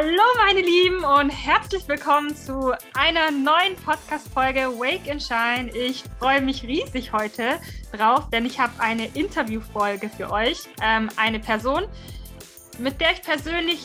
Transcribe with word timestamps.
Hallo 0.00 0.22
meine 0.36 0.60
Lieben 0.60 1.02
und 1.02 1.28
herzlich 1.28 1.88
willkommen 1.88 2.32
zu 2.36 2.72
einer 2.94 3.32
neuen 3.32 3.74
Podcast-Folge 3.84 4.78
Wake 4.78 5.10
and 5.10 5.20
Shine. 5.20 5.76
Ich 5.76 6.04
freue 6.20 6.40
mich 6.40 6.62
riesig 6.62 7.12
heute 7.12 7.58
drauf, 7.90 8.30
denn 8.30 8.46
ich 8.46 8.60
habe 8.60 8.72
eine 8.78 9.06
Interviewfolge 9.06 10.08
für 10.08 10.30
euch. 10.30 10.60
Ähm, 10.80 11.08
eine 11.16 11.40
Person, 11.40 11.88
mit 12.78 13.00
der 13.00 13.10
ich 13.10 13.22
persönlich 13.22 13.80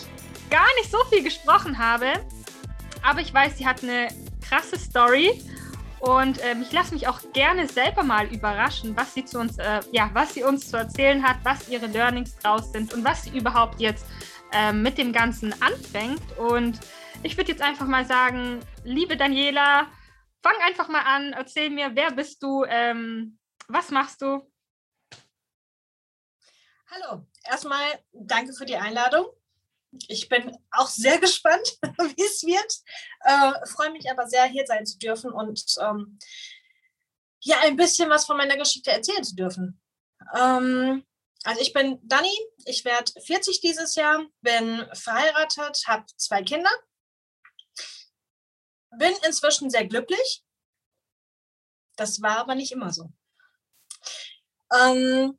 gar 0.52 0.68
nicht 0.78 0.92
so 0.92 1.00
viel 1.06 1.24
gesprochen 1.24 1.80
habe, 1.80 2.06
aber 3.02 3.22
ich 3.22 3.34
weiß, 3.34 3.58
sie 3.58 3.66
hat 3.66 3.82
eine 3.82 4.10
krasse 4.48 4.78
Story 4.78 5.42
und 6.00 6.38
ähm, 6.44 6.62
ich 6.62 6.72
lasse 6.72 6.94
mich 6.94 7.08
auch 7.08 7.22
gerne 7.34 7.68
selber 7.68 8.04
mal 8.04 8.28
überraschen, 8.28 8.96
was 8.96 9.16
sie 9.16 9.26
zu 9.26 9.40
uns, 9.40 9.58
äh, 9.58 9.80
ja, 9.92 10.12
was 10.14 10.36
sie 10.36 10.44
uns 10.44 10.70
zu 10.70 10.78
erzählen 10.78 11.24
hat, 11.24 11.38
was 11.44 11.70
ihre 11.70 11.88
Learnings 11.88 12.38
draus 12.38 12.72
sind 12.72 12.94
und 12.94 13.04
was 13.04 13.24
sie 13.24 13.36
überhaupt 13.36 13.82
jetzt 13.82 14.06
ähm, 14.54 14.82
mit 14.82 14.98
dem 14.98 15.14
Ganzen 15.14 15.54
anfängt. 15.62 16.22
Und 16.38 16.80
ich 17.24 17.38
würde 17.38 17.52
jetzt 17.52 17.62
einfach 17.62 17.88
mal 17.88 18.06
sagen, 18.06 18.60
liebe 18.84 19.18
Daniela, 19.18 19.88
fang 20.42 20.56
einfach 20.66 20.88
mal 20.88 21.02
an, 21.02 21.34
erzähl 21.34 21.70
mir, 21.70 21.96
wer 21.96 22.12
bist 22.12 22.44
du, 22.44 22.64
ähm, 22.66 23.40
was 23.68 23.92
machst 23.92 24.22
du? 24.22 24.50
Hallo, 26.90 27.26
erstmal 27.44 28.04
danke 28.12 28.54
für 28.54 28.66
die 28.66 28.76
Einladung. 28.76 29.26
Ich 30.08 30.30
bin 30.30 30.56
auch 30.72 30.88
sehr 30.88 31.18
gespannt, 31.20 31.80
wie 31.82 32.24
es 32.24 32.44
wird. 32.44 32.74
Äh, 33.22 33.66
freue 33.68 33.92
mich 33.92 34.10
aber 34.12 34.28
sehr, 34.28 34.46
hier 34.46 34.66
sein 34.66 34.86
zu 34.86 34.98
dürfen 35.00 35.32
und 35.32 35.64
ähm, 35.82 36.20
ja, 37.40 37.58
ein 37.62 37.76
bisschen 37.76 38.10
was 38.10 38.26
von 38.26 38.38
meiner 38.38 38.58
Geschichte 38.58 38.92
erzählen 38.92 39.24
zu 39.24 39.36
dürfen. 39.36 39.82
Ähm, 40.36 41.04
also 41.44 41.62
ich 41.62 41.74
bin 41.74 42.00
Dani, 42.04 42.34
ich 42.66 42.86
werde 42.86 43.12
40 43.22 43.60
dieses 43.60 43.96
Jahr, 43.96 44.26
bin 44.42 44.88
verheiratet, 44.94 45.84
habe 45.88 46.06
zwei 46.18 46.42
Kinder, 46.42 46.72
bin 48.98 49.14
inzwischen 49.26 49.70
sehr 49.70 49.86
glücklich. 49.86 50.44
Das 51.96 52.22
war 52.22 52.38
aber 52.38 52.56
nicht 52.56 52.72
immer 52.72 52.92
so. 52.92 53.12
Ähm, 54.74 55.38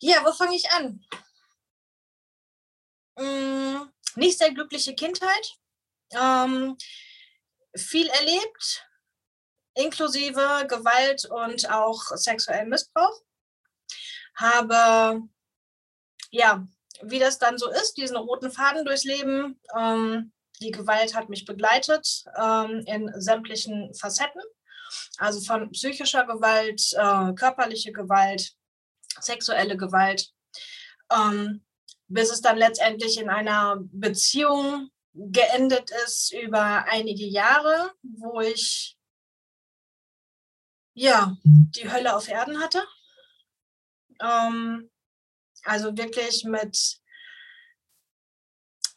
ja, 0.00 0.24
wo 0.24 0.32
fange 0.32 0.56
ich 0.56 0.70
an? 0.70 1.04
Hm, 3.18 3.92
nicht 4.16 4.38
sehr 4.38 4.52
glückliche 4.52 4.94
Kindheit, 4.94 5.56
ähm, 6.12 6.76
viel 7.76 8.08
erlebt, 8.08 8.86
inklusive 9.74 10.66
Gewalt 10.68 11.24
und 11.26 11.70
auch 11.70 12.02
sexuellen 12.16 12.68
Missbrauch. 12.68 13.22
Habe, 14.36 15.22
ja, 16.30 16.66
wie 17.02 17.18
das 17.18 17.38
dann 17.38 17.58
so 17.58 17.70
ist, 17.70 17.96
diesen 17.96 18.16
roten 18.16 18.50
Faden 18.50 18.84
durchs 18.84 19.04
Leben. 19.04 19.60
Ähm, 19.76 20.32
die 20.60 20.70
Gewalt 20.70 21.14
hat 21.14 21.28
mich 21.28 21.44
begleitet 21.44 22.24
ähm, 22.36 22.82
in 22.86 23.10
sämtlichen 23.20 23.94
Facetten, 23.94 24.42
also 25.18 25.40
von 25.40 25.70
psychischer 25.70 26.26
Gewalt, 26.26 26.82
äh, 26.92 27.32
körperliche 27.34 27.92
Gewalt, 27.92 28.52
sexuelle 29.20 29.76
Gewalt. 29.76 30.30
Ähm, 31.10 31.64
bis 32.10 32.30
es 32.30 32.40
dann 32.40 32.58
letztendlich 32.58 33.18
in 33.18 33.30
einer 33.30 33.76
Beziehung 33.92 34.90
geendet 35.14 35.90
ist 36.04 36.32
über 36.32 36.84
einige 36.88 37.24
Jahre, 37.24 37.92
wo 38.02 38.40
ich 38.40 38.96
ja 40.94 41.36
die 41.44 41.90
Hölle 41.90 42.16
auf 42.16 42.28
Erden 42.28 42.60
hatte. 42.60 42.84
Ähm, 44.22 44.90
also 45.64 45.96
wirklich 45.96 46.44
mit 46.44 47.00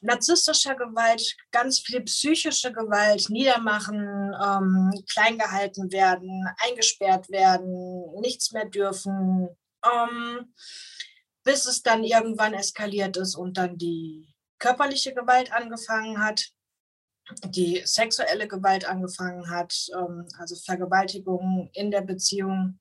narzisstischer 0.01 0.75
Gewalt, 0.75 1.35
ganz 1.51 1.79
viel 1.79 2.01
psychische 2.01 2.71
Gewalt, 2.71 3.29
Niedermachen, 3.29 4.35
ähm, 4.43 5.03
klein 5.11 5.37
gehalten 5.37 5.91
werden, 5.91 6.47
eingesperrt 6.57 7.29
werden, 7.29 8.19
nichts 8.19 8.51
mehr 8.51 8.65
dürfen. 8.65 9.49
Ähm, 9.83 10.53
bis 11.43 11.65
es 11.65 11.81
dann 11.81 12.03
irgendwann 12.03 12.53
eskaliert 12.53 13.17
ist 13.17 13.35
und 13.35 13.57
dann 13.57 13.77
die 13.77 14.33
körperliche 14.59 15.13
Gewalt 15.13 15.51
angefangen 15.51 16.23
hat, 16.23 16.51
die 17.45 17.81
sexuelle 17.85 18.47
Gewalt 18.47 18.85
angefangen 18.85 19.49
hat, 19.49 19.73
ähm, 19.93 20.27
also 20.37 20.55
Vergewaltigung 20.55 21.69
in 21.73 21.91
der 21.91 22.01
Beziehung, 22.01 22.79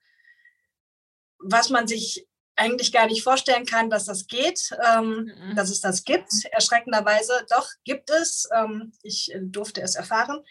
was 1.39 1.71
man 1.71 1.87
sich 1.87 2.27
eigentlich 2.57 2.93
gar 2.93 3.07
nicht 3.07 3.23
vorstellen 3.23 3.67
kann, 3.67 3.91
dass 3.91 4.05
das 4.05 4.27
geht, 4.27 4.71
ähm, 4.85 5.33
mhm. 5.35 5.57
dass 5.57 5.71
es 5.71 5.81
das 5.81 6.05
gibt. 6.05 6.31
Erschreckenderweise 6.51 7.47
doch 7.51 7.69
gibt 7.85 8.11
es. 8.11 8.49
Ähm, 8.55 8.93
ich 9.03 9.33
äh, 9.33 9.41
durfte 9.41 9.81
es 9.83 9.95
erfahren. 9.95 10.45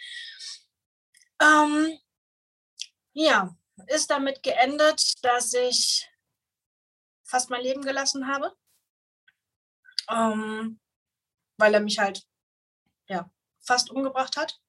ja, 3.14 3.56
ist 3.88 4.12
damit 4.12 4.44
geendet, 4.44 5.24
dass 5.24 5.54
ich 5.54 6.08
fast 7.24 7.50
mein 7.50 7.62
Leben 7.62 7.82
gelassen 7.82 8.28
habe, 8.28 8.54
ähm, 10.10 10.80
weil 11.58 11.74
er 11.74 11.80
mich 11.80 11.98
halt 11.98 12.24
ja, 13.08 13.32
fast 13.60 13.90
umgebracht 13.90 14.38
hat. 14.38 14.60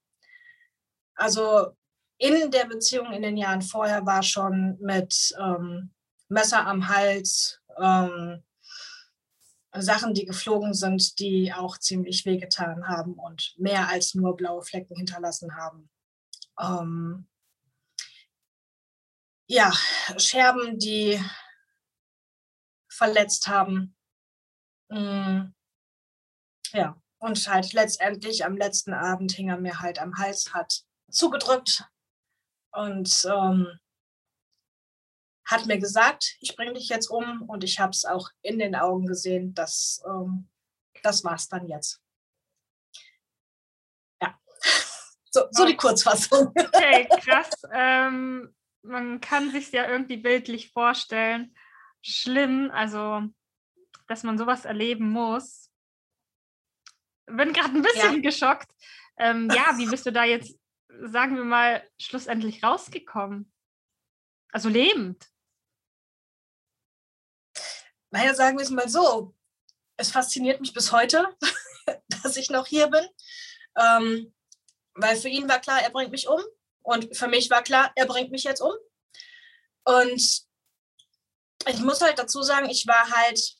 Also 1.14 1.76
in 2.18 2.50
der 2.50 2.66
Beziehung 2.66 3.12
in 3.12 3.22
den 3.22 3.36
Jahren 3.36 3.62
vorher 3.62 4.06
war 4.06 4.22
schon 4.22 4.78
mit 4.80 5.34
ähm, 5.38 5.92
Messer 6.32 6.66
am 6.66 6.88
Hals, 6.88 7.60
ähm, 7.78 8.42
Sachen, 9.74 10.14
die 10.14 10.24
geflogen 10.24 10.74
sind, 10.74 11.18
die 11.18 11.52
auch 11.52 11.78
ziemlich 11.78 12.26
wehgetan 12.26 12.88
haben 12.88 13.14
und 13.14 13.54
mehr 13.58 13.88
als 13.88 14.14
nur 14.14 14.36
blaue 14.36 14.62
Flecken 14.62 14.96
hinterlassen 14.96 15.56
haben. 15.56 15.90
Ähm, 16.60 17.28
ja, 19.46 19.72
Scherben, 20.18 20.78
die 20.78 21.22
verletzt 22.88 23.46
haben. 23.48 23.96
Mm, 24.88 25.52
ja, 26.72 27.00
und 27.18 27.48
halt 27.48 27.72
letztendlich 27.72 28.44
am 28.44 28.56
letzten 28.56 28.92
Abend 28.92 29.32
hing 29.32 29.48
er 29.48 29.58
mir 29.58 29.80
halt 29.80 29.98
am 29.98 30.16
Hals, 30.18 30.52
hat 30.52 30.84
zugedrückt 31.10 31.84
und 32.72 33.26
ähm, 33.30 33.78
hat 35.52 35.66
mir 35.66 35.78
gesagt, 35.78 36.36
ich 36.40 36.56
bringe 36.56 36.74
dich 36.74 36.88
jetzt 36.88 37.08
um 37.08 37.42
und 37.42 37.62
ich 37.62 37.78
habe 37.78 37.90
es 37.90 38.04
auch 38.04 38.30
in 38.42 38.58
den 38.58 38.74
Augen 38.74 39.06
gesehen, 39.06 39.54
dass 39.54 40.02
ähm, 40.06 40.48
das 41.02 41.24
war's 41.24 41.48
dann 41.48 41.68
jetzt. 41.68 42.00
Ja, 44.20 44.38
so, 45.30 45.42
so 45.50 45.66
die 45.66 45.76
Kurzfassung. 45.76 46.52
Okay, 46.74 47.06
krass. 47.20 47.50
Ähm, 47.72 48.54
man 48.82 49.20
kann 49.20 49.52
sich 49.52 49.70
ja 49.70 49.88
irgendwie 49.88 50.16
bildlich 50.16 50.72
vorstellen 50.72 51.54
schlimm, 52.02 52.70
also 52.72 53.22
dass 54.08 54.24
man 54.24 54.36
sowas 54.36 54.64
erleben 54.64 55.10
muss. 55.10 55.70
Bin 57.26 57.52
gerade 57.52 57.74
ein 57.74 57.82
bisschen 57.82 58.16
ja. 58.16 58.20
geschockt. 58.20 58.70
Ähm, 59.16 59.48
ja, 59.54 59.78
wie 59.78 59.86
bist 59.86 60.04
du 60.04 60.12
da 60.12 60.24
jetzt, 60.24 60.58
sagen 60.88 61.36
wir 61.36 61.44
mal, 61.44 61.88
schlussendlich 61.98 62.62
rausgekommen? 62.62 63.52
Also 64.50 64.68
lebend. 64.68 65.31
Naja, 68.12 68.34
sagen 68.34 68.58
wir 68.58 68.64
es 68.64 68.70
mal 68.70 68.88
so. 68.88 69.34
Es 69.96 70.10
fasziniert 70.10 70.60
mich 70.60 70.74
bis 70.74 70.92
heute, 70.92 71.26
dass 72.22 72.36
ich 72.36 72.50
noch 72.50 72.66
hier 72.66 72.88
bin. 72.88 73.06
Ähm, 73.76 74.34
weil 74.94 75.16
für 75.16 75.28
ihn 75.28 75.48
war 75.48 75.60
klar, 75.60 75.82
er 75.82 75.90
bringt 75.90 76.10
mich 76.10 76.28
um. 76.28 76.40
Und 76.82 77.16
für 77.16 77.26
mich 77.26 77.48
war 77.50 77.62
klar, 77.62 77.90
er 77.96 78.06
bringt 78.06 78.30
mich 78.30 78.44
jetzt 78.44 78.60
um. 78.60 78.74
Und 79.84 80.42
ich 81.66 81.78
muss 81.80 82.02
halt 82.02 82.18
dazu 82.18 82.42
sagen, 82.42 82.68
ich 82.68 82.86
war 82.86 83.10
halt 83.10 83.56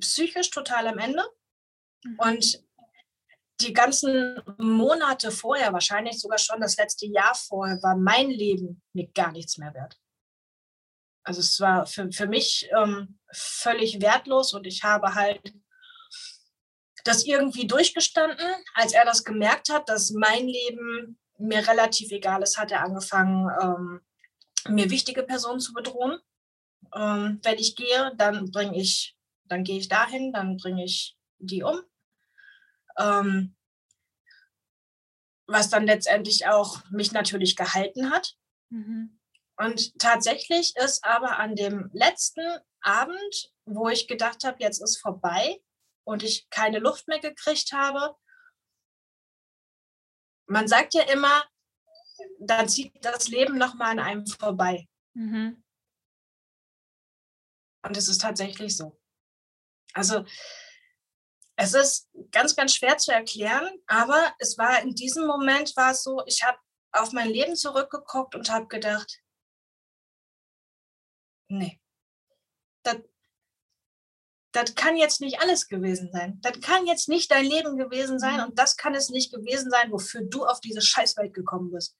psychisch 0.00 0.50
total 0.50 0.86
am 0.88 0.98
Ende. 0.98 1.24
Mhm. 2.04 2.18
Und 2.18 2.64
die 3.60 3.72
ganzen 3.72 4.42
Monate 4.58 5.30
vorher, 5.30 5.72
wahrscheinlich 5.72 6.20
sogar 6.20 6.38
schon 6.38 6.60
das 6.60 6.76
letzte 6.76 7.06
Jahr 7.06 7.34
vorher, 7.34 7.82
war 7.82 7.96
mein 7.96 8.28
Leben 8.28 8.82
mir 8.92 9.08
gar 9.12 9.32
nichts 9.32 9.56
mehr 9.56 9.72
wert. 9.72 9.98
Also 11.24 11.40
es 11.40 11.58
war 11.58 11.86
für, 11.86 12.12
für 12.12 12.26
mich 12.26 12.68
ähm, 12.76 13.18
völlig 13.32 14.00
wertlos 14.00 14.52
und 14.52 14.66
ich 14.66 14.84
habe 14.84 15.14
halt 15.14 15.40
das 17.04 17.24
irgendwie 17.24 17.66
durchgestanden. 17.66 18.46
Als 18.74 18.92
er 18.92 19.04
das 19.04 19.24
gemerkt 19.24 19.70
hat, 19.70 19.88
dass 19.88 20.10
mein 20.10 20.46
Leben 20.46 21.18
mir 21.38 21.66
relativ 21.66 22.10
egal 22.12 22.42
ist, 22.42 22.58
hat 22.58 22.70
er 22.70 22.82
angefangen, 22.82 23.50
ähm, 23.60 24.00
mir 24.68 24.90
wichtige 24.90 25.22
Personen 25.22 25.60
zu 25.60 25.72
bedrohen. 25.72 26.18
Ähm, 26.94 27.40
wenn 27.42 27.58
ich 27.58 27.74
gehe, 27.74 28.12
dann 28.16 28.50
bringe 28.50 28.78
ich, 28.78 29.16
dann 29.44 29.64
gehe 29.64 29.78
ich 29.78 29.88
dahin, 29.88 30.32
dann 30.32 30.56
bringe 30.58 30.84
ich 30.84 31.16
die 31.38 31.62
um. 31.62 31.80
Ähm, 32.98 33.56
was 35.46 35.68
dann 35.68 35.86
letztendlich 35.86 36.46
auch 36.46 36.82
mich 36.90 37.12
natürlich 37.12 37.56
gehalten 37.56 38.10
hat. 38.10 38.36
Mhm. 38.70 39.18
Und 39.56 39.98
tatsächlich 39.98 40.74
ist 40.76 41.04
aber 41.04 41.38
an 41.38 41.54
dem 41.54 41.90
letzten 41.92 42.58
Abend, 42.80 43.52
wo 43.66 43.88
ich 43.88 44.08
gedacht 44.08 44.44
habe, 44.44 44.56
jetzt 44.60 44.82
ist 44.82 45.00
vorbei, 45.00 45.60
und 46.04 46.22
ich 46.22 46.48
keine 46.50 46.78
Luft 46.78 47.08
mehr 47.08 47.18
gekriegt 47.18 47.72
habe. 47.72 48.16
Man 50.46 50.68
sagt 50.68 50.94
ja 50.94 51.02
immer, 51.04 51.44
dann 52.38 52.68
zieht 52.68 52.92
das 53.04 53.28
Leben 53.28 53.58
nochmal 53.58 53.92
an 53.92 53.98
einem 53.98 54.26
vorbei. 54.26 54.86
Mhm. 55.14 55.64
Und 57.82 57.96
es 57.96 58.08
ist 58.08 58.20
tatsächlich 58.20 58.76
so. 58.76 58.98
Also 59.94 60.24
es 61.56 61.74
ist 61.74 62.10
ganz, 62.30 62.56
ganz 62.56 62.74
schwer 62.74 62.98
zu 62.98 63.12
erklären, 63.12 63.68
aber 63.86 64.34
es 64.38 64.58
war 64.58 64.82
in 64.82 64.94
diesem 64.94 65.26
Moment 65.26 65.76
war 65.76 65.92
es 65.92 66.02
so, 66.02 66.22
ich 66.26 66.42
habe 66.42 66.58
auf 66.92 67.12
mein 67.12 67.30
Leben 67.30 67.56
zurückgeguckt 67.56 68.34
und 68.34 68.50
habe 68.50 68.66
gedacht, 68.66 69.20
nee, 71.48 71.80
das, 72.82 72.96
das 74.52 74.74
kann 74.74 74.96
jetzt 74.96 75.20
nicht 75.20 75.40
alles 75.40 75.68
gewesen 75.68 76.10
sein. 76.12 76.40
Das 76.42 76.60
kann 76.60 76.86
jetzt 76.86 77.08
nicht 77.08 77.30
dein 77.30 77.44
Leben 77.44 77.76
gewesen 77.76 78.18
sein 78.18 78.36
mhm. 78.36 78.44
und 78.48 78.58
das 78.58 78.76
kann 78.76 78.94
es 78.94 79.10
nicht 79.10 79.32
gewesen 79.32 79.70
sein, 79.70 79.90
wofür 79.90 80.22
du 80.22 80.44
auf 80.44 80.60
diese 80.60 80.80
Scheißwelt 80.80 81.34
gekommen 81.34 81.70
bist 81.72 81.96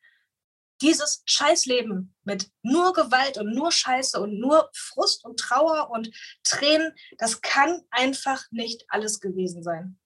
dieses 0.80 1.22
Scheißleben 1.26 2.14
mit 2.24 2.50
nur 2.62 2.92
Gewalt 2.92 3.38
und 3.38 3.54
nur 3.54 3.70
Scheiße 3.70 4.20
und 4.20 4.38
nur 4.38 4.70
Frust 4.74 5.24
und 5.24 5.38
Trauer 5.38 5.90
und 5.90 6.10
Tränen, 6.42 6.94
das 7.18 7.40
kann 7.40 7.82
einfach 7.90 8.44
nicht 8.50 8.84
alles 8.88 9.20
gewesen 9.20 9.62
sein. 9.62 9.98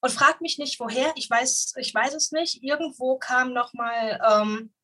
Und 0.00 0.10
frag 0.10 0.40
mich 0.40 0.58
nicht, 0.58 0.80
woher. 0.80 1.12
Ich 1.16 1.30
weiß, 1.30 1.74
ich 1.76 1.94
weiß 1.94 2.14
es 2.14 2.32
nicht. 2.32 2.62
Irgendwo 2.62 3.18
kam 3.18 3.52
noch 3.52 3.72
mal 3.72 4.20
ähm, 4.28 4.74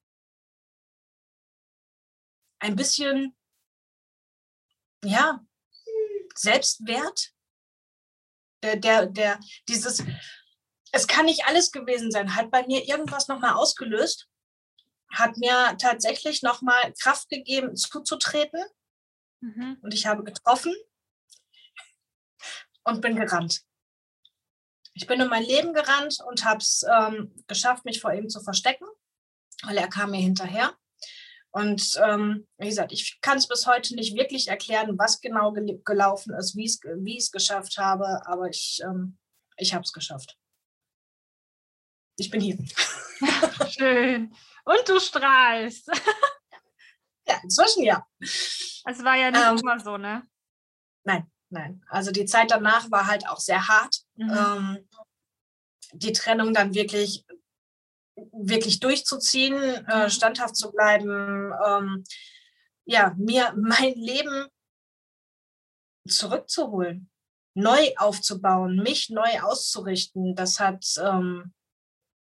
ein 2.61 2.77
bisschen, 2.77 3.37
ja, 5.05 5.41
Selbstwert. 6.35 7.33
Der, 8.63 8.75
der, 8.75 9.07
der, 9.07 9.39
dieses, 9.69 10.03
es 10.91 11.07
kann 11.07 11.27
nicht 11.27 11.47
alles 11.47 11.71
gewesen 11.71 12.11
sein, 12.11 12.35
hat 12.35 12.51
bei 12.51 12.67
mir 12.67 12.89
irgendwas 12.89 13.29
noch 13.29 13.39
mal 13.39 13.53
ausgelöst 13.53 14.29
hat 15.11 15.37
mir 15.37 15.77
tatsächlich 15.79 16.43
nochmal 16.43 16.93
Kraft 17.01 17.29
gegeben, 17.29 17.77
zuzutreten. 17.77 18.63
Mhm. 19.41 19.79
Und 19.83 19.95
ich 19.95 20.07
habe 20.07 20.25
getroffen 20.25 20.75
und 22.85 23.01
bin 23.01 23.17
gerannt. 23.17 23.63
Ich 24.95 25.07
bin 25.07 25.21
in 25.21 25.29
mein 25.29 25.45
Leben 25.45 25.75
gerannt 25.75 26.19
und 26.27 26.45
habe 26.45 26.59
es 26.59 26.85
ähm, 26.91 27.33
geschafft, 27.47 27.85
mich 27.85 28.01
vor 28.01 28.13
ihm 28.13 28.29
zu 28.29 28.41
verstecken, 28.41 28.87
weil 29.63 29.77
er 29.77 29.89
kam 29.89 30.11
mir 30.11 30.21
hinterher. 30.21 30.77
Und 31.51 31.99
ähm, 32.05 32.47
wie 32.59 32.69
gesagt, 32.69 32.93
ich 32.93 33.21
kann 33.21 33.39
es 33.39 33.49
bis 33.49 33.67
heute 33.67 33.95
nicht 33.95 34.15
wirklich 34.15 34.49
erklären, 34.49 34.99
was 34.99 35.21
genau 35.21 35.53
gel 35.53 35.81
gelaufen 35.85 36.35
ist, 36.35 36.55
wie 36.57 36.65
ich 36.67 37.25
es 37.25 37.33
geschafft 37.33 37.79
habe, 37.79 38.27
aber 38.27 38.49
ich, 38.49 38.81
ähm, 38.85 39.17
ich 39.57 39.73
habe 39.73 39.83
es 39.83 39.93
geschafft. 39.93 40.37
Ich 42.17 42.31
bin 42.31 42.41
hier. 42.41 42.59
Schön. 43.71 44.35
Und 44.65 44.89
du 44.89 45.01
strahlst. 45.01 45.89
ja, 47.29 47.41
inzwischen 47.43 47.85
ja. 47.85 48.07
Es 48.21 49.03
war 49.03 49.17
ja 49.17 49.31
nicht 49.31 49.43
ähm, 49.43 49.59
immer 49.59 49.81
so, 49.81 49.97
ne? 49.97 50.23
Nein, 51.05 51.31
nein. 51.49 51.83
Also 51.89 52.11
die 52.11 52.27
Zeit 52.27 52.51
danach 52.51 52.91
war 52.91 53.07
halt 53.07 53.27
auch 53.29 53.41
sehr 53.41 53.67
hart. 53.67 54.03
Mhm. 54.17 54.31
Ähm, 54.31 54.89
die 55.93 56.13
Trennung 56.13 56.53
dann 56.53 56.75
wirklich, 56.75 57.25
wirklich 58.33 58.81
durchzuziehen, 58.81 59.55
äh, 59.87 60.05
mhm. 60.05 60.11
standhaft 60.11 60.57
zu 60.57 60.71
bleiben, 60.71 61.53
ähm, 61.67 62.05
ja, 62.85 63.15
mir 63.19 63.55
mein 63.57 63.95
Leben 63.95 64.47
zurückzuholen, 66.09 67.11
neu 67.55 67.93
aufzubauen, 67.97 68.77
mich 68.77 69.11
neu 69.11 69.41
auszurichten, 69.41 70.35
das 70.35 70.59
hat 70.59 70.85
ähm, 71.03 71.53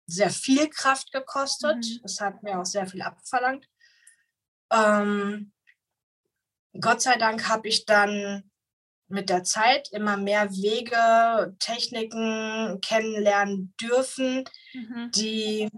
sehr 0.08 0.30
viel 0.30 0.70
Kraft 0.70 1.12
gekostet. 1.12 1.78
Mhm. 1.78 2.02
Es 2.04 2.20
hat 2.22 2.42
mir 2.42 2.60
auch 2.60 2.66
sehr 2.66 2.88
viel 2.88 3.02
abverlangt. 3.02 3.68
Ähm, 4.72 5.52
Gott 6.80 7.02
sei 7.02 7.18
Dank 7.18 7.48
habe 7.48 7.68
ich 7.68 7.86
dann 7.86 8.50
mit 9.10 9.30
der 9.30 9.44
Zeit 9.44 9.90
immer 9.92 10.18
mehr 10.18 10.52
Wege, 10.52 11.56
Techniken 11.60 12.80
kennenlernen 12.82 13.74
dürfen, 13.80 14.44
mhm. 14.74 15.12
die 15.16 15.70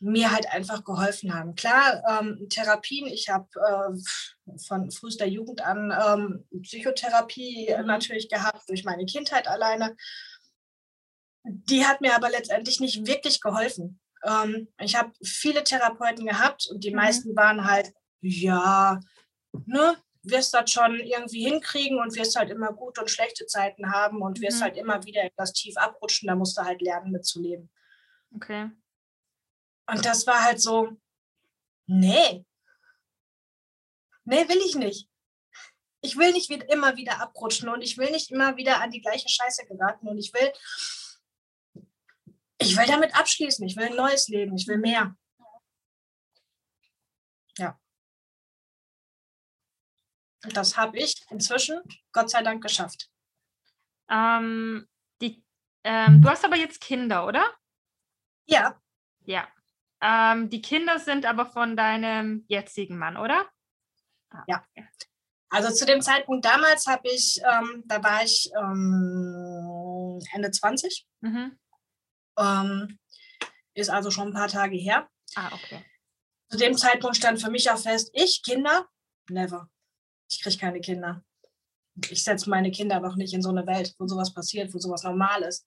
mir 0.00 0.30
halt 0.32 0.50
einfach 0.52 0.84
geholfen 0.84 1.34
haben. 1.34 1.54
Klar, 1.54 2.02
ähm, 2.08 2.48
Therapien, 2.50 3.06
ich 3.06 3.28
habe 3.28 3.48
äh, 3.54 4.58
von 4.66 4.90
frühester 4.90 5.26
Jugend 5.26 5.62
an 5.62 5.90
ähm, 5.90 6.62
Psychotherapie 6.62 7.74
mhm. 7.76 7.86
natürlich 7.86 8.28
gehabt, 8.28 8.68
durch 8.68 8.84
meine 8.84 9.06
Kindheit 9.06 9.48
alleine. 9.48 9.96
Die 11.44 11.86
hat 11.86 12.00
mir 12.00 12.14
aber 12.14 12.28
letztendlich 12.28 12.80
nicht 12.80 13.06
wirklich 13.06 13.40
geholfen. 13.40 14.00
Ähm, 14.24 14.68
ich 14.80 14.96
habe 14.96 15.12
viele 15.22 15.64
Therapeuten 15.64 16.26
gehabt 16.26 16.68
und 16.70 16.84
die 16.84 16.90
mhm. 16.90 16.96
meisten 16.96 17.36
waren 17.36 17.64
halt, 17.64 17.92
ja, 18.20 19.00
ne, 19.64 19.96
wirst 20.28 20.54
das 20.54 20.70
schon 20.70 20.98
irgendwie 21.00 21.44
hinkriegen 21.44 22.00
und 22.00 22.14
wirst 22.16 22.36
halt 22.36 22.50
immer 22.50 22.72
gute 22.72 23.00
und 23.00 23.10
schlechte 23.10 23.46
Zeiten 23.46 23.92
haben 23.92 24.22
und 24.22 24.40
wirst 24.40 24.58
mhm. 24.58 24.64
halt 24.64 24.76
immer 24.76 25.04
wieder 25.04 25.24
etwas 25.24 25.52
tief 25.52 25.76
abrutschen, 25.76 26.28
da 26.28 26.34
musst 26.34 26.56
du 26.58 26.62
halt 26.62 26.82
lernen 26.82 27.12
mitzuleben. 27.12 27.70
Okay. 28.34 28.70
Und 29.88 30.04
das 30.04 30.26
war 30.26 30.42
halt 30.42 30.60
so, 30.60 30.96
nee, 31.86 32.44
nee, 34.24 34.48
will 34.48 34.60
ich 34.64 34.74
nicht. 34.74 35.08
Ich 36.02 36.16
will 36.16 36.32
nicht 36.32 36.50
immer 36.50 36.96
wieder 36.96 37.20
abrutschen 37.20 37.68
und 37.68 37.82
ich 37.82 37.96
will 37.98 38.10
nicht 38.10 38.30
immer 38.30 38.56
wieder 38.56 38.80
an 38.80 38.90
die 38.90 39.00
gleiche 39.00 39.28
Scheiße 39.28 39.66
geraten 39.66 40.08
und 40.08 40.18
ich 40.18 40.32
will 40.34 40.52
ich 42.58 42.76
will 42.76 42.86
damit 42.86 43.14
abschließen, 43.14 43.66
ich 43.66 43.76
will 43.76 43.86
ein 43.86 43.96
neues 43.96 44.28
Leben, 44.28 44.56
ich 44.56 44.66
will 44.66 44.78
mehr. 44.78 45.16
Ja. 47.58 47.78
Und 50.46 50.56
das 50.56 50.76
habe 50.76 50.96
ich 50.96 51.14
inzwischen, 51.30 51.82
Gott 52.12 52.30
sei 52.30 52.40
Dank, 52.42 52.62
geschafft. 52.62 53.10
Ähm, 54.08 54.86
die, 55.20 55.44
ähm, 55.82 56.22
du 56.22 56.28
hast 56.28 56.44
aber 56.44 56.56
jetzt 56.56 56.80
Kinder, 56.80 57.26
oder? 57.26 57.44
Ja. 58.46 58.80
Ja. 59.24 59.48
Ähm, 60.00 60.48
die 60.48 60.62
Kinder 60.62 61.00
sind 61.00 61.26
aber 61.26 61.46
von 61.46 61.76
deinem 61.76 62.44
jetzigen 62.46 62.96
Mann, 62.96 63.16
oder? 63.16 63.50
Ah, 64.30 64.44
ja. 64.46 64.64
Also 65.48 65.74
zu 65.74 65.84
dem 65.84 66.00
Zeitpunkt 66.00 66.44
damals 66.44 66.86
habe 66.86 67.08
ich, 67.08 67.40
ähm, 67.42 67.82
da 67.86 68.02
war 68.04 68.22
ich 68.22 68.48
ähm, 68.56 70.20
Ende 70.32 70.52
20. 70.52 71.08
Mhm. 71.22 71.58
Ähm, 72.38 72.98
ist 73.74 73.90
also 73.90 74.12
schon 74.12 74.28
ein 74.28 74.34
paar 74.34 74.48
Tage 74.48 74.76
her. 74.76 75.08
Ah, 75.34 75.50
okay. 75.52 75.84
Zu 76.50 76.58
dem 76.58 76.76
Zeitpunkt 76.76 77.16
stand 77.16 77.42
für 77.42 77.50
mich 77.50 77.68
auch 77.68 77.78
fest, 77.78 78.10
ich 78.12 78.44
Kinder, 78.44 78.86
never. 79.28 79.68
Ich 80.28 80.42
kriege 80.42 80.58
keine 80.58 80.80
Kinder. 80.80 81.22
Ich 82.10 82.24
setze 82.24 82.50
meine 82.50 82.70
Kinder 82.70 83.00
noch 83.00 83.16
nicht 83.16 83.32
in 83.32 83.42
so 83.42 83.50
eine 83.50 83.66
Welt, 83.66 83.94
wo 83.98 84.06
sowas 84.06 84.32
passiert, 84.34 84.74
wo 84.74 84.78
sowas 84.78 85.02
normal 85.02 85.42
ist. 85.42 85.66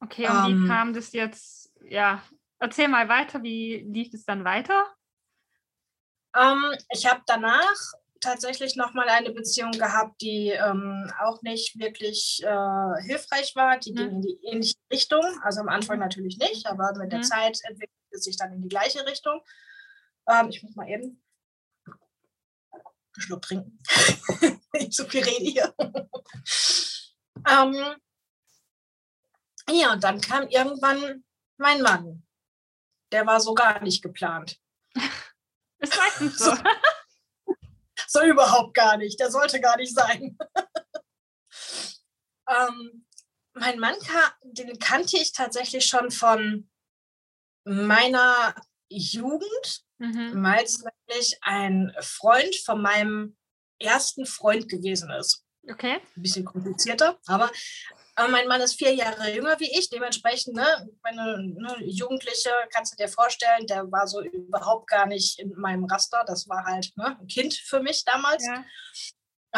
Okay, 0.00 0.28
und 0.28 0.50
ähm, 0.50 0.64
wie 0.64 0.68
kam 0.68 0.92
das 0.92 1.12
jetzt? 1.12 1.72
Ja, 1.82 2.22
erzähl 2.58 2.88
mal 2.88 3.08
weiter, 3.08 3.42
wie 3.42 3.78
lief 3.78 4.12
es 4.12 4.24
dann 4.24 4.44
weiter? 4.44 4.86
Ähm, 6.36 6.74
ich 6.90 7.06
habe 7.06 7.22
danach 7.26 7.74
tatsächlich 8.20 8.76
nochmal 8.76 9.08
eine 9.08 9.30
Beziehung 9.30 9.72
gehabt, 9.72 10.20
die 10.20 10.50
ähm, 10.50 11.10
auch 11.20 11.42
nicht 11.42 11.78
wirklich 11.78 12.42
äh, 12.42 13.02
hilfreich 13.02 13.54
war. 13.54 13.78
Die 13.78 13.92
mhm. 13.92 13.96
ging 13.96 14.10
in 14.10 14.22
die 14.22 14.38
ähnliche 14.42 14.76
Richtung. 14.92 15.24
Also 15.42 15.60
am 15.60 15.68
Anfang 15.68 15.98
natürlich 15.98 16.38
nicht, 16.38 16.66
aber 16.66 16.92
mit 16.98 17.12
der 17.12 17.20
mhm. 17.20 17.24
Zeit 17.24 17.58
entwickelt 17.64 17.96
es 18.10 18.24
sich 18.24 18.36
dann 18.36 18.52
in 18.52 18.62
die 18.62 18.68
gleiche 18.68 19.06
Richtung. 19.06 19.40
Ähm, 20.28 20.48
ich 20.50 20.62
muss 20.62 20.74
mal 20.74 20.88
eben 20.88 21.22
einen 23.16 23.22
Schluck 23.22 23.42
trinken. 23.42 23.78
ich 24.72 24.94
so 24.94 25.06
viel 25.06 25.22
rede 25.22 25.44
hier. 25.44 25.74
ähm, 27.48 27.96
ja, 29.70 29.92
und 29.92 30.04
dann 30.04 30.20
kam 30.20 30.48
irgendwann 30.48 31.24
mein 31.58 31.82
Mann. 31.82 32.26
Der 33.12 33.26
war 33.26 33.40
so 33.40 33.54
gar 33.54 33.82
nicht 33.82 34.02
geplant. 34.02 34.58
Ist 35.78 35.96
meistens 35.96 36.38
so. 36.38 36.54
so 38.06 38.22
überhaupt 38.22 38.74
gar 38.74 38.96
nicht. 38.96 39.18
Der 39.20 39.30
sollte 39.30 39.60
gar 39.60 39.76
nicht 39.76 39.94
sein. 39.94 40.36
ähm, 42.48 43.06
mein 43.54 43.78
Mann, 43.78 43.94
den 44.42 44.78
kannte 44.78 45.16
ich 45.16 45.32
tatsächlich 45.32 45.86
schon 45.86 46.10
von 46.10 46.70
meiner 47.64 48.54
Jugend, 48.88 49.84
mhm. 49.98 50.42
weil 50.42 50.64
es 50.64 50.84
nämlich 51.08 51.38
ein 51.42 51.94
Freund 52.00 52.54
von 52.56 52.82
meinem 52.82 53.36
ersten 53.78 54.26
Freund 54.26 54.68
gewesen 54.68 55.10
ist. 55.10 55.44
Okay. 55.68 56.00
Ein 56.16 56.22
bisschen 56.22 56.44
komplizierter, 56.44 57.18
aber 57.26 57.50
aber 58.18 58.30
mein 58.30 58.48
Mann 58.48 58.62
ist 58.62 58.78
vier 58.78 58.94
Jahre 58.94 59.30
jünger 59.30 59.60
wie 59.60 59.78
ich, 59.78 59.90
dementsprechend, 59.90 60.56
ne, 60.56 60.88
meine 61.02 61.36
ne, 61.38 61.76
Jugendliche, 61.84 62.48
kannst 62.72 62.92
du 62.92 62.96
dir 62.96 63.10
vorstellen, 63.10 63.66
der 63.66 63.92
war 63.92 64.06
so 64.06 64.22
überhaupt 64.22 64.88
gar 64.88 65.04
nicht 65.04 65.38
in 65.38 65.52
meinem 65.56 65.84
Raster. 65.84 66.24
Das 66.26 66.48
war 66.48 66.64
halt 66.64 66.96
ne, 66.96 67.18
ein 67.20 67.26
Kind 67.26 67.52
für 67.52 67.80
mich 67.80 68.04
damals. 68.06 68.42
Ja. 68.46 68.64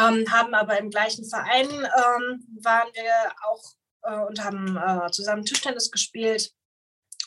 ähm, 0.09 0.29
haben 0.29 0.53
aber 0.53 0.77
im 0.77 0.89
gleichen 0.89 1.23
Verein 1.23 1.69
ähm, 1.69 2.45
waren 2.61 2.89
wir 2.93 3.33
auch 3.47 3.63
äh, 4.03 4.25
und 4.27 4.43
haben 4.43 4.75
äh, 4.75 5.09
zusammen 5.11 5.45
Tischtennis 5.45 5.89
gespielt 5.89 6.51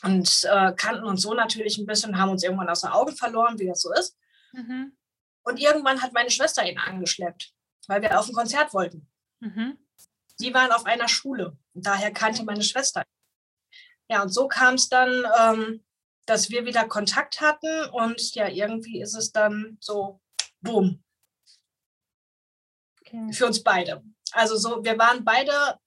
und 0.03 0.43
äh, 0.43 0.73
kannten 0.73 1.05
uns 1.05 1.21
so 1.21 1.33
natürlich 1.33 1.77
ein 1.77 1.85
bisschen, 1.85 2.17
haben 2.17 2.31
uns 2.31 2.43
irgendwann 2.43 2.69
aus 2.69 2.81
den 2.81 2.91
Augen 2.91 3.15
verloren, 3.15 3.57
wie 3.57 3.67
das 3.67 3.81
so 3.81 3.93
ist. 3.93 4.17
Mhm. 4.51 4.95
Und 5.43 5.59
irgendwann 5.59 6.01
hat 6.01 6.13
meine 6.13 6.29
Schwester 6.29 6.69
ihn 6.69 6.77
angeschleppt, 6.77 7.53
weil 7.87 8.01
wir 8.01 8.19
auf 8.19 8.27
ein 8.27 8.33
Konzert 8.33 8.73
wollten. 8.73 9.09
Mhm. 9.39 9.77
Die 10.39 10.53
waren 10.53 10.71
auf 10.71 10.85
einer 10.85 11.07
Schule. 11.07 11.57
Und 11.73 11.85
daher 11.85 12.11
kannte 12.11 12.43
meine 12.43 12.63
Schwester. 12.63 13.03
Ja, 14.09 14.21
und 14.21 14.29
so 14.29 14.47
kam 14.47 14.75
es 14.75 14.89
dann, 14.89 15.25
ähm, 15.39 15.83
dass 16.25 16.49
wir 16.49 16.65
wieder 16.65 16.87
Kontakt 16.87 17.41
hatten 17.41 17.89
und 17.91 18.35
ja, 18.35 18.47
irgendwie 18.47 19.01
ist 19.01 19.15
es 19.15 19.31
dann 19.31 19.77
so, 19.79 20.21
boom. 20.61 21.03
Okay. 23.01 23.31
Für 23.33 23.45
uns 23.45 23.63
beide. 23.63 24.03
Also 24.33 24.57
so, 24.57 24.83
wir 24.83 24.97
waren 24.97 25.23
beide 25.23 25.79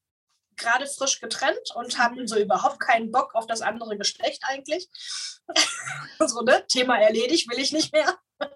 gerade 0.56 0.86
frisch 0.86 1.20
getrennt 1.20 1.70
und 1.74 1.98
hatten 1.98 2.26
so 2.26 2.38
überhaupt 2.38 2.80
keinen 2.80 3.10
Bock 3.10 3.34
auf 3.34 3.46
das 3.46 3.60
andere 3.60 3.96
Geschlecht 3.96 4.42
eigentlich. 4.46 4.88
so, 6.18 6.42
ne? 6.42 6.66
Thema 6.66 6.98
erledigt, 6.98 7.48
will 7.50 7.58
ich 7.58 7.72
nicht 7.72 7.92
mehr. 7.92 8.18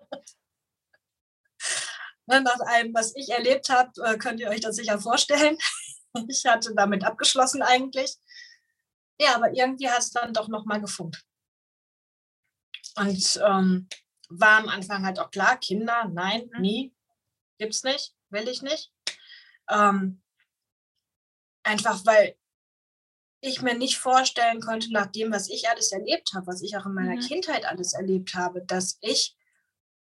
Ne, 2.27 2.41
nach 2.43 2.61
allem, 2.61 2.95
was 2.95 3.17
ich 3.17 3.29
erlebt 3.31 3.71
habe, 3.71 3.91
äh, 4.05 4.17
könnt 4.17 4.39
ihr 4.39 4.49
euch 4.49 4.61
das 4.61 4.77
sicher 4.77 4.99
vorstellen. 4.99 5.59
Ich 6.29 6.45
hatte 6.45 6.75
damit 6.75 7.05
abgeschlossen 7.05 7.63
eigentlich. 7.63 8.17
Ja, 9.21 9.37
aber 9.37 9.53
irgendwie 9.53 9.89
hat 9.89 10.01
es 10.01 10.11
dann 10.11 10.33
doch 10.33 10.49
nochmal 10.49 10.81
gefunkt. 10.81 11.25
Und 12.97 13.41
ähm, 13.45 13.89
war 14.29 14.59
am 14.59 14.69
Anfang 14.69 15.05
halt 15.05 15.19
auch 15.19 15.31
klar, 15.31 15.57
Kinder, 15.59 16.09
nein, 16.13 16.51
mhm. 16.53 16.61
nie, 16.61 16.95
gibt's 17.59 17.83
nicht, 17.83 18.15
will 18.31 18.49
ich 18.49 18.63
nicht. 18.63 18.93
Ähm, 19.69 20.20
einfach 21.63 22.05
weil 22.07 22.37
ich 23.41 23.63
mir 23.63 23.75
nicht 23.75 23.99
vorstellen 23.99 24.61
konnte, 24.61 24.93
nach 24.93 25.07
dem, 25.07 25.33
was 25.33 25.49
ich 25.49 25.69
alles 25.69 25.93
erlebt 25.93 26.33
habe, 26.35 26.47
was 26.47 26.63
ich 26.63 26.77
auch 26.77 26.87
in 26.87 26.95
meiner 26.95 27.17
mhm. 27.17 27.21
Kindheit 27.21 27.65
alles 27.65 27.95
erlebt 27.95 28.35
habe, 28.35 28.63
dass 28.63 28.99
ich 29.01 29.37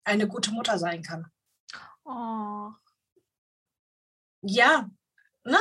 eine 0.03 0.27
gute 0.27 0.51
Mutter 0.51 0.77
sein 0.77 1.01
kann. 1.01 1.31
Oh. 2.05 2.71
Ja, 4.41 4.89
ne? 5.43 5.57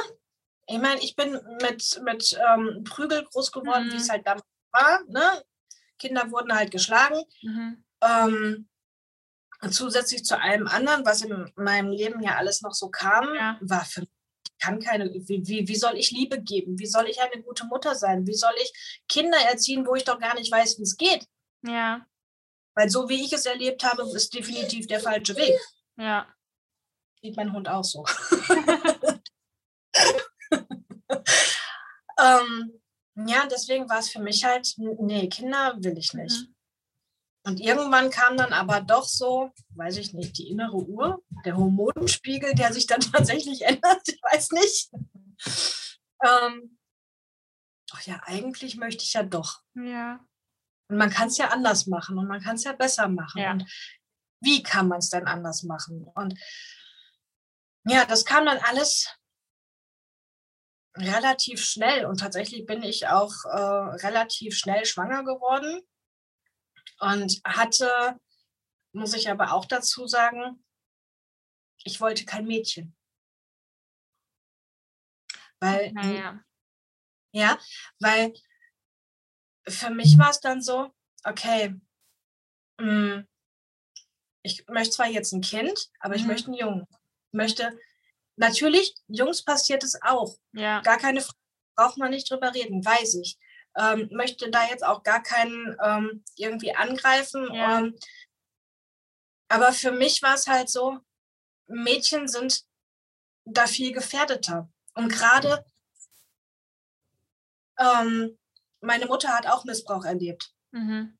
Ich 0.67 0.79
meine, 0.79 1.01
ich 1.01 1.17
bin 1.17 1.41
mit, 1.61 2.01
mit 2.05 2.39
ähm, 2.51 2.85
Prügel 2.85 3.25
groß 3.25 3.53
geworden, 3.53 3.87
mhm. 3.87 3.93
wie 3.93 3.97
es 3.97 4.11
halt 4.11 4.27
damals 4.27 4.45
war. 4.71 5.03
Ne? 5.09 5.43
Kinder 5.99 6.31
wurden 6.31 6.55
halt 6.55 6.71
geschlagen. 6.71 7.23
Mhm. 7.43 7.85
Ähm, 8.03 8.69
zusätzlich 9.71 10.25
zu 10.25 10.39
allem 10.41 10.67
anderen, 10.67 11.07
was 11.07 11.23
in 11.23 11.51
meinem 11.57 11.91
Leben 11.91 12.23
ja 12.23 12.37
alles 12.37 12.63
noch 12.63 12.75
so 12.75 12.91
kam, 12.91 13.35
ja. 13.35 13.59
war 13.61 13.85
für 13.85 14.01
mich 14.01 14.11
kann 14.63 14.81
keine, 14.81 15.13
wie, 15.13 15.47
wie, 15.47 15.67
wie 15.67 15.77
soll 15.77 15.97
ich 15.97 16.13
Liebe 16.13 16.41
geben? 16.41 16.79
Wie 16.79 16.87
soll 16.87 17.09
ich 17.09 17.21
eine 17.21 17.43
gute 17.43 17.67
Mutter 17.67 17.95
sein? 17.95 18.27
Wie 18.27 18.35
soll 18.35 18.55
ich 18.63 19.03
Kinder 19.09 19.39
erziehen, 19.39 19.87
wo 19.87 19.95
ich 19.95 20.05
doch 20.05 20.19
gar 20.19 20.35
nicht 20.35 20.53
weiß, 20.53 20.79
wie 20.79 20.83
es 20.83 20.97
geht? 20.97 21.27
Ja. 21.67 22.07
Weil 22.75 22.89
so 22.89 23.09
wie 23.09 23.25
ich 23.25 23.33
es 23.33 23.47
erlebt 23.47 23.85
habe, 23.85 24.03
ist 24.15 24.33
definitiv 24.35 24.87
der 24.87 25.01
falsche 25.01 25.37
Weg. 25.37 25.59
Ja. 25.97 26.27
Sieht 27.21 27.37
mein 27.37 27.53
Hund 27.53 27.69
auch 27.69 27.85
so. 27.85 28.05
ähm, 32.19 32.81
ja, 33.27 33.47
deswegen 33.51 33.89
war 33.89 33.99
es 33.99 34.11
für 34.11 34.21
mich 34.21 34.45
halt, 34.45 34.75
nee, 34.77 35.29
Kinder 35.29 35.77
will 35.79 35.99
ich 35.99 36.15
nicht. 36.15 36.49
Mhm. 36.49 36.52
Und 37.45 37.61
irgendwann 37.61 38.11
kam 38.11 38.37
dann 38.37 38.53
aber 38.53 38.81
doch 38.81 39.05
so, 39.05 39.51
weiß 39.71 39.97
ich 39.97 40.15
nicht, 40.15 40.39
die 40.39 40.49
innere 40.49 40.77
Uhr, 40.77 41.23
der 41.45 41.57
Hormonspiegel, 41.57 42.55
der 42.55 42.73
sich 42.73 42.87
dann 42.87 43.01
tatsächlich 43.13 43.63
ändert, 43.63 44.03
ich 44.07 44.21
weiß 44.23 44.51
nicht. 44.53 44.91
Ähm, 46.25 46.79
ach 47.93 48.03
ja, 48.03 48.21
eigentlich 48.25 48.77
möchte 48.77 49.03
ich 49.03 49.13
ja 49.15 49.25
doch. 49.25 49.63
Ja. 49.75 50.25
Und 50.89 50.99
man 50.99 51.11
kann 51.11 51.29
es 51.29 51.39
ja 51.39 51.49
anders 51.49 51.87
machen 51.87 52.17
und 52.19 52.29
man 52.29 52.41
kann 52.43 52.57
es 52.57 52.65
ja 52.65 52.75
besser 52.75 53.09
machen. 53.09 53.41
Ja. 53.41 53.53
Und 53.53 53.69
wie 54.41 54.63
kann 54.63 54.87
man 54.87 54.99
es 54.99 55.11
denn 55.11 55.27
anders 55.27 55.65
machen? 55.65 56.07
Und 56.15 56.39
ja, 57.85 58.05
das 58.05 58.25
kam 58.25 58.47
dann 58.47 58.59
alles 58.59 59.09
relativ 60.97 61.65
schnell 61.65 62.05
und 62.05 62.21
tatsächlich 62.21 62.67
bin 62.67 62.83
ich 62.83 63.09
auch 63.09 63.33
äh, 63.47 63.97
relativ 64.07 64.57
schnell 64.57 64.85
schwanger 64.85 65.25
geworden 65.25 65.83
und 66.99 67.41
hatte, 67.45 68.21
muss 68.93 69.15
ich 69.15 69.31
aber 69.31 69.53
auch 69.53 69.65
dazu 69.65 70.07
sagen, 70.07 70.65
ich 71.85 72.01
wollte 72.01 72.25
kein 72.25 72.47
Mädchen. 72.47 72.97
Weil, 75.61 75.93
naja. 75.93 76.45
ja, 77.33 77.59
weil 78.01 78.33
für 79.69 79.91
mich 79.91 80.19
war 80.19 80.31
es 80.31 80.41
dann 80.41 80.61
so, 80.61 80.93
okay, 81.25 81.81
mh, 82.81 83.25
ich 84.43 84.67
möchte 84.69 84.97
zwar 84.97 85.07
jetzt 85.07 85.33
ein 85.33 85.41
Kind, 85.41 85.91
aber 86.01 86.17
ich 86.17 86.23
mhm. 86.23 86.29
möchte 86.29 86.47
einen 86.49 86.57
Jungen. 86.57 86.87
Ich 86.91 87.37
möchte, 87.37 87.79
natürlich, 88.37 88.95
Jungs 89.07 89.45
passiert 89.45 89.85
es 89.85 90.01
auch. 90.03 90.37
Ja. 90.53 90.81
Gar 90.81 90.99
keine 90.99 91.21
Frage, 91.21 91.39
braucht 91.77 91.99
man 91.99 92.11
nicht 92.11 92.31
drüber 92.31 92.53
reden, 92.53 92.85
weiß 92.85 93.15
ich. 93.15 93.39
Ähm, 93.77 94.09
möchte 94.13 94.51
da 94.51 94.67
jetzt 94.69 94.85
auch 94.85 95.03
gar 95.03 95.23
keinen 95.23 95.77
ähm, 95.83 96.25
irgendwie 96.37 96.75
angreifen. 96.75 97.53
Ja. 97.55 97.79
Ähm, 97.79 97.97
aber 99.49 99.73
für 99.73 99.93
mich 99.93 100.23
war 100.23 100.35
es 100.35 100.47
halt 100.47 100.69
so, 100.69 100.99
Mädchen 101.67 102.29
sind 102.29 102.65
da 103.45 103.67
viel 103.67 103.93
gefährdeter. 103.93 104.71
Und 104.95 105.09
gerade 105.09 105.65
ähm, 107.79 108.39
meine 108.81 109.07
Mutter 109.07 109.29
hat 109.29 109.47
auch 109.47 109.65
Missbrauch 109.65 110.05
erlebt. 110.05 110.53
Mhm. 110.71 111.19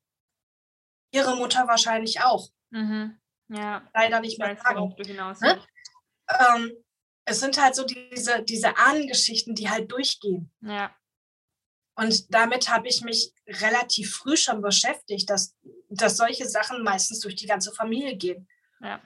Ihre 1.11 1.35
Mutter 1.35 1.67
wahrscheinlich 1.67 2.21
auch. 2.21 2.49
Mhm. 2.69 3.19
Ja. 3.49 3.87
Leider 3.93 4.19
nicht 4.19 4.39
mehr 4.39 4.55
sagen. 4.57 4.95
Ne? 5.41 5.61
Ähm, 6.29 6.71
es 7.25 7.39
sind 7.39 7.61
halt 7.61 7.75
so 7.75 7.85
diese, 7.85 8.43
diese 8.43 8.77
Ahnengeschichten, 8.77 9.55
die 9.55 9.69
halt 9.69 9.91
durchgehen. 9.91 10.51
Ja. 10.61 10.95
Und 11.95 12.33
damit 12.33 12.69
habe 12.69 12.87
ich 12.87 13.01
mich 13.01 13.33
relativ 13.47 14.15
früh 14.15 14.35
schon 14.35 14.61
beschäftigt, 14.61 15.29
dass, 15.29 15.55
dass 15.89 16.17
solche 16.17 16.47
Sachen 16.47 16.83
meistens 16.83 17.19
durch 17.19 17.35
die 17.35 17.45
ganze 17.45 17.71
Familie 17.71 18.15
gehen. 18.15 18.47
Ja. 18.81 19.01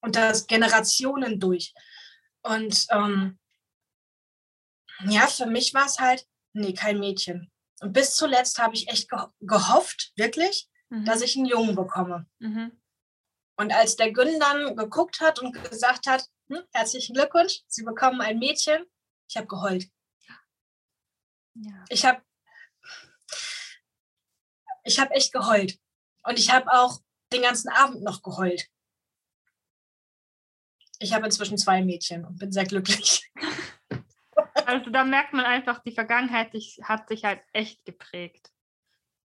Und 0.00 0.16
das 0.16 0.46
Generationen 0.46 1.38
durch. 1.38 1.72
Und 2.42 2.86
ähm, 2.90 3.38
ja, 5.06 5.26
für 5.26 5.46
mich 5.46 5.72
war 5.72 5.86
es 5.86 6.00
halt, 6.00 6.26
nee, 6.52 6.72
kein 6.72 6.98
Mädchen. 6.98 7.50
Und 7.80 7.92
bis 7.92 8.14
zuletzt 8.14 8.58
habe 8.58 8.74
ich 8.74 8.88
echt 8.88 9.08
gehofft, 9.40 10.12
wirklich, 10.16 10.68
mhm. 10.88 11.04
dass 11.04 11.22
ich 11.22 11.36
einen 11.36 11.46
Jungen 11.46 11.74
bekomme. 11.74 12.26
Mhm. 12.38 12.72
Und 13.56 13.72
als 13.72 13.96
der 13.96 14.10
Gün 14.12 14.40
dann 14.40 14.74
geguckt 14.76 15.20
hat 15.20 15.38
und 15.38 15.52
gesagt 15.70 16.06
hat, 16.06 16.26
hm, 16.48 16.62
herzlichen 16.72 17.14
Glückwunsch, 17.14 17.62
Sie 17.68 17.84
bekommen 17.84 18.20
ein 18.20 18.38
Mädchen, 18.38 18.84
ich 19.28 19.36
habe 19.36 19.46
geheult. 19.46 19.86
Ja. 21.62 21.84
Ich 21.88 22.04
habe 22.04 22.22
ich 24.84 24.98
habe 24.98 25.14
echt 25.14 25.32
geheult. 25.32 25.78
Und 26.22 26.38
ich 26.38 26.50
habe 26.50 26.70
auch 26.72 27.00
den 27.32 27.42
ganzen 27.42 27.68
Abend 27.68 28.02
noch 28.02 28.22
geheult. 28.22 28.68
Ich 30.98 31.14
habe 31.14 31.24
inzwischen 31.24 31.58
zwei 31.58 31.82
Mädchen 31.82 32.24
und 32.24 32.38
bin 32.38 32.52
sehr 32.52 32.64
glücklich. 32.64 33.30
Also 34.66 34.90
da 34.90 35.02
merkt 35.02 35.32
man 35.32 35.44
einfach, 35.44 35.82
die 35.82 35.90
Vergangenheit 35.92 36.52
hat 36.82 37.08
sich 37.08 37.24
halt 37.24 37.42
echt 37.52 37.84
geprägt. 37.84 38.52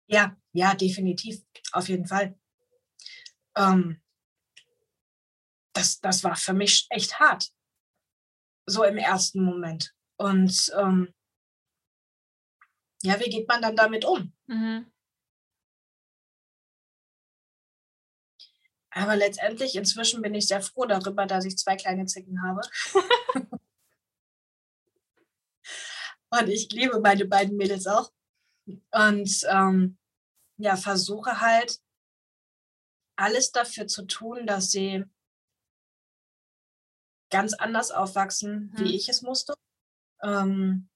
Ja, 0.07 0.37
ja, 0.53 0.75
definitiv. 0.75 1.43
Auf 1.73 1.89
jeden 1.89 2.07
Fall. 2.07 2.39
Ähm, 3.57 4.03
das, 5.73 5.99
das 6.01 6.25
war 6.25 6.37
für 6.37 6.53
mich 6.53 6.87
echt 6.91 7.21
hart. 7.21 7.51
So 8.67 8.85
im 8.85 8.99
ersten 8.99 9.43
Moment. 9.43 9.95
Und 10.17 10.71
ähm, 10.77 11.15
ja, 13.03 13.19
wie 13.21 13.31
geht 13.31 13.49
man 13.49 13.63
dann 13.63 13.77
damit 13.77 14.05
um? 14.05 14.33
Mhm. 14.47 14.91
Aber 18.91 19.17
letztendlich, 19.17 19.77
inzwischen 19.77 20.21
bin 20.21 20.35
ich 20.35 20.49
sehr 20.49 20.61
froh 20.61 20.85
darüber, 20.85 21.25
dass 21.27 21.45
ich 21.45 21.57
zwei 21.57 21.77
kleine 21.77 22.07
Zicken 22.07 22.43
habe. 22.43 22.61
Und 26.31 26.49
ich 26.49 26.71
liebe 26.71 27.01
meine 27.01 27.25
beiden 27.25 27.57
Mädels 27.57 27.87
auch. 27.87 28.13
Und 28.67 29.47
ähm, 29.49 29.99
ja, 30.59 30.77
versuche 30.77 31.41
halt 31.41 31.81
alles 33.17 33.53
dafür 33.53 33.87
zu 33.87 34.07
tun, 34.07 34.47
dass 34.47 34.71
sie 34.71 35.05
ganz 37.31 37.55
anders 37.55 37.91
aufwachsen, 37.91 38.73
mhm. 38.73 38.79
wie 38.79 38.97
ich 38.97 39.09
es 39.09 39.23
musste. 39.23 39.55
Ähm, 40.23 40.90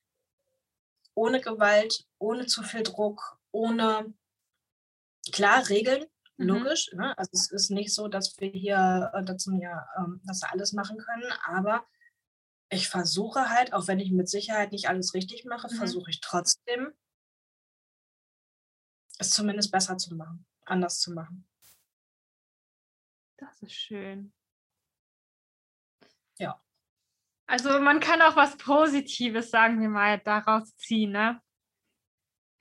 ohne 1.14 1.40
Gewalt, 1.40 2.06
ohne 2.18 2.46
zu 2.46 2.62
viel 2.62 2.82
Druck, 2.82 3.38
ohne 3.50 4.14
klar 5.32 5.68
Regeln, 5.68 6.04
mhm. 6.36 6.46
logisch. 6.46 6.92
Ne? 6.92 7.16
Also 7.16 7.30
es 7.32 7.50
ist 7.50 7.70
nicht 7.70 7.94
so, 7.94 8.08
dass 8.08 8.38
wir 8.40 8.48
hier 8.50 9.10
äh, 9.14 9.24
dazu 9.24 9.52
ja, 9.52 9.88
ähm, 9.98 10.20
dass 10.24 10.42
wir 10.42 10.52
alles 10.52 10.72
machen 10.72 10.98
können, 10.98 11.32
aber 11.46 11.86
ich 12.70 12.88
versuche 12.88 13.50
halt, 13.50 13.72
auch 13.72 13.86
wenn 13.86 14.00
ich 14.00 14.10
mit 14.10 14.28
Sicherheit 14.28 14.72
nicht 14.72 14.88
alles 14.88 15.14
richtig 15.14 15.44
mache, 15.44 15.68
mhm. 15.70 15.76
versuche 15.76 16.10
ich 16.10 16.20
trotzdem, 16.20 16.92
es 19.18 19.30
zumindest 19.30 19.70
besser 19.70 19.96
zu 19.96 20.14
machen, 20.16 20.44
anders 20.64 21.00
zu 21.00 21.12
machen. 21.12 21.46
Das 23.36 23.62
ist 23.62 23.74
schön. 23.74 24.32
Ja. 26.38 26.60
Also 27.46 27.78
man 27.80 28.00
kann 28.00 28.22
auch 28.22 28.36
was 28.36 28.56
Positives, 28.56 29.50
sagen 29.50 29.80
wir 29.80 29.88
mal, 29.88 30.18
daraus 30.18 30.74
ziehen, 30.76 31.12
ne? 31.12 31.40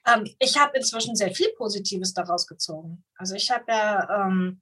Ähm, 0.06 0.30
ich 0.40 0.58
habe 0.60 0.78
inzwischen 0.78 1.16
sehr 1.16 1.34
viel 1.34 1.50
Positives 1.58 2.14
daraus 2.14 2.46
gezogen. 2.48 3.06
Also 3.16 3.36
ich 3.36 3.50
habe 3.50 3.64
ja, 3.70 4.26
ähm, 4.26 4.62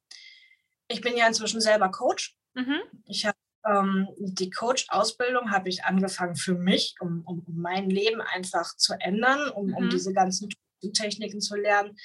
ich 0.88 1.01
bin 1.01 1.18
ja 1.18 1.28
inzwischen 1.28 1.62
selber 1.62 1.90
Coach. 1.90 2.36
Mhm. 2.54 2.82
Ich 3.06 3.25
habe 3.25 3.38
ähm, 3.66 4.08
die 4.18 4.50
Coach-Ausbildung 4.50 5.51
habe 5.51 5.70
ich 5.70 5.84
angefangen 5.84 6.36
für 6.36 6.56
mich, 6.56 6.96
um, 7.00 7.24
um, 7.25 7.40
um, 7.40 7.62
mein 7.62 7.90
Leben 7.90 8.22
einfach 8.22 8.75
zu 8.75 8.94
ändern, 9.00 9.50
um, 9.50 9.68
mhm. 9.68 9.75
um 9.75 9.90
diese 9.90 10.13
ganzen 10.13 10.50
Techniken 10.94 11.42
zu 11.42 11.56
lernen, 11.56 11.96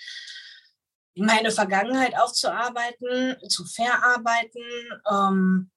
meine 1.15 1.51
Vergangenheit 1.51 2.19
aufzuarbeiten, 2.19 3.37
zu 3.49 3.65
verarbeiten, 3.65 4.63
ähm, 5.11 5.71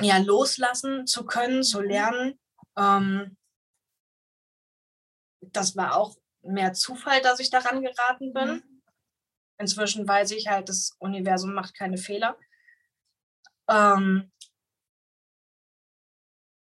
ja, 0.00 0.18
loslassen 0.18 1.06
zu 1.06 1.24
können, 1.24 1.62
zu 1.62 1.80
mhm. 1.80 1.86
lernen. 1.86 2.40
Ähm, 2.76 3.36
das 5.40 5.76
war 5.76 5.96
auch 5.96 6.16
mehr 6.42 6.72
Zufall, 6.72 7.20
dass 7.20 7.40
ich 7.40 7.50
daran 7.50 7.82
geraten 7.82 8.32
bin. 8.32 8.48
Mhm. 8.48 8.82
Inzwischen 9.58 10.06
weiß 10.06 10.30
ich 10.32 10.48
halt, 10.48 10.68
das 10.68 10.94
Universum 10.98 11.52
macht 11.52 11.74
keine 11.74 11.98
Fehler. 11.98 12.38
Ähm, 13.68 14.30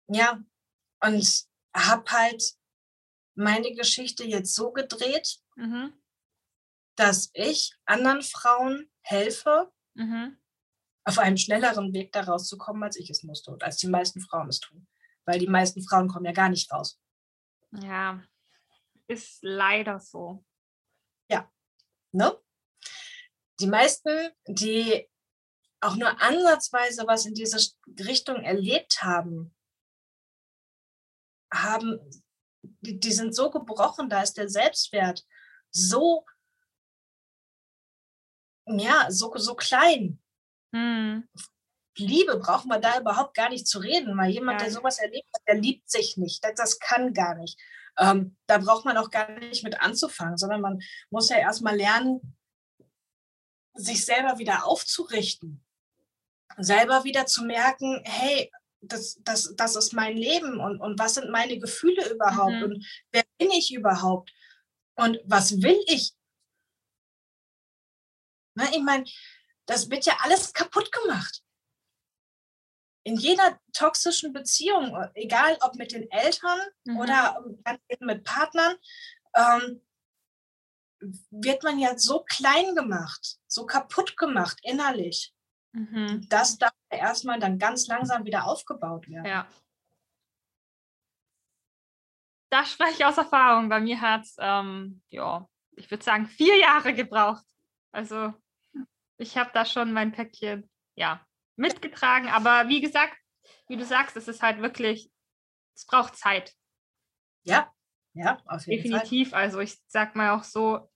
ja, 0.07 0.41
und 1.01 1.45
habe 1.75 2.11
halt 2.11 2.53
meine 3.35 3.73
Geschichte 3.73 4.23
jetzt 4.23 4.55
so 4.55 4.71
gedreht, 4.71 5.39
mhm. 5.55 5.93
dass 6.95 7.31
ich 7.33 7.75
anderen 7.85 8.21
Frauen 8.21 8.89
helfe, 9.01 9.71
mhm. 9.93 10.37
Auf 11.05 11.19
einem 11.19 11.37
schnelleren 11.37 11.93
Weg 11.93 12.11
daraus 12.11 12.47
zu 12.47 12.57
kommen, 12.57 12.83
als 12.83 12.97
ich 12.97 13.09
es 13.09 13.23
musste 13.23 13.51
und 13.51 13.63
als 13.63 13.77
die 13.77 13.87
meisten 13.87 14.19
Frauen 14.21 14.49
es 14.49 14.59
tun. 14.59 14.87
Weil 15.25 15.39
die 15.39 15.47
meisten 15.47 15.81
Frauen 15.81 16.07
kommen 16.07 16.25
ja 16.25 16.31
gar 16.31 16.49
nicht 16.49 16.71
raus. 16.71 16.99
Ja, 17.71 18.21
ist 19.07 19.39
leider 19.41 19.99
so. 19.99 20.43
Ja, 21.29 21.51
ne? 22.11 22.37
Die 23.59 23.67
meisten, 23.67 24.29
die 24.47 25.07
auch 25.81 25.95
nur 25.95 26.19
ansatzweise 26.19 27.05
was 27.07 27.25
in 27.25 27.35
diese 27.35 27.57
Richtung 27.99 28.37
erlebt 28.37 29.03
haben, 29.03 29.55
haben, 31.53 31.99
die, 32.61 32.99
die 32.99 33.11
sind 33.11 33.35
so 33.35 33.51
gebrochen, 33.51 34.09
da 34.09 34.21
ist 34.21 34.37
der 34.37 34.49
Selbstwert 34.49 35.23
so, 35.69 36.25
ja, 38.65 39.11
so, 39.11 39.31
so 39.37 39.55
klein. 39.55 40.21
Hm. 40.75 41.29
Liebe 41.97 42.37
brauchen 42.37 42.67
wir 42.67 42.79
da 42.79 42.99
überhaupt 42.99 43.33
gar 43.33 43.49
nicht 43.49 43.65
zu 43.65 43.79
reden, 43.79 44.17
weil 44.17 44.29
jemand, 44.29 44.59
ja. 44.59 44.65
der 44.65 44.73
sowas 44.73 44.99
erlebt 44.99 45.29
hat, 45.33 45.41
der 45.47 45.55
liebt 45.55 45.89
sich 45.89 46.17
nicht. 46.17 46.43
Das, 46.43 46.53
das 46.55 46.79
kann 46.79 47.13
gar 47.13 47.35
nicht. 47.35 47.57
Ähm, 47.97 48.35
da 48.47 48.57
braucht 48.57 48.83
man 48.83 48.97
auch 48.97 49.09
gar 49.09 49.31
nicht 49.39 49.63
mit 49.63 49.79
anzufangen, 49.79 50.37
sondern 50.37 50.59
man 50.59 50.81
muss 51.09 51.29
ja 51.29 51.37
erstmal 51.37 51.77
lernen, 51.77 52.35
sich 53.73 54.03
selber 54.03 54.37
wieder 54.37 54.65
aufzurichten. 54.65 55.63
Selber 56.57 57.05
wieder 57.05 57.25
zu 57.25 57.45
merken, 57.45 58.01
hey, 58.03 58.51
das, 58.81 59.17
das, 59.23 59.55
das 59.55 59.77
ist 59.77 59.93
mein 59.93 60.17
Leben 60.17 60.59
und, 60.59 60.81
und 60.81 60.99
was 60.99 61.13
sind 61.13 61.29
meine 61.31 61.57
Gefühle 61.57 62.11
überhaupt 62.11 62.53
mhm. 62.53 62.63
und 62.63 62.85
wer 63.13 63.23
bin 63.37 63.49
ich 63.51 63.73
überhaupt 63.73 64.31
und 64.95 65.19
was 65.23 65.61
will 65.61 65.81
ich? 65.87 66.13
Na, 68.55 68.65
ich 68.71 68.81
meine, 68.81 69.05
das 69.65 69.89
wird 69.89 70.05
ja 70.05 70.17
alles 70.21 70.53
kaputt 70.53 70.91
gemacht. 70.91 71.41
In 73.03 73.17
jeder 73.17 73.59
toxischen 73.73 74.33
Beziehung, 74.33 74.97
egal 75.13 75.57
ob 75.61 75.75
mit 75.75 75.91
den 75.91 76.09
Eltern 76.09 76.59
mhm. 76.85 76.97
oder 76.97 77.45
mit 77.99 78.23
Partnern, 78.23 78.75
ähm, 79.35 79.81
wird 81.29 81.61
man 81.63 81.77
ja 81.77 81.97
so 81.97 82.23
klein 82.23 82.73
gemacht, 82.73 83.37
so 83.47 83.65
kaputt 83.65 84.17
gemacht 84.17 84.57
innerlich. 84.63 85.33
Mhm. 85.73 86.25
Das 86.29 86.57
darf 86.57 86.73
erstmal 86.89 87.39
dann 87.39 87.59
ganz 87.59 87.87
langsam 87.87 88.25
wieder 88.25 88.45
aufgebaut 88.45 89.07
werden. 89.07 89.25
Ja. 89.25 89.47
Da 92.49 92.65
spreche 92.65 92.93
ich 92.93 93.05
aus 93.05 93.17
Erfahrung. 93.17 93.69
Bei 93.69 93.81
mir 93.81 93.99
hat 93.99 94.21
es, 94.21 94.35
ähm, 94.39 95.03
ja, 95.09 95.47
ich 95.71 95.91
würde 95.91 96.03
sagen, 96.03 96.25
vier 96.25 96.57
Jahre 96.57 96.93
gebraucht. 96.93 97.43
Also 97.91 98.33
ich 99.17 99.37
habe 99.37 99.51
da 99.53 99.65
schon 99.65 99.93
mein 99.93 100.11
Päckchen, 100.11 100.69
ja, 100.95 101.25
mitgetragen. 101.55 102.29
Aber 102.29 102.67
wie 102.67 102.81
gesagt, 102.81 103.15
wie 103.67 103.77
du 103.77 103.85
sagst, 103.85 104.15
es 104.17 104.27
ist 104.27 104.41
halt 104.41 104.61
wirklich, 104.61 105.11
es 105.75 105.85
braucht 105.85 106.15
Zeit. 106.15 106.53
Ja, 107.43 107.71
ja, 108.13 108.41
auf 108.45 108.65
jeden 108.67 108.83
Definitiv. 108.83 109.31
Fall. 109.31 109.41
Also 109.41 109.59
ich 109.59 109.77
sag 109.87 110.15
mal 110.15 110.31
auch 110.31 110.43
so, 110.43 110.89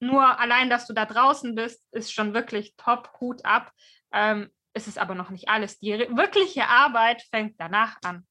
nur 0.00 0.38
allein, 0.38 0.70
dass 0.70 0.86
du 0.86 0.92
da 0.92 1.06
draußen 1.06 1.54
bist, 1.54 1.84
ist 1.92 2.12
schon 2.12 2.34
wirklich 2.34 2.74
top, 2.76 3.12
Hut 3.20 3.44
ab. 3.44 3.72
Ähm, 4.12 4.52
es 4.72 4.86
ist 4.86 4.98
aber 4.98 5.14
noch 5.14 5.30
nicht 5.30 5.48
alles. 5.48 5.78
Die 5.78 5.92
wirkliche 5.92 6.66
Arbeit 6.68 7.22
fängt 7.30 7.60
danach 7.60 7.98
an. 8.04 8.26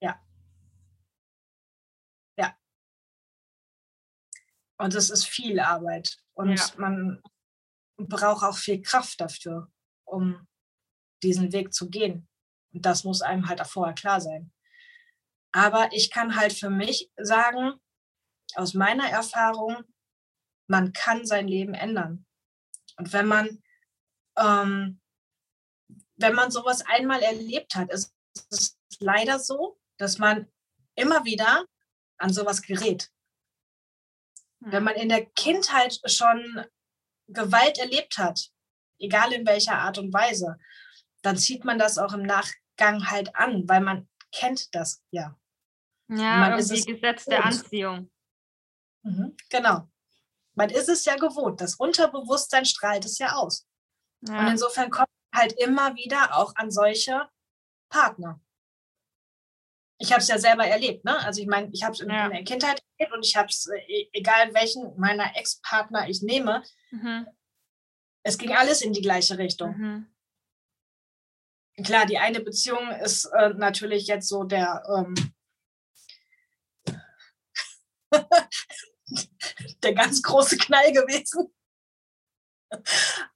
Ja. 0.00 0.20
Ja. 2.36 2.56
Und 4.78 4.94
es 4.94 5.10
ist 5.10 5.26
viel 5.26 5.60
Arbeit. 5.60 6.16
Und 6.34 6.58
ja. 6.58 6.78
man 6.78 7.22
braucht 7.96 8.44
auch 8.44 8.56
viel 8.56 8.82
Kraft 8.82 9.20
dafür, 9.20 9.70
um 10.04 10.46
diesen 11.22 11.52
Weg 11.52 11.72
zu 11.72 11.88
gehen. 11.88 12.28
Und 12.72 12.84
das 12.84 13.04
muss 13.04 13.22
einem 13.22 13.48
halt 13.48 13.60
auch 13.60 13.66
vorher 13.66 13.94
klar 13.94 14.20
sein. 14.20 14.52
Aber 15.52 15.88
ich 15.92 16.10
kann 16.10 16.36
halt 16.36 16.52
für 16.52 16.70
mich 16.70 17.10
sagen, 17.16 17.80
aus 18.54 18.74
meiner 18.74 19.08
Erfahrung, 19.08 19.82
man 20.68 20.92
kann 20.92 21.24
sein 21.24 21.48
Leben 21.48 21.74
ändern. 21.74 22.26
Und 22.98 23.12
wenn 23.12 23.26
man 23.26 23.62
ähm, 24.36 25.00
wenn 26.16 26.34
man 26.34 26.50
sowas 26.50 26.82
einmal 26.86 27.22
erlebt 27.22 27.74
hat, 27.74 27.90
ist 27.90 28.14
es 28.50 28.78
leider 28.98 29.38
so, 29.38 29.78
dass 29.98 30.18
man 30.18 30.50
immer 30.94 31.24
wieder 31.24 31.66
an 32.18 32.32
sowas 32.32 32.62
gerät. 32.62 33.10
Wenn 34.60 34.84
man 34.84 34.94
in 34.94 35.08
der 35.08 35.26
Kindheit 35.26 36.00
schon 36.06 36.64
Gewalt 37.28 37.78
erlebt 37.78 38.18
hat, 38.18 38.50
egal 38.98 39.32
in 39.32 39.46
welcher 39.46 39.78
Art 39.78 39.98
und 39.98 40.12
Weise, 40.12 40.58
dann 41.22 41.36
zieht 41.36 41.64
man 41.64 41.78
das 41.78 41.98
auch 41.98 42.12
im 42.12 42.22
Nachgang 42.22 43.10
halt 43.10 43.34
an, 43.34 43.68
weil 43.68 43.80
man 43.80 44.08
kennt 44.32 44.74
das 44.74 45.02
ja. 45.10 45.36
Ja, 46.08 46.36
man 46.36 46.58
ist 46.58 46.70
die 46.70 46.92
Gesetz 46.92 47.24
der 47.24 47.44
Anziehung. 47.44 48.10
Mhm, 49.02 49.36
genau. 49.50 49.88
Man 50.54 50.70
ist 50.70 50.88
es 50.88 51.04
ja 51.04 51.16
gewohnt. 51.16 51.60
Das 51.60 51.74
Unterbewusstsein 51.74 52.64
strahlt 52.64 53.04
es 53.04 53.18
ja 53.18 53.34
aus. 53.34 53.66
Ja. 54.22 54.40
Und 54.40 54.48
insofern 54.48 54.90
kommt 54.90 55.08
halt 55.34 55.52
immer 55.60 55.94
wieder 55.96 56.36
auch 56.36 56.54
an 56.56 56.70
solche 56.70 57.28
Partner. 57.88 58.40
Ich 59.98 60.12
habe 60.12 60.20
es 60.20 60.28
ja 60.28 60.38
selber 60.38 60.66
erlebt, 60.66 61.04
ne? 61.04 61.18
Also 61.20 61.40
ich 61.40 61.46
meine, 61.46 61.70
ich 61.72 61.82
habe 61.82 61.92
es 61.92 62.00
in, 62.00 62.10
ja. 62.10 62.28
der 62.28 62.44
Kindheit 62.44 62.82
erlebt 62.96 63.16
und 63.16 63.24
ich 63.24 63.34
habe 63.34 63.48
es, 63.48 63.66
äh, 63.66 64.08
egal 64.12 64.52
welchen 64.52 64.98
meiner 64.98 65.36
Ex-Partner 65.36 66.08
ich 66.08 66.22
nehme, 66.22 66.62
mhm. 67.02 67.26
es 68.22 68.38
ging 68.38 68.52
alles 68.52 68.82
in 68.82 68.92
die 68.92 69.02
gleiche 69.02 69.38
Richtung. 69.38 69.76
Mhm. 69.76 70.06
Klar, 71.84 72.06
die 72.06 72.18
eine 72.18 72.40
Beziehung 72.40 72.90
ist 73.02 73.26
äh, 73.26 73.50
natürlich 73.50 74.06
jetzt 74.06 74.28
so 74.28 74.44
der 74.44 74.82
ähm, 74.96 75.14
der 79.82 79.94
ganz 79.94 80.22
große 80.22 80.56
Knall 80.56 80.92
gewesen. 80.92 81.52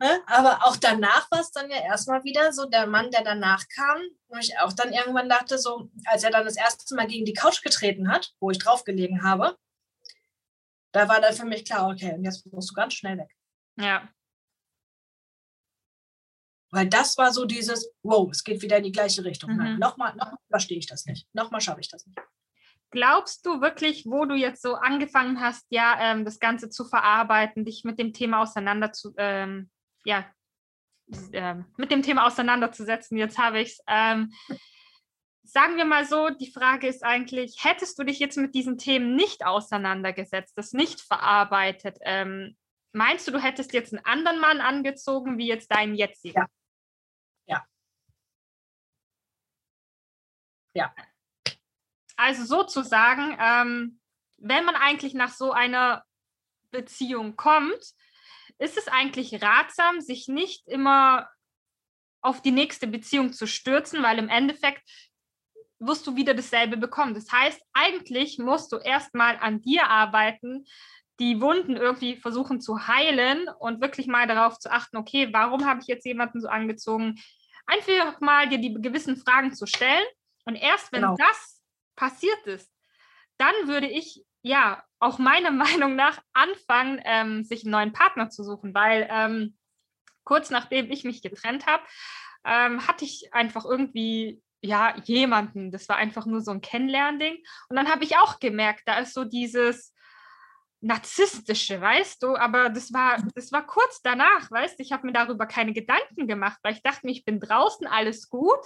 Ne? 0.01 0.23
Aber 0.27 0.67
auch 0.67 0.77
danach 0.77 1.31
war 1.31 1.41
es 1.41 1.53
dann 1.53 1.71
ja 1.71 1.79
erstmal 1.83 2.25
wieder 2.25 2.53
so, 2.53 2.67
der 2.67 2.87
Mann, 2.87 3.11
der 3.11 3.23
danach 3.23 3.65
kam, 3.69 4.03
wo 4.29 4.37
ich 4.39 4.59
auch 4.59 4.73
dann 4.73 4.93
irgendwann 4.93 5.29
dachte, 5.29 5.59
so, 5.59 5.89
als 6.07 6.25
er 6.25 6.31
dann 6.31 6.45
das 6.45 6.57
erste 6.57 6.95
Mal 6.95 7.07
gegen 7.07 7.25
die 7.25 7.35
Couch 7.35 7.63
getreten 7.63 8.11
hat, 8.11 8.35
wo 8.41 8.51
ich 8.51 8.59
draufgelegen 8.59 9.23
habe, 9.23 9.57
da 10.93 11.09
war 11.09 11.21
dann 11.21 11.35
für 11.35 11.45
mich 11.45 11.65
klar, 11.65 11.89
okay, 11.89 12.15
und 12.15 12.25
jetzt 12.25 12.45
musst 12.53 12.71
du 12.71 12.75
ganz 12.75 12.95
schnell 12.95 13.19
weg. 13.19 13.31
Ja. 13.83 14.09
Weil 16.73 16.89
das 16.89 17.19
war 17.19 17.33
so 17.33 17.47
dieses, 17.47 17.93
wow, 18.03 18.31
es 18.31 18.45
geht 18.45 18.63
wieder 18.63 18.77
in 18.77 18.85
die 18.85 18.93
gleiche 18.93 19.25
Richtung. 19.25 19.51
Mhm. 19.53 19.57
Nein, 19.57 19.79
nochmal, 19.79 20.15
nochmal 20.15 20.39
verstehe 20.49 20.79
ich 20.79 20.87
das 20.87 21.05
nicht. 21.07 21.27
Nochmal 21.35 21.61
schaffe 21.61 21.81
ich 21.81 21.89
das 21.89 22.07
nicht. 22.07 22.19
glaubst 22.91 23.47
du 23.47 23.61
wirklich, 23.61 24.05
wo 24.07 24.25
du 24.25 24.35
jetzt 24.35 24.63
so 24.63 24.75
angefangen 24.75 25.41
hast, 25.41 25.67
ja, 25.71 25.97
ähm, 26.01 26.25
das 26.25 26.39
Ganze 26.39 26.71
zu 26.71 26.85
verarbeiten, 26.85 27.65
dich 27.65 27.85
mit 27.85 27.99
dem 27.99 28.13
Thema 28.13 28.43
auseinander 28.43 28.93
zu, 28.93 29.15
ähm, 29.17 29.71
ja, 30.05 30.27
äh, 31.33 31.57
mit 31.77 31.91
dem 31.91 32.03
Thema 32.03 32.27
auseinanderzusetzen, 32.27 33.17
jetzt 33.17 33.39
habe 33.39 33.61
ich 33.61 33.71
es. 33.71 33.81
Ähm, 33.89 34.33
sagen 35.43 35.77
wir 35.77 35.85
mal 35.85 36.05
so, 36.05 36.31
die 36.31 36.53
Frage 36.53 36.87
ist 36.87 37.05
eigentlich, 37.05 37.65
hättest 37.65 37.99
du 37.99 38.05
dich 38.05 38.21
jetzt 38.21 38.37
mit 38.39 38.55
diesen 38.55 38.79
Themen 38.79 39.17
nicht 39.17 39.45
auseinandergesetzt, 39.45 40.57
das 40.57 40.73
nicht 40.73 41.01
verarbeitet, 41.01 41.99
ähm, 42.03 42.57
meinst 42.93 43.27
du, 43.27 43.33
du 43.33 43.39
hättest 43.39 43.73
jetzt 43.73 43.93
einen 43.93 44.05
anderen 44.05 44.41
Mann 44.41 44.61
angezogen 44.61 45.39
wie 45.39 45.47
jetzt 45.47 45.71
deinen 45.71 45.95
jetzigen? 45.95 46.47
Ja. 47.47 47.65
Ja. 50.75 50.95
Also 52.17 52.45
sozusagen, 52.45 53.37
ähm, 53.41 54.01
wenn 54.39 54.65
man 54.65 54.75
eigentlich 54.75 55.15
nach 55.15 55.33
so 55.33 55.53
einer 55.53 56.05
Beziehung 56.71 57.37
kommt, 57.37 57.83
ist 58.59 58.77
es 58.77 58.89
eigentlich 58.89 59.43
ratsam, 59.43 60.01
sich 60.01 60.29
nicht 60.29 60.67
immer 60.69 61.29
auf 62.21 62.43
die 62.43 62.51
nächste 62.51 62.87
Beziehung 62.87 63.33
zu 63.33 63.47
stürzen, 63.47 64.03
weil 64.03 64.19
im 64.19 64.29
Endeffekt 64.29 64.83
wirst 65.79 66.07
du 66.07 66.15
wieder 66.15 66.35
dasselbe 66.35 66.77
bekommen. 66.77 67.15
Das 67.15 67.33
heißt, 67.33 67.61
eigentlich 67.73 68.39
musst 68.39 68.71
du 68.73 68.77
erstmal 68.77 69.39
an 69.39 69.63
dir 69.63 69.89
arbeiten, 69.89 70.67
die 71.21 71.41
Wunden 71.41 71.77
irgendwie 71.77 72.17
versuchen 72.17 72.61
zu 72.61 72.89
heilen 72.89 73.47
und 73.59 73.83
wirklich 73.83 74.07
mal 74.07 74.27
darauf 74.27 74.59
zu 74.59 74.73
achten, 74.73 74.97
okay, 74.97 75.29
warum 75.33 75.67
habe 75.67 75.81
ich 75.81 75.87
jetzt 75.87 76.07
jemanden 76.07 76.41
so 76.41 76.49
angezogen? 76.49 77.21
Einfach 77.67 78.21
mal 78.21 78.49
dir 78.49 78.59
die 78.59 78.75
gewissen 78.75 79.17
Fragen 79.17 79.53
zu 79.53 79.67
stellen. 79.67 80.05
Und 80.47 80.57
erst 80.57 80.91
wenn 80.93 81.03
genau. 81.03 81.17
das 81.17 81.63
passiert 81.95 82.47
ist, 82.47 82.73
dann 83.37 83.53
würde 83.65 83.87
ich 83.87 84.25
ja 84.43 84.83
auch 84.99 85.19
meiner 85.19 85.51
Meinung 85.51 85.95
nach 85.95 86.19
anfangen, 86.33 87.01
ähm, 87.05 87.45
sich 87.45 87.65
einen 87.65 87.73
neuen 87.73 87.93
Partner 87.93 88.31
zu 88.31 88.43
suchen, 88.43 88.75
weil 88.75 89.07
ähm, 89.11 89.57
kurz 90.25 90.49
nachdem 90.51 90.91
ich 90.91 91.05
mich 91.05 91.23
getrennt 91.23 91.67
habe, 91.67 91.83
ähm, 92.45 92.87
hatte 92.87 93.05
ich 93.05 93.33
einfach 93.35 93.67
irgendwie 93.67 94.43
ja, 94.63 94.97
jemanden. 95.05 95.71
Das 95.71 95.89
war 95.89 95.97
einfach 95.97 96.25
nur 96.25 96.41
so 96.41 96.51
ein 96.51 96.63
Kennenlernding. 96.63 97.37
Und 97.69 97.77
dann 97.77 97.91
habe 97.91 98.05
ich 98.05 98.17
auch 98.17 98.41
gemerkt, 98.41 98.83
da 98.87 98.99
ist 98.99 99.13
so 99.13 99.25
dieses 99.25 99.95
narzisstische, 100.81 101.81
weißt 101.81 102.23
du, 102.23 102.37
aber 102.37 102.71
das 102.71 102.93
war, 102.93 103.23
das 103.35 103.53
war 103.53 103.67
kurz 103.67 104.01
danach, 104.03 104.51
weißt 104.51 104.79
du, 104.79 104.83
ich 104.83 104.93
habe 104.93 105.07
mir 105.07 105.13
darüber 105.13 105.47
keine 105.47 105.73
Gedanken 105.73 106.27
gemacht, 106.27 106.59
weil 106.63 106.75
ich 106.75 106.83
dachte 106.83 107.07
mir, 107.07 107.13
ich 107.13 107.25
bin 107.25 107.39
draußen, 107.39 107.87
alles 107.87 108.29
gut. 108.31 108.61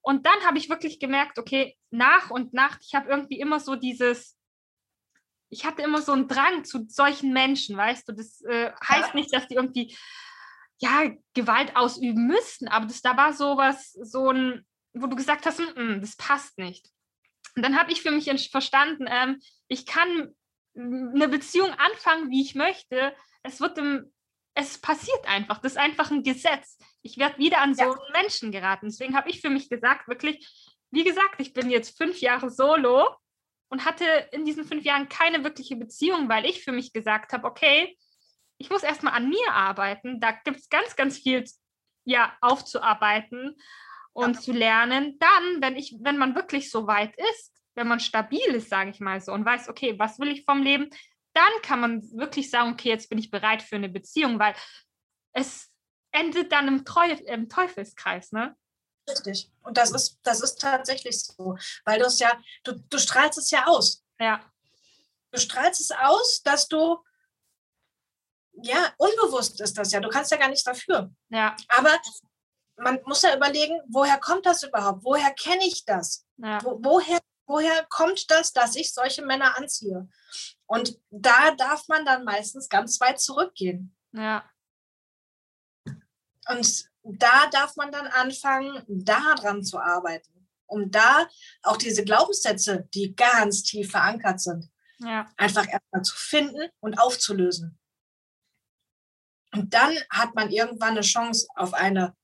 Und 0.00 0.26
dann 0.26 0.40
habe 0.44 0.58
ich 0.58 0.68
wirklich 0.68 0.98
gemerkt, 0.98 1.38
okay, 1.38 1.76
nach 1.90 2.30
und 2.30 2.52
nach, 2.52 2.78
ich 2.80 2.94
habe 2.94 3.08
irgendwie 3.08 3.38
immer 3.38 3.60
so 3.60 3.76
dieses, 3.76 4.36
ich 5.48 5.64
hatte 5.64 5.82
immer 5.82 6.02
so 6.02 6.12
einen 6.12 6.26
Drang 6.26 6.64
zu 6.64 6.86
solchen 6.88 7.32
Menschen, 7.32 7.76
weißt 7.76 8.08
du, 8.08 8.12
das 8.12 8.40
äh, 8.42 8.72
heißt 8.88 9.14
nicht, 9.14 9.32
dass 9.32 9.46
die 9.46 9.54
irgendwie 9.54 9.96
ja, 10.78 11.12
Gewalt 11.34 11.76
ausüben 11.76 12.26
müssten, 12.26 12.66
aber 12.66 12.86
das, 12.86 13.00
da 13.00 13.16
war 13.16 13.32
sowas, 13.32 13.92
so 13.92 14.30
ein, 14.30 14.66
wo 14.92 15.06
du 15.06 15.14
gesagt 15.14 15.46
hast, 15.46 15.60
mm, 15.60 15.80
mm, 15.80 16.00
das 16.00 16.16
passt 16.16 16.58
nicht. 16.58 16.88
Und 17.54 17.62
dann 17.62 17.78
habe 17.78 17.92
ich 17.92 18.02
für 18.02 18.10
mich 18.10 18.50
verstanden, 18.50 19.06
ähm, 19.08 19.40
ich 19.68 19.86
kann 19.86 20.34
eine 20.74 21.28
Beziehung 21.28 21.70
anfangen, 21.72 22.30
wie 22.30 22.42
ich 22.42 22.54
möchte. 22.54 23.14
Es 23.42 23.60
wird 23.60 23.78
im, 23.78 24.12
es 24.54 24.78
passiert 24.78 25.26
einfach. 25.26 25.58
Das 25.58 25.72
ist 25.72 25.78
einfach 25.78 26.10
ein 26.10 26.22
Gesetz. 26.22 26.78
Ich 27.02 27.18
werde 27.18 27.38
wieder 27.38 27.60
an 27.60 27.74
so 27.74 27.84
ja. 27.84 27.98
Menschen 28.12 28.52
geraten. 28.52 28.86
Deswegen 28.86 29.16
habe 29.16 29.30
ich 29.30 29.40
für 29.40 29.50
mich 29.50 29.68
gesagt, 29.68 30.08
wirklich, 30.08 30.46
wie 30.90 31.04
gesagt, 31.04 31.36
ich 31.38 31.52
bin 31.52 31.70
jetzt 31.70 31.96
fünf 31.96 32.20
Jahre 32.20 32.50
solo 32.50 33.08
und 33.68 33.84
hatte 33.84 34.04
in 34.32 34.44
diesen 34.44 34.64
fünf 34.64 34.84
Jahren 34.84 35.08
keine 35.08 35.44
wirkliche 35.44 35.76
Beziehung, 35.76 36.28
weil 36.28 36.44
ich 36.44 36.62
für 36.62 36.72
mich 36.72 36.92
gesagt 36.92 37.32
habe, 37.32 37.46
okay, 37.46 37.96
ich 38.58 38.70
muss 38.70 38.82
erstmal 38.82 39.14
an 39.14 39.28
mir 39.28 39.52
arbeiten. 39.52 40.20
Da 40.20 40.32
gibt 40.32 40.58
es 40.58 40.68
ganz, 40.68 40.94
ganz 40.94 41.18
viel 41.18 41.44
ja, 42.04 42.36
aufzuarbeiten 42.40 43.56
und 44.12 44.34
ja. 44.34 44.40
zu 44.40 44.52
lernen. 44.52 45.18
Dann, 45.18 45.62
wenn 45.62 45.76
ich, 45.76 45.96
wenn 46.00 46.18
man 46.18 46.34
wirklich 46.34 46.70
so 46.70 46.86
weit 46.86 47.14
ist, 47.16 47.51
wenn 47.74 47.88
man 47.88 48.00
stabil 48.00 48.54
ist, 48.54 48.68
sage 48.68 48.90
ich 48.90 49.00
mal 49.00 49.20
so, 49.20 49.32
und 49.32 49.44
weiß, 49.44 49.68
okay, 49.68 49.98
was 49.98 50.18
will 50.18 50.30
ich 50.30 50.44
vom 50.44 50.62
Leben, 50.62 50.90
dann 51.34 51.52
kann 51.62 51.80
man 51.80 52.02
wirklich 52.12 52.50
sagen, 52.50 52.72
okay, 52.72 52.90
jetzt 52.90 53.08
bin 53.08 53.18
ich 53.18 53.30
bereit 53.30 53.62
für 53.62 53.76
eine 53.76 53.88
Beziehung, 53.88 54.38
weil 54.38 54.54
es 55.32 55.70
endet 56.12 56.52
dann 56.52 56.68
im, 56.68 56.84
Treu 56.84 57.10
im 57.10 57.48
Teufelskreis, 57.48 58.32
ne? 58.32 58.54
Richtig. 59.08 59.50
Und 59.62 59.78
das 59.78 59.90
ist, 59.90 60.20
das 60.22 60.40
ist 60.40 60.60
tatsächlich 60.60 61.18
so, 61.20 61.56
weil 61.84 61.98
du 61.98 62.06
es 62.06 62.18
ja, 62.18 62.40
du, 62.64 62.72
du 62.72 62.98
strahlst 62.98 63.38
es 63.38 63.50
ja 63.50 63.66
aus. 63.66 64.04
Ja. 64.20 64.40
Du 65.32 65.40
strahlst 65.40 65.80
es 65.80 65.90
aus, 65.90 66.42
dass 66.42 66.68
du, 66.68 67.02
ja, 68.62 68.92
unbewusst 68.98 69.60
ist 69.60 69.78
das 69.78 69.92
ja, 69.92 70.00
du 70.00 70.10
kannst 70.10 70.30
ja 70.30 70.36
gar 70.36 70.48
nichts 70.48 70.64
dafür. 70.64 71.10
Ja. 71.30 71.56
Aber 71.68 71.98
man 72.76 73.00
muss 73.04 73.22
ja 73.22 73.34
überlegen, 73.34 73.80
woher 73.88 74.18
kommt 74.18 74.46
das 74.46 74.62
überhaupt? 74.62 75.04
Woher 75.04 75.32
kenne 75.32 75.66
ich 75.66 75.84
das? 75.84 76.26
Ja. 76.36 76.62
Wo, 76.62 76.78
woher, 76.82 77.20
woher 77.46 77.84
kommt 77.88 78.30
das, 78.30 78.52
dass 78.52 78.76
ich 78.76 78.92
solche 78.92 79.24
Männer 79.24 79.56
anziehe? 79.56 80.08
Und 80.66 80.98
da 81.10 81.52
darf 81.52 81.88
man 81.88 82.04
dann 82.04 82.24
meistens 82.24 82.68
ganz 82.68 83.00
weit 83.00 83.20
zurückgehen. 83.20 83.94
Ja. 84.12 84.48
Und 86.48 86.84
da 87.02 87.46
darf 87.50 87.76
man 87.76 87.90
dann 87.92 88.06
anfangen, 88.06 88.84
daran 88.86 89.64
zu 89.64 89.78
arbeiten, 89.78 90.48
um 90.66 90.90
da 90.90 91.28
auch 91.62 91.76
diese 91.76 92.04
Glaubenssätze, 92.04 92.88
die 92.94 93.14
ganz 93.14 93.62
tief 93.62 93.90
verankert 93.90 94.40
sind, 94.40 94.70
ja. 94.98 95.28
einfach 95.36 95.66
erstmal 95.68 96.02
zu 96.02 96.16
finden 96.16 96.68
und 96.80 96.98
aufzulösen. 96.98 97.78
Und 99.54 99.74
dann 99.74 99.94
hat 100.10 100.34
man 100.34 100.50
irgendwann 100.50 100.92
eine 100.92 101.02
Chance 101.02 101.46
auf 101.54 101.74
eine 101.74 102.16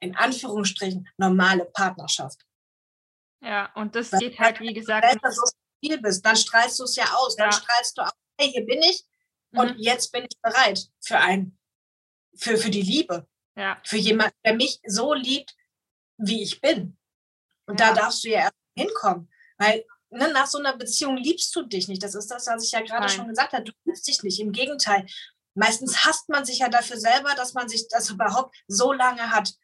in 0.00 0.14
Anführungsstrichen 0.14 1.08
normale 1.16 1.64
Partnerschaft. 1.64 2.44
Ja, 3.40 3.72
und 3.74 3.94
das 3.94 4.12
Weil 4.12 4.20
geht 4.20 4.38
halt, 4.38 4.60
wie 4.60 4.74
gesagt. 4.74 5.06
Wenn 5.06 5.18
du 5.18 5.30
so 5.30 5.42
viel 5.80 6.00
bist, 6.00 6.24
dann 6.24 6.36
strahlst 6.36 6.78
du 6.78 6.84
es 6.84 6.96
ja 6.96 7.04
aus. 7.14 7.36
Dann 7.36 7.52
strahlst 7.52 7.96
du 7.96 8.02
aus, 8.02 8.12
hey, 8.38 8.50
hier 8.50 8.66
bin 8.66 8.82
ich 8.82 9.04
und 9.52 9.76
mhm. 9.76 9.82
jetzt 9.82 10.12
bin 10.12 10.24
ich 10.24 10.40
bereit 10.40 10.80
für 11.00 11.18
ein, 11.18 11.58
für, 12.36 12.56
für 12.56 12.70
die 12.70 12.82
Liebe. 12.82 13.26
Ja. 13.56 13.80
Für 13.84 13.96
jemanden, 13.96 14.36
der 14.44 14.54
mich 14.54 14.80
so 14.86 15.14
liebt, 15.14 15.54
wie 16.16 16.42
ich 16.42 16.60
bin. 16.60 16.96
Und 17.66 17.80
ja. 17.80 17.88
da 17.88 18.02
darfst 18.02 18.24
du 18.24 18.28
ja 18.28 18.40
erst 18.40 18.54
hinkommen. 18.76 19.30
Weil 19.56 19.84
ne, 20.10 20.32
nach 20.32 20.46
so 20.46 20.58
einer 20.58 20.76
Beziehung 20.76 21.16
liebst 21.16 21.54
du 21.54 21.62
dich 21.62 21.88
nicht. 21.88 22.02
Das 22.02 22.14
ist 22.14 22.30
das, 22.30 22.46
was 22.46 22.64
ich 22.64 22.72
ja 22.72 22.80
gerade 22.80 23.08
schon 23.08 23.28
gesagt 23.28 23.52
habe. 23.52 23.64
Du 23.64 23.72
liebst 23.84 24.06
dich 24.06 24.22
nicht. 24.22 24.40
Im 24.40 24.52
Gegenteil. 24.52 25.06
Meistens 25.54 26.04
hasst 26.04 26.28
man 26.28 26.44
sich 26.44 26.60
ja 26.60 26.68
dafür 26.68 26.98
selber, 26.98 27.34
dass 27.34 27.54
man 27.54 27.68
sich 27.68 27.88
das 27.88 28.10
überhaupt 28.10 28.56
so 28.68 28.92
lange 28.92 29.30
hat 29.30 29.54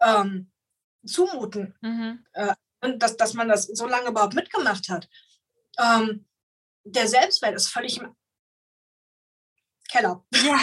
ähm, 0.00 0.50
zumuten, 1.04 1.74
mhm. 1.80 2.26
äh, 2.32 2.54
dass, 2.80 3.16
dass 3.16 3.34
man 3.34 3.48
das 3.48 3.64
so 3.64 3.86
lange 3.86 4.08
überhaupt 4.08 4.34
mitgemacht 4.34 4.88
hat. 4.88 5.08
Ähm, 5.78 6.26
der 6.84 7.08
Selbstwert 7.08 7.54
ist 7.54 7.68
völlig 7.68 7.98
im 7.98 8.14
Keller. 9.88 10.24
Ja, 10.32 10.60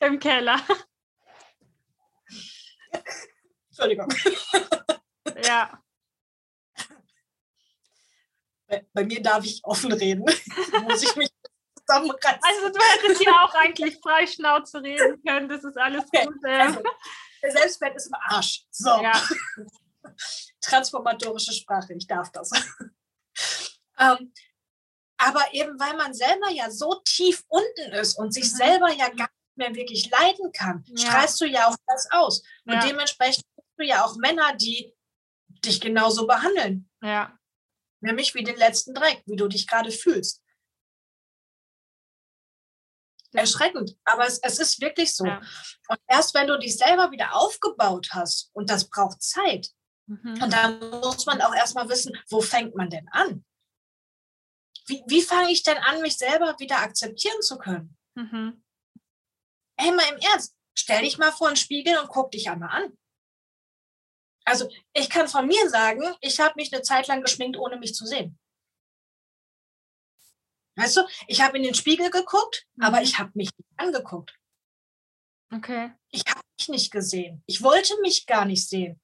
im 0.06 0.18
Keller. 0.18 0.60
Entschuldigung. 3.68 4.08
Ja. 5.44 5.82
Bei, 8.66 8.86
bei, 8.92 9.04
mir 9.04 9.22
darf 9.22 9.44
ich 9.44 9.60
offen 9.64 9.92
reden. 9.92 10.24
muss 10.82 11.02
ich 11.02 11.16
mich 11.16 11.30
zusammenreißen. 11.86 12.40
Also 12.42 12.68
du 12.68 12.80
hättest 12.80 13.22
hier 13.22 13.32
auch 13.32 13.54
eigentlich 13.54 13.98
frei 14.02 14.26
Schnauze 14.26 14.82
reden 14.82 15.22
können. 15.22 15.48
Das 15.48 15.64
ist 15.64 15.78
alles 15.78 16.04
okay. 16.04 16.26
gut. 16.26 16.44
Also, 16.44 16.82
der 17.42 17.50
Selbstwert 17.52 17.96
ist 17.96 18.06
im 18.06 18.14
Arsch. 18.14 18.66
So. 18.70 18.90
Ja. 19.00 19.12
Transformatorische 20.60 21.52
Sprache, 21.52 21.94
ich 21.94 22.06
darf 22.06 22.30
das. 22.32 22.50
ähm, 23.98 24.32
aber 25.16 25.42
eben 25.52 25.78
weil 25.80 25.96
man 25.96 26.14
selber 26.14 26.50
ja 26.50 26.70
so 26.70 27.00
tief 27.04 27.44
unten 27.48 27.92
ist 27.92 28.18
und 28.18 28.32
sich 28.32 28.44
mhm. 28.52 28.56
selber 28.56 28.92
ja 28.92 29.08
gar 29.08 29.28
nicht 29.28 29.56
mehr 29.56 29.74
wirklich 29.74 30.10
leiden 30.10 30.52
kann, 30.52 30.84
ja. 30.86 31.06
strahlst 31.06 31.40
du 31.40 31.46
ja 31.46 31.68
auch 31.68 31.76
das 31.86 32.08
aus. 32.10 32.42
Ja. 32.64 32.74
Und 32.74 32.84
dementsprechend 32.84 33.44
hast 33.56 33.78
du 33.78 33.84
ja 33.84 34.04
auch 34.04 34.16
Männer, 34.16 34.54
die 34.56 34.94
dich 35.64 35.80
genauso 35.80 36.26
behandeln. 36.26 36.88
Ja. 37.02 37.36
Nämlich 38.00 38.34
wie 38.34 38.44
den 38.44 38.56
letzten 38.56 38.94
Dreck, 38.94 39.22
wie 39.26 39.36
du 39.36 39.48
dich 39.48 39.66
gerade 39.66 39.90
fühlst 39.90 40.42
erschreckend, 43.32 43.96
aber 44.04 44.26
es, 44.26 44.38
es 44.38 44.58
ist 44.58 44.80
wirklich 44.80 45.14
so. 45.14 45.26
Ja. 45.26 45.40
Und 45.88 45.98
erst 46.06 46.34
wenn 46.34 46.46
du 46.46 46.58
dich 46.58 46.76
selber 46.76 47.10
wieder 47.10 47.34
aufgebaut 47.34 48.08
hast, 48.12 48.50
und 48.52 48.70
das 48.70 48.88
braucht 48.88 49.22
Zeit, 49.22 49.68
mhm. 50.08 50.42
und 50.42 50.52
dann 50.52 50.80
muss 50.90 51.26
man 51.26 51.40
auch 51.40 51.54
erstmal 51.54 51.88
wissen, 51.88 52.18
wo 52.28 52.40
fängt 52.40 52.74
man 52.74 52.90
denn 52.90 53.08
an? 53.10 53.44
Wie, 54.86 55.04
wie 55.06 55.22
fange 55.22 55.52
ich 55.52 55.62
denn 55.62 55.78
an, 55.78 56.00
mich 56.00 56.16
selber 56.16 56.58
wieder 56.58 56.78
akzeptieren 56.78 57.40
zu 57.42 57.58
können? 57.58 57.96
Mhm. 58.14 58.64
Hey, 59.78 59.92
mal 59.92 60.08
im 60.12 60.18
Ernst, 60.18 60.56
stell 60.74 61.02
dich 61.02 61.18
mal 61.18 61.30
vor 61.30 61.48
einen 61.48 61.56
Spiegel 61.56 61.98
und 61.98 62.08
guck 62.08 62.30
dich 62.32 62.50
einmal 62.50 62.70
an. 62.70 62.98
Also 64.44 64.68
ich 64.94 65.10
kann 65.10 65.28
von 65.28 65.46
mir 65.46 65.68
sagen, 65.68 66.02
ich 66.22 66.40
habe 66.40 66.54
mich 66.56 66.72
eine 66.72 66.82
Zeit 66.82 67.06
lang 67.06 67.22
geschminkt, 67.22 67.58
ohne 67.58 67.76
mich 67.76 67.94
zu 67.94 68.06
sehen. 68.06 68.38
Weißt 70.76 70.96
du, 70.96 71.02
ich 71.26 71.42
habe 71.42 71.58
in 71.58 71.64
den 71.64 71.74
Spiegel 71.74 72.10
geguckt, 72.10 72.66
Mhm. 72.76 72.84
aber 72.84 73.02
ich 73.02 73.18
habe 73.18 73.30
mich 73.34 73.50
nicht 73.58 73.68
angeguckt. 73.76 74.34
Okay. 75.52 75.92
Ich 76.10 76.22
habe 76.28 76.40
mich 76.58 76.68
nicht 76.68 76.90
gesehen. 76.90 77.42
Ich 77.46 77.62
wollte 77.62 78.00
mich 78.00 78.26
gar 78.26 78.44
nicht 78.44 78.66
sehen. 78.68 79.00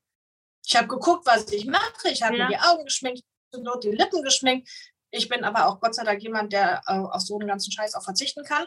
Ich 0.67 0.77
habe 0.77 0.89
geguckt, 0.89 1.27
was 1.27 1.51
ich 1.53 1.67
mache. 1.67 2.09
Ich 2.11 2.23
habe 2.23 2.37
Ja. 2.37 2.49
mir 2.49 2.57
die 2.57 2.63
Augen 2.63 2.85
geschminkt, 2.85 3.23
nur 3.57 3.79
die 3.81 3.91
Lippen 3.91 4.23
geschminkt. 4.23 4.69
Ich 5.11 5.29
bin 5.29 5.45
aber 5.45 5.69
auch 5.69 5.81
Gott 5.81 5.95
sei 5.95 6.05
Dank 6.05 6.23
jemand, 6.23 6.53
der 6.53 6.83
äh, 6.87 6.93
auf 6.95 7.21
so 7.23 7.39
einen 7.39 7.47
ganzen 7.49 7.71
Scheiß 7.71 7.95
auch 7.95 8.03
verzichten 8.03 8.45
kann. 8.45 8.67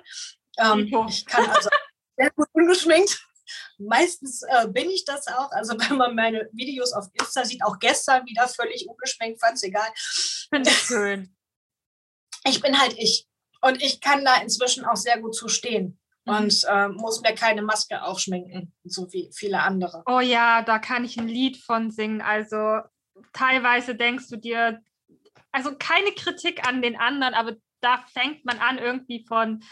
Ähm, 0.60 0.86
Nico. 0.86 1.06
ich 1.10 1.26
kann 1.26 1.50
also 1.50 1.70
sehr 2.18 2.32
gut 2.32 2.48
ungeschminkt. 2.54 3.22
Meistens 3.78 4.44
äh, 4.44 4.68
bin 4.68 4.90
ich 4.90 5.06
das 5.06 5.28
auch. 5.28 5.52
Also 5.52 5.74
wenn 5.78 5.98
man 5.98 6.16
meine 6.16 6.50
Videos 6.54 6.94
auf 6.94 7.08
Insta 7.14 7.46
sieht, 7.46 7.64
auch 7.64 7.80
gestern 7.80 8.26
wieder 8.26 8.48
völlig 8.48 8.88
ungeschminkt, 8.88 9.40
fand 9.40 9.56
es 9.56 9.64
egal. 9.64 9.90
Finde 10.50 10.70
ich 10.70 10.78
schön. 10.88 11.36
Ich 12.46 12.62
bin 12.62 12.80
halt 12.80 12.94
ich. 12.98 13.28
Und 13.62 13.82
ich 13.82 14.00
kann 14.02 14.24
da 14.24 14.38
inzwischen 14.42 14.86
auch 14.86 14.96
sehr 14.96 15.20
gut 15.20 15.36
zu 15.36 15.48
stehen. 15.50 16.00
Mhm. 16.28 16.36
Und 16.36 16.64
äh, 16.70 16.90
muss 16.90 17.22
mir 17.22 17.34
keine 17.34 17.62
Maske 17.62 18.04
aufschminken, 18.04 18.74
so 18.84 19.12
wie 19.14 19.32
viele 19.34 19.62
andere. 19.62 20.04
Oh 20.06 20.20
ja, 20.20 20.62
da 20.62 20.78
kann 20.80 21.06
ich 21.06 21.18
ein 21.18 21.28
Lied 21.28 21.58
von 21.58 21.90
singen. 21.90 22.22
Also 22.22 22.82
teilweise 23.34 23.96
denkst 23.96 24.30
du 24.30 24.36
dir, 24.36 24.82
also 25.52 25.76
keine 25.78 26.12
Kritik 26.12 26.68
an 26.68 26.82
den 26.82 26.98
anderen, 27.00 27.34
aber 27.34 27.56
da 27.82 28.04
fängt 28.14 28.46
man 28.46 28.60
an 28.60 28.78
irgendwie 28.78 29.26
von, 29.26 29.64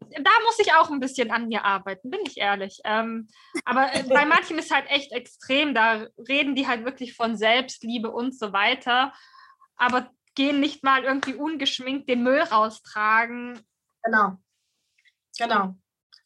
da 0.00 0.30
muss 0.44 0.58
ich 0.58 0.72
auch 0.74 0.90
ein 0.90 1.00
bisschen 1.00 1.30
an 1.30 1.48
mir 1.48 1.64
arbeiten, 1.64 2.10
bin 2.10 2.20
ich 2.24 2.38
ehrlich. 2.38 2.80
Ähm, 2.84 3.28
aber 3.64 3.92
äh, 3.94 4.04
bei 4.04 4.24
manchen 4.26 4.58
ist 4.58 4.72
halt 4.72 4.88
echt 4.90 5.12
extrem, 5.12 5.74
da 5.74 6.06
reden 6.28 6.54
die 6.54 6.68
halt 6.68 6.84
wirklich 6.84 7.14
von 7.14 7.36
Selbstliebe 7.36 8.10
und 8.10 8.38
so 8.38 8.52
weiter, 8.52 9.12
aber 9.76 10.10
gehen 10.36 10.60
nicht 10.60 10.84
mal 10.84 11.02
irgendwie 11.02 11.34
ungeschminkt 11.34 12.08
den 12.08 12.22
Müll 12.22 12.40
raustragen. 12.40 13.60
Genau. 14.04 14.38
Genau. 15.40 15.74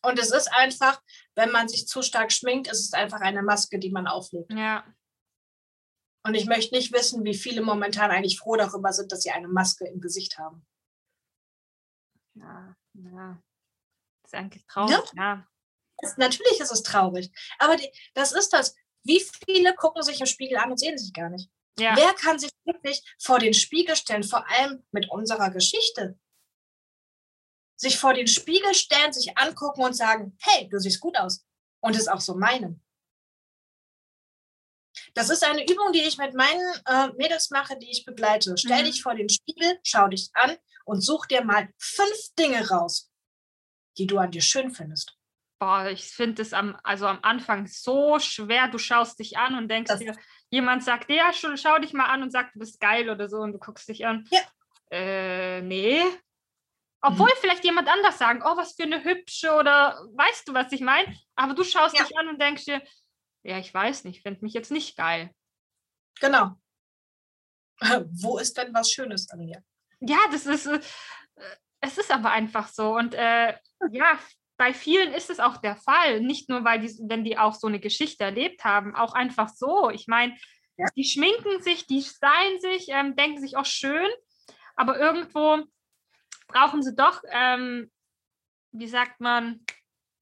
Und 0.03 0.19
es 0.19 0.31
ist 0.31 0.49
einfach, 0.53 1.01
wenn 1.35 1.51
man 1.51 1.69
sich 1.69 1.87
zu 1.89 2.03
stark 2.03 2.31
schminkt, 2.33 2.67
ist 2.69 2.81
es 2.81 2.93
einfach 2.93 3.21
eine 3.21 3.43
Maske, 3.43 3.79
die 3.79 3.91
man 3.91 4.07
auflegt. 4.07 4.53
Ja, 4.53 4.85
Und 6.27 6.35
ich 6.35 6.47
möchte 6.47 6.75
nicht 6.75 6.93
wissen, 6.93 7.25
wie 7.25 7.35
viele 7.35 7.63
momentan 7.63 8.11
eigentlich 8.11 8.39
froh 8.39 8.57
darüber 8.57 8.93
sind, 8.93 9.13
dass 9.13 9.23
sie 9.23 9.31
eine 9.31 9.49
Maske 9.49 9.87
im 9.87 10.01
Gesicht 10.01 10.39
haben. 10.39 10.67
ja, 12.35 12.77
ja. 12.95 13.43
Ist 14.25 14.35
eigentlich 14.35 14.67
traurig, 14.67 15.13
ja. 15.17 15.47
Es, 16.03 16.17
natürlich 16.17 16.61
ist 16.61 16.73
es 16.73 16.83
traurig. 16.83 17.31
Aber 17.59 17.77
die, 17.77 17.91
das 18.15 18.33
ist 18.33 18.53
das. 18.53 18.75
Wie 19.05 19.21
viele 19.47 19.75
gucken 19.75 20.03
sich 20.03 20.21
im 20.21 20.27
Spiegel 20.27 20.59
an 20.59 20.71
und 20.71 20.79
sehen 20.79 20.99
sich 20.99 21.13
gar 21.13 21.29
nicht? 21.29 21.51
Ja, 21.79 21.95
Wer 21.97 22.15
kann 22.15 22.39
sich 22.39 22.51
wirklich 22.65 23.03
vor 23.21 23.39
den 23.39 23.55
Spiegel 23.55 23.97
stellen, 23.97 24.23
vor 24.25 24.49
allem 24.51 24.85
mit 24.93 25.11
unserer 25.11 25.51
Geschichte? 25.51 26.19
Sich 27.77 27.99
vor 27.99 28.15
den 28.15 28.27
Spiegel 28.29 28.75
stellen, 28.75 29.13
sich 29.13 29.37
angucken 29.37 29.83
und 29.83 29.95
sagen, 29.95 30.37
hey, 30.41 30.69
du 30.69 30.79
siehst 30.79 31.01
gut 31.01 31.19
aus. 31.19 31.45
Und 31.81 31.97
es 31.97 32.09
auch 32.09 32.21
so 32.21 32.35
meinen. 32.35 32.83
Das 35.15 35.29
ist 35.31 35.45
eine 35.45 35.63
Übung, 35.65 35.93
die 35.93 36.03
ich 36.03 36.19
mit 36.19 36.35
meinen 36.35 36.61
äh, 36.87 37.09
Mädels 37.17 37.51
mache, 37.51 37.77
die 37.79 37.91
ich 37.91 38.05
begleite. 38.05 38.57
Stell 38.57 38.83
Mhm. 38.83 38.87
dich 38.87 39.03
vor 39.03 39.15
den 39.15 39.29
Spiegel, 39.29 39.79
schau 39.85 40.09
dich 40.09 40.31
an 40.35 40.57
und 40.85 41.01
such 41.01 41.27
dir 41.27 41.45
mal 41.45 41.69
fünf 41.79 42.35
Dinge 42.39 42.69
raus, 42.71 43.11
die 43.99 44.07
du 44.07 44.19
an 44.19 44.31
dir 44.31 44.41
schön 44.43 44.71
findest. 44.71 45.17
Boah, 45.61 45.87
ich 45.89 46.05
finde 46.05 46.43
es 46.43 46.53
am, 46.53 46.77
also 46.85 47.07
am 47.07 47.19
Anfang 47.23 47.67
so 47.67 48.19
schwer. 48.19 48.69
Du 48.69 48.79
schaust 48.79 49.19
dich 49.19 49.37
an 49.37 49.57
und 49.57 49.69
denkst 49.69 49.89
Das- 49.89 49.99
dir, 50.01 50.17
jemand 50.51 50.85
sagt, 50.85 51.11
ja, 51.11 51.33
schau, 51.33 51.57
schau 51.57 51.79
dich 51.79 51.93
mal 51.93 52.07
an 52.07 52.23
und 52.23 52.31
sagt, 52.31 52.55
du 52.55 52.61
bist 52.61 52.81
geil 52.81 53.09
oder 53.11 53.29
so 53.29 53.39
und 53.39 53.53
du 53.53 53.59
guckst 53.59 53.89
dich 53.89 54.07
an. 54.07 54.27
Ja. 54.31 54.41
Äh, 54.91 55.61
nee. 55.63 56.03
Obwohl 57.07 57.31
vielleicht 57.41 57.65
jemand 57.65 57.89
anders 57.89 58.19
sagen, 58.19 58.43
oh, 58.45 58.57
was 58.57 58.75
für 58.75 58.85
eine 58.85 59.05
hübsche 59.05 59.53
oder 59.55 60.01
weißt 60.15 60.49
du, 60.49 60.55
was 60.55 60.73
ich 60.73 60.81
meine? 60.81 61.15
Aber 61.37 61.55
du 61.55 61.63
schaust 61.63 61.97
Ja. 61.99 62.05
dich 62.05 62.17
an 62.19 62.29
und 62.29 62.41
denkst 62.41 62.65
dir, 62.65 62.83
ja, 63.43 63.59
ich 63.59 63.73
weiß 63.75 64.05
nicht, 64.05 64.23
finde 64.23 64.41
mich 64.43 64.55
jetzt 64.55 64.71
nicht 64.71 64.97
geil. 64.97 65.31
Genau. 66.21 66.53
Wo 68.11 68.39
ist 68.39 68.57
denn 68.57 68.73
was 68.73 68.91
Schönes 68.91 69.29
an 69.31 69.41
mir? 69.45 69.63
Ja, 70.01 70.19
das 70.33 70.47
ist, 70.47 70.67
äh, 70.67 70.81
es 71.81 71.99
ist 71.99 72.11
aber 72.11 72.31
einfach 72.31 72.69
so. 72.69 72.95
Und 72.97 73.15
äh, 73.15 73.55
ja, 73.91 74.19
bei 74.57 74.73
vielen 74.73 75.13
ist 75.13 75.29
es 75.29 75.41
auch 75.41 75.59
der 75.59 75.77
Fall. 75.77 76.21
Nicht 76.21 76.49
nur, 76.49 76.65
weil 76.65 76.81
die, 76.81 76.97
wenn 77.09 77.25
die 77.25 77.37
auch 77.37 77.55
so 77.55 77.67
eine 77.67 77.81
Geschichte 77.81 78.25
erlebt 78.25 78.65
haben, 78.65 78.95
auch 78.95 79.13
einfach 79.13 79.49
so. 79.51 79.91
Ich 79.91 80.07
meine, 80.07 80.37
Ja. 80.77 80.87
die 80.97 81.05
schminken 81.05 81.61
sich, 81.63 81.87
die 81.87 82.03
stylen 82.03 82.61
sich, 82.61 82.87
ähm, 82.89 83.15
denken 83.15 83.41
sich 83.41 83.57
auch 83.57 83.67
schön, 83.67 84.09
aber 84.77 84.99
irgendwo 84.99 85.65
brauchen 86.55 86.83
sie 86.83 86.95
doch, 86.95 87.23
ähm, 87.31 87.91
wie 88.73 88.89
sagt 88.89 89.21
man, 89.21 89.65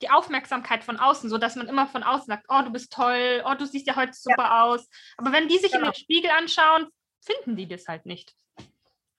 die 0.02 0.10
Aufmerksamkeit 0.10 0.82
von 0.82 0.98
außen, 0.98 1.30
so 1.30 1.38
dass 1.38 1.54
man 1.54 1.68
immer 1.68 1.86
von 1.86 2.02
außen 2.02 2.26
sagt, 2.26 2.46
oh, 2.48 2.62
du 2.62 2.70
bist 2.70 2.92
toll, 2.92 3.42
oh, 3.46 3.54
du 3.54 3.66
siehst 3.66 3.86
ja 3.86 3.94
heute 3.94 4.12
super 4.14 4.64
aus. 4.64 4.88
Aber 5.16 5.30
wenn 5.32 5.46
die 5.48 5.58
sich 5.58 5.72
in 5.72 5.78
Genau. 5.80 5.92
den 5.92 6.00
Spiegel 6.00 6.30
anschauen, 6.30 6.88
finden 7.24 7.56
die 7.56 7.68
das 7.68 7.86
halt 7.86 8.04
nicht. 8.06 8.34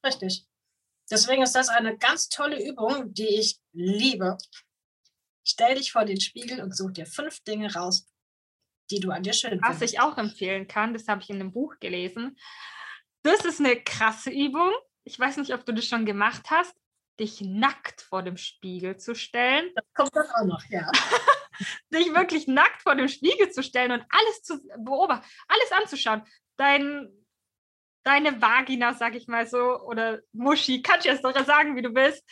Richtig. 0.06 0.46
Deswegen 1.10 1.42
ist 1.44 1.54
das 1.56 1.70
eine 1.70 1.98
ganz 1.98 2.28
tolle 2.30 2.62
Übung, 2.66 3.14
die 3.14 3.40
ich 3.40 3.60
liebe. 3.72 4.38
Stell 5.46 5.76
dich 5.76 5.92
vor 5.92 6.06
den 6.06 6.20
Spiegel 6.20 6.62
und 6.62 6.76
such 6.76 6.92
dir 6.92 7.06
fünf 7.06 7.42
Dinge 7.44 7.74
raus, 7.74 8.06
die 8.92 9.00
du 9.00 9.12
an 9.12 9.24
dir 9.24 9.34
schön 9.34 9.62
Was 9.62 9.78
findest. 9.78 9.94
ich 9.94 10.00
auch 10.02 10.18
empfehlen 10.18 10.68
kann, 10.68 10.94
das 10.94 11.08
habe 11.08 11.22
ich 11.22 11.30
in 11.30 11.38
einem 11.38 11.52
Buch 11.54 11.76
gelesen. 11.80 12.38
Das 13.24 13.46
ist 13.46 13.60
eine 13.62 13.82
krasse 13.82 14.32
Übung. 14.32 14.72
Ich 15.06 15.18
weiß 15.20 15.38
nicht, 15.38 15.54
ob 15.54 15.66
du 15.66 15.74
das 15.74 15.86
schon 15.86 16.06
gemacht 16.06 16.50
hast, 16.50 16.76
dich 17.20 17.42
nackt 17.42 18.02
vor 18.02 18.24
dem 18.24 18.38
Spiegel 18.38 18.98
zu 18.98 19.16
stellen, 19.16 19.72
Das 19.76 19.86
kommt 19.94 20.16
dann 20.16 20.30
auch 20.30 20.46
noch, 20.46 20.64
ja. 20.70 20.90
dich 21.94 22.14
wirklich 22.14 22.48
nackt 22.48 22.82
vor 22.82 22.96
dem 22.96 23.08
Spiegel 23.08 23.52
zu 23.52 23.64
stellen 23.64 23.92
und 23.92 24.06
alles 24.10 24.42
zu 24.44 24.60
beobachten, 24.78 25.26
alles 25.48 25.72
anzuschauen. 25.72 26.24
Dein, 26.58 27.10
deine 28.04 28.42
Vagina, 28.42 28.94
sag 28.94 29.16
ich 29.16 29.28
mal 29.28 29.46
so, 29.46 29.80
oder 29.82 30.20
Muschi, 30.32 30.82
kannst 30.82 31.06
du 31.06 31.10
jetzt 31.10 31.24
doch 31.24 31.38
sagen, 31.46 31.76
wie 31.76 31.82
du 31.82 31.92
bist. 31.92 32.24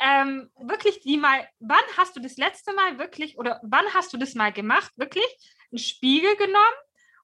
Ähm, 0.00 0.50
wirklich 0.56 1.00
die 1.00 1.16
mal, 1.16 1.48
wann 1.60 1.84
hast 1.96 2.16
du 2.16 2.20
das 2.20 2.36
letzte 2.36 2.74
Mal 2.74 2.98
wirklich, 2.98 3.38
oder 3.38 3.60
wann 3.62 3.86
hast 3.94 4.12
du 4.12 4.16
das 4.16 4.34
mal 4.34 4.52
gemacht, 4.52 4.92
wirklich, 4.96 5.24
einen 5.70 5.78
Spiegel 5.78 6.34
genommen 6.36 6.76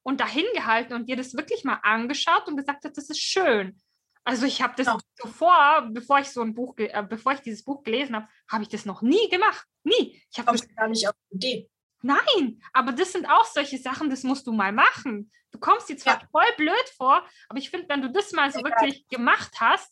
und 0.03 0.21
dahin 0.21 0.45
gehalten 0.53 0.93
und 0.93 1.09
dir 1.09 1.17
das 1.17 1.35
wirklich 1.35 1.63
mal 1.63 1.79
angeschaut 1.83 2.47
und 2.47 2.55
gesagt 2.55 2.85
hast, 2.85 2.97
das 2.97 3.09
ist 3.09 3.21
schön. 3.21 3.79
Also 4.23 4.45
ich 4.45 4.61
habe 4.61 4.73
das 4.77 4.87
Ja. 4.87 4.97
zuvor, 5.15 5.87
bevor 5.91 6.19
ich 6.19 6.29
so 6.29 6.41
ein 6.41 6.53
Buch, 6.53 6.75
äh, 6.77 7.03
bevor 7.09 7.33
ich 7.33 7.39
dieses 7.41 7.63
Buch 7.63 7.83
gelesen 7.83 8.15
habe, 8.15 8.27
habe 8.49 8.63
ich 8.63 8.69
das 8.69 8.85
noch 8.85 9.01
nie 9.01 9.29
gemacht. 9.29 9.65
Nie. 9.83 10.21
Ich 10.31 10.37
habe 10.39 10.55
gar 10.75 10.87
nicht 10.87 11.07
auf 11.07 11.15
die 11.31 11.35
Idee. 11.35 11.69
Nein, 12.03 12.61
aber 12.73 12.91
das 12.93 13.11
sind 13.11 13.25
auch 13.27 13.45
solche 13.45 13.77
Sachen, 13.77 14.09
das 14.09 14.23
musst 14.23 14.47
du 14.47 14.51
mal 14.53 14.71
machen. 14.71 15.31
Du 15.51 15.59
kommst 15.59 15.89
dir 15.89 15.97
zwar 15.97 16.21
Ja. 16.21 16.27
voll 16.31 16.55
blöd 16.57 16.89
vor, 16.97 17.27
aber 17.49 17.59
ich 17.59 17.69
finde, 17.69 17.89
wenn 17.89 18.01
du 18.01 18.11
das 18.11 18.31
mal 18.31 18.51
so 18.51 18.59
Egal. 18.59 18.71
wirklich 18.71 19.07
gemacht 19.07 19.59
hast, 19.59 19.91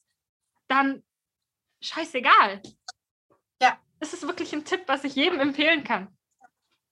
dann 0.68 1.04
scheißegal. 1.82 2.62
Ja. 3.62 3.80
Das 4.00 4.14
ist 4.14 4.24
wirklich 4.26 4.54
ein 4.54 4.64
Tipp, 4.66 4.84
was 4.88 5.04
ich 5.04 5.16
jedem 5.16 5.40
empfehlen 5.40 5.84
kann. 5.84 6.16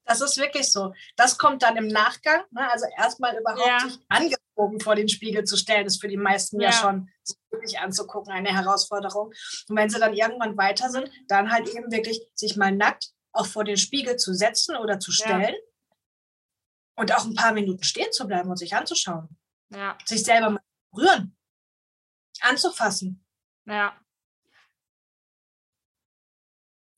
Das 0.05 0.21
ist 0.21 0.37
wirklich 0.37 0.71
so. 0.71 0.93
Das 1.15 1.37
kommt 1.37 1.63
dann 1.63 1.75
im 1.77 1.87
Nachgang. 1.87 2.43
Ne? 2.51 2.69
Also 2.71 2.85
erstmal 2.97 3.37
überhaupt 3.37 3.65
Ja. 3.65 3.79
sich 3.79 3.97
angezogen 4.09 4.79
vor 4.79 4.95
den 4.95 5.09
Spiegel 5.09 5.43
zu 5.43 5.57
stellen, 5.57 5.85
ist 5.85 5.99
für 5.99 6.07
die 6.07 6.17
meisten 6.17 6.59
ja, 6.61 6.69
Ja. 6.69 6.73
schon 6.73 7.09
sich 7.27 7.37
wirklich 7.51 7.79
anzugucken 7.79 8.31
eine 8.31 8.53
Herausforderung. 8.55 9.27
Und 9.67 9.75
wenn 9.75 9.89
sie 9.89 9.99
dann 9.99 10.13
irgendwann 10.13 10.57
weiter 10.57 10.89
sind, 10.89 11.09
dann 11.27 11.51
halt 11.51 11.67
eben 11.69 11.91
wirklich 11.91 12.21
sich 12.35 12.55
mal 12.57 12.71
nackt 12.71 13.11
auch 13.33 13.45
vor 13.45 13.63
den 13.63 13.77
Spiegel 13.77 14.15
zu 14.15 14.33
setzen 14.33 14.75
oder 14.77 14.99
zu 14.99 15.11
Ja. 15.11 15.15
stellen 15.25 15.55
und 16.95 17.13
auch 17.15 17.25
ein 17.25 17.35
paar 17.35 17.51
Minuten 17.53 17.83
stehen 17.83 18.11
zu 18.11 18.25
bleiben 18.25 18.49
und 18.49 18.57
sich 18.57 18.75
anzuschauen. 18.75 19.37
Ja, 19.69 19.97
Sich 20.05 20.23
selber 20.23 20.49
mal 20.51 20.61
berühren, 20.91 21.37
anzufassen. 22.41 23.25
ja, 23.65 23.99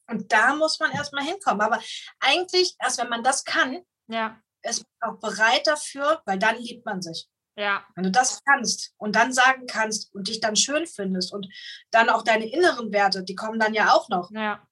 Und 0.09 0.31
da 0.31 0.55
muss 0.55 0.79
man 0.79 0.91
erstmal 0.91 1.23
hinkommen. 1.23 1.61
Aber 1.61 1.79
eigentlich, 2.19 2.75
erst 2.79 2.97
wenn 2.99 3.09
man 3.09 3.23
das 3.23 3.43
kann, 3.43 3.83
ja, 4.07 4.41
ist 4.63 4.83
man 4.99 5.11
auch 5.11 5.19
bereit 5.19 5.67
dafür, 5.67 6.21
weil 6.25 6.39
dann 6.39 6.57
liebt 6.57 6.85
man 6.85 7.01
sich. 7.01 7.29
Ja, 7.59 7.85
Wenn 7.95 8.05
du 8.05 8.11
das 8.11 8.41
kannst 8.45 8.93
und 8.97 9.15
dann 9.15 9.33
sagen 9.33 9.67
kannst 9.67 10.13
und 10.15 10.29
dich 10.29 10.39
dann 10.39 10.55
schön 10.55 10.87
findest 10.87 11.33
und 11.33 11.47
dann 11.91 12.09
auch 12.09 12.23
deine 12.23 12.49
inneren 12.49 12.91
Werte, 12.93 13.23
die 13.23 13.35
kommen 13.35 13.59
dann 13.59 13.73
ja 13.73 13.91
auch 13.93 14.07
noch. 14.09 14.31
ja, 14.31 14.65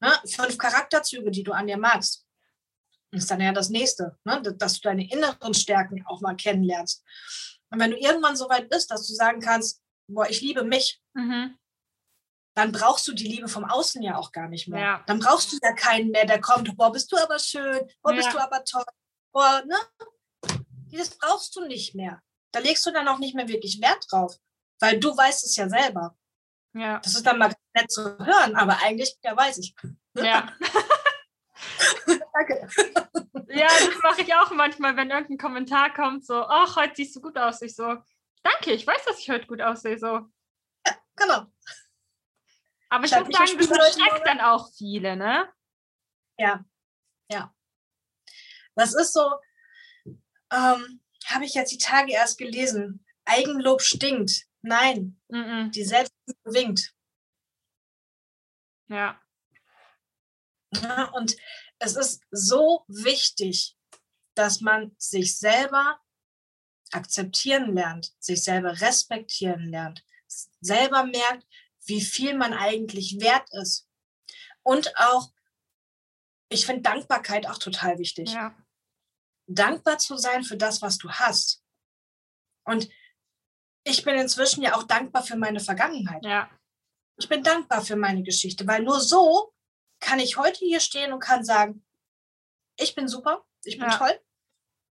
Ne? 0.00 0.12
Fünf 0.26 0.58
Charakterzüge, 0.58 1.30
die 1.30 1.44
du 1.44 1.52
an 1.52 1.68
dir 1.68 1.78
magst. 1.78 2.26
Das 3.12 3.22
ist 3.22 3.30
dann 3.30 3.40
ja 3.40 3.52
das 3.52 3.68
nächste, 3.70 4.18
ne? 4.24 4.42
dass 4.42 4.80
du 4.80 4.88
deine 4.88 5.08
inneren 5.08 5.54
Stärken 5.54 6.04
auch 6.06 6.20
mal 6.20 6.34
kennenlernst. 6.34 7.04
Und 7.70 7.78
wenn 7.78 7.92
du 7.92 7.96
irgendwann 7.96 8.36
so 8.36 8.48
weit 8.48 8.68
bist, 8.68 8.90
dass 8.90 9.06
du 9.06 9.14
sagen 9.14 9.40
kannst, 9.40 9.80
boah, 10.08 10.28
ich 10.28 10.40
liebe 10.40 10.64
mich, 10.64 11.00
mhm. 11.14 11.56
dann 12.56 12.72
brauchst 12.72 13.06
du 13.06 13.12
die 13.12 13.28
Liebe 13.28 13.48
vom 13.48 13.64
Außen 13.64 14.02
ja 14.02 14.16
auch 14.16 14.32
gar 14.32 14.48
nicht 14.48 14.66
mehr. 14.66 14.80
Ja. 14.80 15.04
Dann 15.06 15.20
brauchst 15.20 15.52
du 15.52 15.58
ja 15.62 15.72
keinen 15.72 16.10
mehr, 16.10 16.26
der 16.26 16.40
kommt, 16.40 16.76
boah, 16.76 16.90
bist 16.90 17.12
du 17.12 17.16
aber 17.16 17.38
schön, 17.38 17.80
boah, 18.02 18.12
bist 18.12 18.26
Ja. 18.26 18.32
du 18.32 18.38
aber 18.40 18.64
toll, 18.64 18.84
boah, 19.32 19.62
ne? 19.66 19.76
Das 20.92 21.16
brauchst 21.16 21.56
du 21.56 21.64
nicht 21.66 21.94
mehr. 21.94 22.22
Da 22.52 22.60
legst 22.60 22.84
du 22.86 22.90
dann 22.90 23.08
auch 23.08 23.18
nicht 23.18 23.34
mehr 23.34 23.48
wirklich 23.48 23.80
Wert 23.80 24.06
drauf, 24.10 24.36
weil 24.78 25.00
du 25.00 25.16
weißt 25.16 25.44
es 25.44 25.56
ja 25.56 25.68
selber. 25.68 26.16
Ja. 26.74 27.00
Das 27.00 27.14
ist 27.14 27.26
dann 27.26 27.38
mal 27.38 27.54
nett 27.74 27.90
zu 27.90 28.18
hören, 28.18 28.56
aber 28.56 28.78
eigentlich, 28.82 29.16
ja, 29.22 29.36
weiß 29.36 29.58
ich. 29.58 29.74
Ja. 30.14 30.52
Danke. 32.34 32.68
Ja, 33.48 33.68
das 33.68 34.02
mache 34.02 34.22
ich 34.22 34.34
auch 34.34 34.50
manchmal, 34.50 34.96
wenn 34.96 35.10
irgendein 35.10 35.38
Kommentar 35.38 35.92
kommt, 35.92 36.24
so, 36.24 36.42
ach, 36.42 36.76
heute 36.76 36.94
siehst 36.96 37.14
du 37.14 37.20
gut 37.20 37.36
aus. 37.36 37.60
Ich 37.60 37.74
so, 37.74 37.96
danke, 38.42 38.72
ich 38.72 38.86
weiß, 38.86 39.04
dass 39.04 39.18
ich 39.18 39.30
heute 39.30 39.46
gut 39.46 39.60
aussehe. 39.60 39.98
So. 39.98 40.26
Genau. 41.16 41.46
Aber 42.88 43.04
ich 43.04 43.10
Schreib 43.10 43.26
muss 43.26 43.36
sagen, 43.36 43.58
das 43.58 43.70
erschreckt 43.70 44.26
dann 44.26 44.40
auch 44.40 44.70
viele, 44.72 45.16
ne? 45.16 45.52
Ja, 46.38 46.64
ja. 47.30 47.54
Das 48.74 48.94
ist 48.94 49.12
so, 49.12 49.32
ähm, 50.52 51.00
habe 51.26 51.44
ich 51.44 51.54
jetzt 51.54 51.72
die 51.72 51.78
Tage 51.78 52.12
erst 52.12 52.38
gelesen. 52.38 53.04
Eigenlob 53.24 53.82
stinkt. 53.82 54.46
Nein, 54.62 55.20
Mhm. 55.28 55.70
die 55.72 55.84
Selbstliebe 55.84 56.38
winkt. 56.44 56.94
Ja, 58.88 59.20
Ja, 60.74 61.04
und 61.10 61.36
es 61.78 61.96
ist 61.96 62.22
so 62.30 62.84
wichtig, 62.88 63.76
dass 64.34 64.60
man 64.60 64.94
sich 64.98 65.38
selber 65.38 66.00
akzeptieren 66.92 67.74
lernt, 67.74 68.14
sich 68.18 68.42
selber 68.42 68.80
respektieren 68.80 69.68
lernt, 69.68 70.04
selber 70.60 71.04
merkt, 71.04 71.46
wie 71.84 72.00
viel 72.00 72.34
man 72.36 72.52
eigentlich 72.54 73.20
wert 73.20 73.48
ist. 73.62 73.88
Und 74.62 74.96
auch, 74.96 75.32
ich 76.48 76.64
finde 76.66 76.82
Dankbarkeit 76.82 77.46
auch 77.48 77.58
total 77.58 77.98
wichtig. 77.98 78.30
ja, 78.32 78.54
Dankbar 79.46 79.98
zu 79.98 80.16
sein 80.16 80.44
für 80.44 80.56
das, 80.56 80.82
was 80.82 80.98
du 80.98 81.10
hast. 81.10 81.62
Und 82.64 82.88
ich 83.84 84.04
bin 84.04 84.14
inzwischen 84.14 84.62
ja 84.62 84.76
auch 84.76 84.84
dankbar 84.84 85.24
für 85.24 85.36
meine 85.36 85.60
Vergangenheit. 85.60 86.24
ja, 86.24 86.50
Ich 87.18 87.28
bin 87.28 87.42
dankbar 87.42 87.84
für 87.84 87.96
meine 87.96 88.22
Geschichte, 88.22 88.66
weil 88.66 88.82
nur 88.82 89.00
so 89.00 89.52
kann 90.00 90.18
ich 90.20 90.36
heute 90.36 90.58
hier 90.60 90.80
stehen 90.80 91.12
und 91.12 91.20
kann 91.20 91.44
sagen, 91.44 91.84
ich 92.78 92.94
bin 92.94 93.08
super, 93.08 93.44
ich 93.64 93.78
bin 93.78 93.88
Ja. 93.90 93.98
toll, 93.98 94.20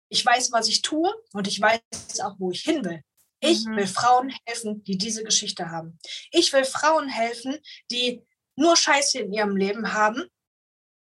ich 0.09 0.25
weiß, 0.25 0.51
was 0.51 0.67
ich 0.67 0.81
tue 0.81 1.13
und 1.33 1.47
ich 1.47 1.59
weiß 1.59 1.81
auch, 2.23 2.35
wo 2.37 2.51
ich 2.51 2.61
hin 2.61 2.83
will. 2.85 3.03
Ich 3.39 3.65
Mhm. 3.65 3.75
will 3.77 3.87
Frauen 3.87 4.29
helfen, 4.45 4.83
die 4.83 4.97
diese 4.97 5.23
Geschichte 5.23 5.71
haben. 5.71 5.97
Ich 6.31 6.53
will 6.53 6.63
Frauen 6.65 7.09
helfen, 7.09 7.57
die 7.89 8.21
nur 8.55 8.75
Scheiße 8.75 9.19
in 9.19 9.33
ihrem 9.33 9.55
Leben 9.55 9.93
haben 9.93 10.29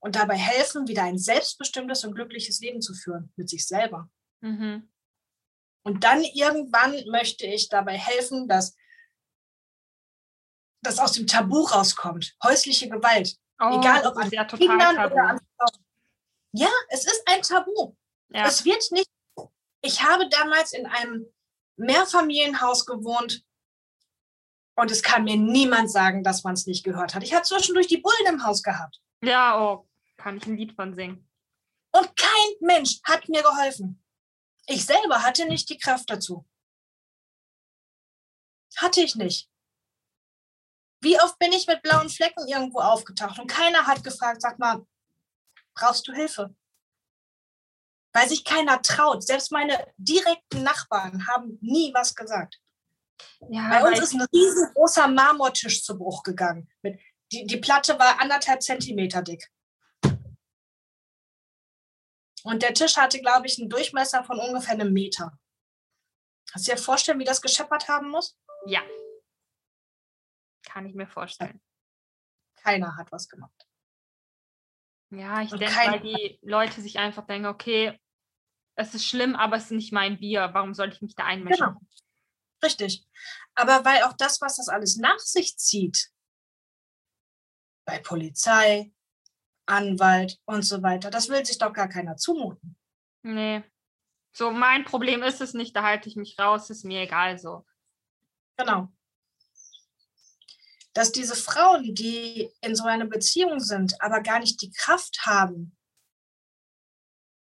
und 0.01 0.17
dabei 0.17 0.37
helfen, 0.37 0.89
wieder 0.89 1.05
ein 1.05 1.19
selbstbestimmtes 1.19 2.05
und 2.05 2.15
glückliches 2.15 2.61
Leben 2.61 2.81
zu 2.81 2.95
führen 2.95 3.33
mit 3.37 3.49
sich 3.49 3.67
selber. 3.67 4.11
mhm. 4.41 4.91
Und 5.83 6.05
dann 6.05 6.23
irgendwann 6.23 6.93
möchte 7.09 7.47
ich 7.47 7.71
dabei 7.71 7.97
helfen, 7.97 8.47
dass 8.49 8.77
das 10.83 10.99
aus 10.99 11.13
dem 11.13 11.27
Tabu 11.27 11.63
rauskommt. 11.63 12.37
Häusliche 12.45 12.91
Gewalt. 12.91 13.39
Oh, 13.59 13.79
Egal, 13.81 14.07
ob 14.07 14.15
an 14.19 14.29
ja 14.31 14.45
Kindern 14.45 14.97
tabu. 14.97 15.15
oder 15.15 15.25
an 15.25 15.41
Frauen. 15.57 15.85
Ja, 16.53 16.69
es 16.91 17.07
ist 17.07 17.23
ein 17.25 17.41
Tabu. 17.41 17.97
Ja, 18.29 18.47
Es 18.47 18.63
wird 18.67 18.93
nicht. 18.93 19.09
Ich 19.81 20.03
habe 20.03 20.29
damals 20.29 20.75
in 20.75 20.85
einem 20.85 21.25
Mehrfamilienhaus 21.77 22.85
gewohnt 22.85 23.43
und 24.77 24.91
es 24.91 25.03
kann 25.03 25.25
mir 25.25 25.39
niemand 25.39 25.91
sagen, 25.91 26.23
dass 26.23 26.45
man 26.45 26.53
es 26.53 26.67
nicht 26.67 26.85
gehört 26.85 27.15
hat. 27.15 27.23
Ich 27.23 27.33
habe 27.33 27.45
zwischendurch 27.45 27.87
die 27.87 28.03
Bullen 28.03 28.27
im 28.35 28.45
Haus 28.45 28.63
gehabt 28.63 29.01
ja, 29.23 29.61
oh, 29.61 29.87
kann 30.23 30.37
ich 30.37 30.47
ein 30.47 30.57
Lied 30.57 30.73
von 30.75 30.95
singen. 30.95 31.27
und 31.93 32.17
kein 32.17 32.51
Mensch 32.61 33.01
hat 33.03 33.29
mir 33.29 33.43
geholfen. 33.43 34.01
Ich 34.67 34.85
selber 34.87 35.23
hatte 35.25 35.47
nicht 35.47 35.69
die 35.69 35.79
Kraft 35.79 36.09
dazu. 36.09 36.47
Hatte 38.77 39.01
ich 39.01 39.17
nicht. 39.17 39.51
Wie 41.03 41.19
oft 41.21 41.39
bin 41.39 41.53
ich 41.53 41.67
mit 41.67 41.83
blauen 41.83 42.09
Flecken 42.09 42.47
irgendwo 42.47 42.81
aufgetaucht 42.81 43.39
und 43.41 43.49
keiner 43.49 43.87
hat 43.87 44.05
gefragt, 44.05 44.43
sag 44.43 44.59
mal, 44.59 44.87
brauchst 45.75 46.07
du 46.07 46.13
Hilfe? 46.13 46.55
Weil 48.13 48.29
sich 48.29 48.45
keiner 48.45 48.81
traut. 48.83 49.25
Selbst 49.25 49.51
meine 49.51 49.93
direkten 49.97 50.63
Nachbarn 50.63 51.27
haben 51.27 51.59
nie 51.61 51.93
was 51.95 52.15
gesagt. 52.15 52.61
Ja, 53.49 53.69
Bei 53.71 53.89
uns 53.89 54.01
ist 54.01 54.15
ein 54.15 54.27
riesengroßer 54.33 55.09
Marmortisch 55.09 55.83
zu 55.83 55.97
Bruch 55.99 56.23
gegangen. 56.23 56.71
Die, 57.33 57.47
die 57.47 57.57
Platte 57.57 57.99
war 57.99 58.21
anderthalb 58.21 58.63
Zentimeter 58.63 59.23
dick. 59.23 59.51
Und 62.45 62.63
der 62.63 62.75
Tisch 62.75 62.97
hatte, 62.97 63.21
glaube 63.21 63.47
ich, 63.47 63.59
einen 63.59 63.69
Durchmesser 63.69 64.25
von 64.25 64.39
ungefähr 64.39 64.75
einem 64.75 64.93
Meter. 64.93 65.39
Kannst 66.51 66.67
du 66.67 66.73
dir 66.73 66.79
vorstellen, 66.79 67.19
wie 67.19 67.25
das 67.25 67.43
gescheppert 67.43 67.89
haben 67.89 68.11
muss? 68.11 68.37
ja. 68.67 68.83
Kann 70.63 70.87
ich 70.87 70.95
mir 70.95 71.07
vorstellen. 71.07 71.61
Keiner 72.57 72.97
hat 72.97 73.11
was 73.11 73.29
gemacht. 73.29 73.67
Ja, 75.11 75.43
ich 75.43 75.53
Und 75.53 75.61
denke, 75.61 75.75
weil 75.75 76.01
die 76.01 76.39
Leute 76.43 76.81
sich 76.81 76.99
einfach 76.99 77.27
denken, 77.27 77.47
okay, 77.47 77.99
es 78.77 78.95
ist 78.95 79.07
schlimm, 79.07 79.35
aber 79.35 79.57
es 79.57 79.65
ist 79.65 79.71
nicht 79.73 79.93
mein 79.93 80.19
Bier. 80.19 80.51
Warum 80.53 80.75
soll 80.75 80.91
ich 80.93 81.03
mich 81.03 81.15
da 81.15 81.25
einmischen? 81.25 81.67
Genau. 81.67 81.81
Richtig. 82.63 83.07
Aber 83.55 83.85
weil 83.85 84.03
auch 84.05 84.13
das, 84.13 84.41
was 84.41 84.59
das 84.59 84.69
alles 84.69 84.97
nach 84.97 85.19
sich 85.19 85.57
zieht, 85.57 86.11
bei 87.85 87.99
Polizei, 87.99 88.93
Anwalt 89.71 90.39
und 90.45 90.63
so 90.63 90.83
weiter, 90.83 91.11
das 91.11 91.29
will 91.29 91.45
sich 91.45 91.59
doch 91.59 91.73
gar 91.73 91.89
keiner 91.89 92.17
zumuten. 92.17 92.77
Nee. 93.23 93.63
So, 94.33 94.51
mein 94.51 94.85
Problem 94.85 95.23
ist 95.23 95.41
es 95.41 95.55
nicht, 95.55 95.75
da 95.75 95.83
halte 95.83 96.09
ich 96.09 96.17
mich 96.17 96.39
raus, 96.39 96.71
ist 96.71 96.85
mir 96.85 97.03
egal 97.03 97.39
so. 97.39 97.67
Genau. 98.57 98.93
Dass 100.93 101.13
diese 101.13 101.37
Frauen, 101.37 101.95
die 101.95 102.51
in 102.61 102.75
so 102.75 102.85
einer 102.85 103.07
Beziehung 103.07 103.61
sind, 103.61 104.01
aber 104.01 104.21
gar 104.23 104.41
nicht 104.41 104.61
die 104.61 104.73
Kraft 104.73 105.25
haben, 105.25 105.77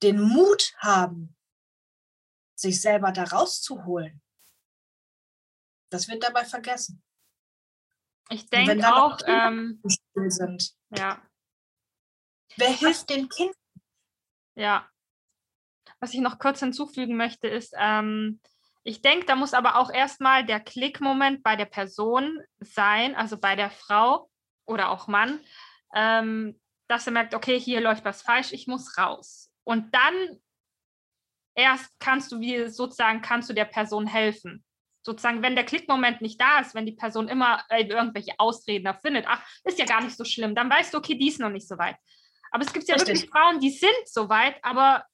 den 0.01 0.19
Mut 0.19 0.73
haben, 0.79 1.35
sich 2.55 2.81
selber 2.81 3.11
da 3.11 3.23
rauszuholen, 3.23 4.21
das 5.89 6.07
wird 6.07 6.23
dabei 6.23 6.45
vergessen. 6.45 7.03
Ich 8.29 8.49
denke 8.49 8.95
auch, 8.95 9.19
ähm, 9.27 9.81
ja, 10.95 11.21
Wer 12.57 12.71
hilft 12.71 13.09
den 13.09 13.29
Kindern? 13.29 13.55
ja. 14.55 14.89
Was 15.99 16.13
ich 16.13 16.19
noch 16.19 16.39
kurz 16.39 16.59
hinzufügen 16.59 17.15
möchte, 17.15 17.47
ist, 17.47 17.73
ähm, 17.77 18.39
ich 18.83 19.01
denke, 19.01 19.25
da 19.25 19.35
muss 19.35 19.53
aber 19.53 19.77
auch 19.77 19.91
erstmal 19.91 20.45
der 20.45 20.59
Klickmoment 20.59 21.41
bei 21.41 21.55
der 21.55 21.65
Person 21.65 22.39
sein, 22.59 23.15
also 23.15 23.37
bei 23.37 23.55
der 23.55 23.71
Frau 23.71 24.29
oder 24.65 24.89
auch 24.89 25.07
Mann, 25.07 25.39
ähm, 25.95 26.59
dass 26.87 27.07
er 27.07 27.13
merkt, 27.13 27.33
okay, 27.33 27.59
hier 27.59 27.81
läuft 27.81 28.05
was 28.05 28.21
falsch, 28.21 28.51
ich 28.51 28.67
muss 28.67 28.97
raus. 28.97 29.51
Und 29.63 29.93
dann 29.95 30.39
erst 31.55 31.89
kannst 31.99 32.31
du 32.31 32.39
wie 32.39 32.67
sozusagen 32.67 33.21
kannst 33.21 33.49
du 33.49 33.53
der 33.53 33.65
Person 33.65 34.05
helfen. 34.05 34.63
Sozusagen, 35.01 35.41
wenn 35.41 35.55
der 35.55 35.65
Klickmoment 35.65 36.21
nicht 36.21 36.39
da 36.39 36.59
ist, 36.59 36.75
wenn 36.75 36.85
die 36.85 36.91
Person 36.91 37.27
immer 37.27 37.63
äh, 37.69 37.85
irgendwelche 37.85 38.33
Ausreden 38.37 38.87
erfindet, 38.87 39.25
ach, 39.27 39.43
ist 39.63 39.79
ja 39.79 39.85
gar 39.85 40.03
nicht 40.03 40.17
so 40.17 40.25
schlimm, 40.25 40.53
dann 40.53 40.69
weißt 40.69 40.93
du, 40.93 40.97
okay, 40.97 41.15
die 41.15 41.29
ist 41.29 41.39
noch 41.39 41.49
nicht 41.49 41.67
so 41.67 41.77
weit. 41.77 41.95
Aber 42.55 42.63
es 42.63 42.71
gibt 42.71 42.87
ja 42.87 42.95
Richtig. 42.95 43.15
wirklich 43.15 43.29
Frauen, 43.29 43.59
die 43.59 43.69
sind 43.69 43.91
so 44.05 44.29
weit, 44.29 44.63
aber 44.63 45.05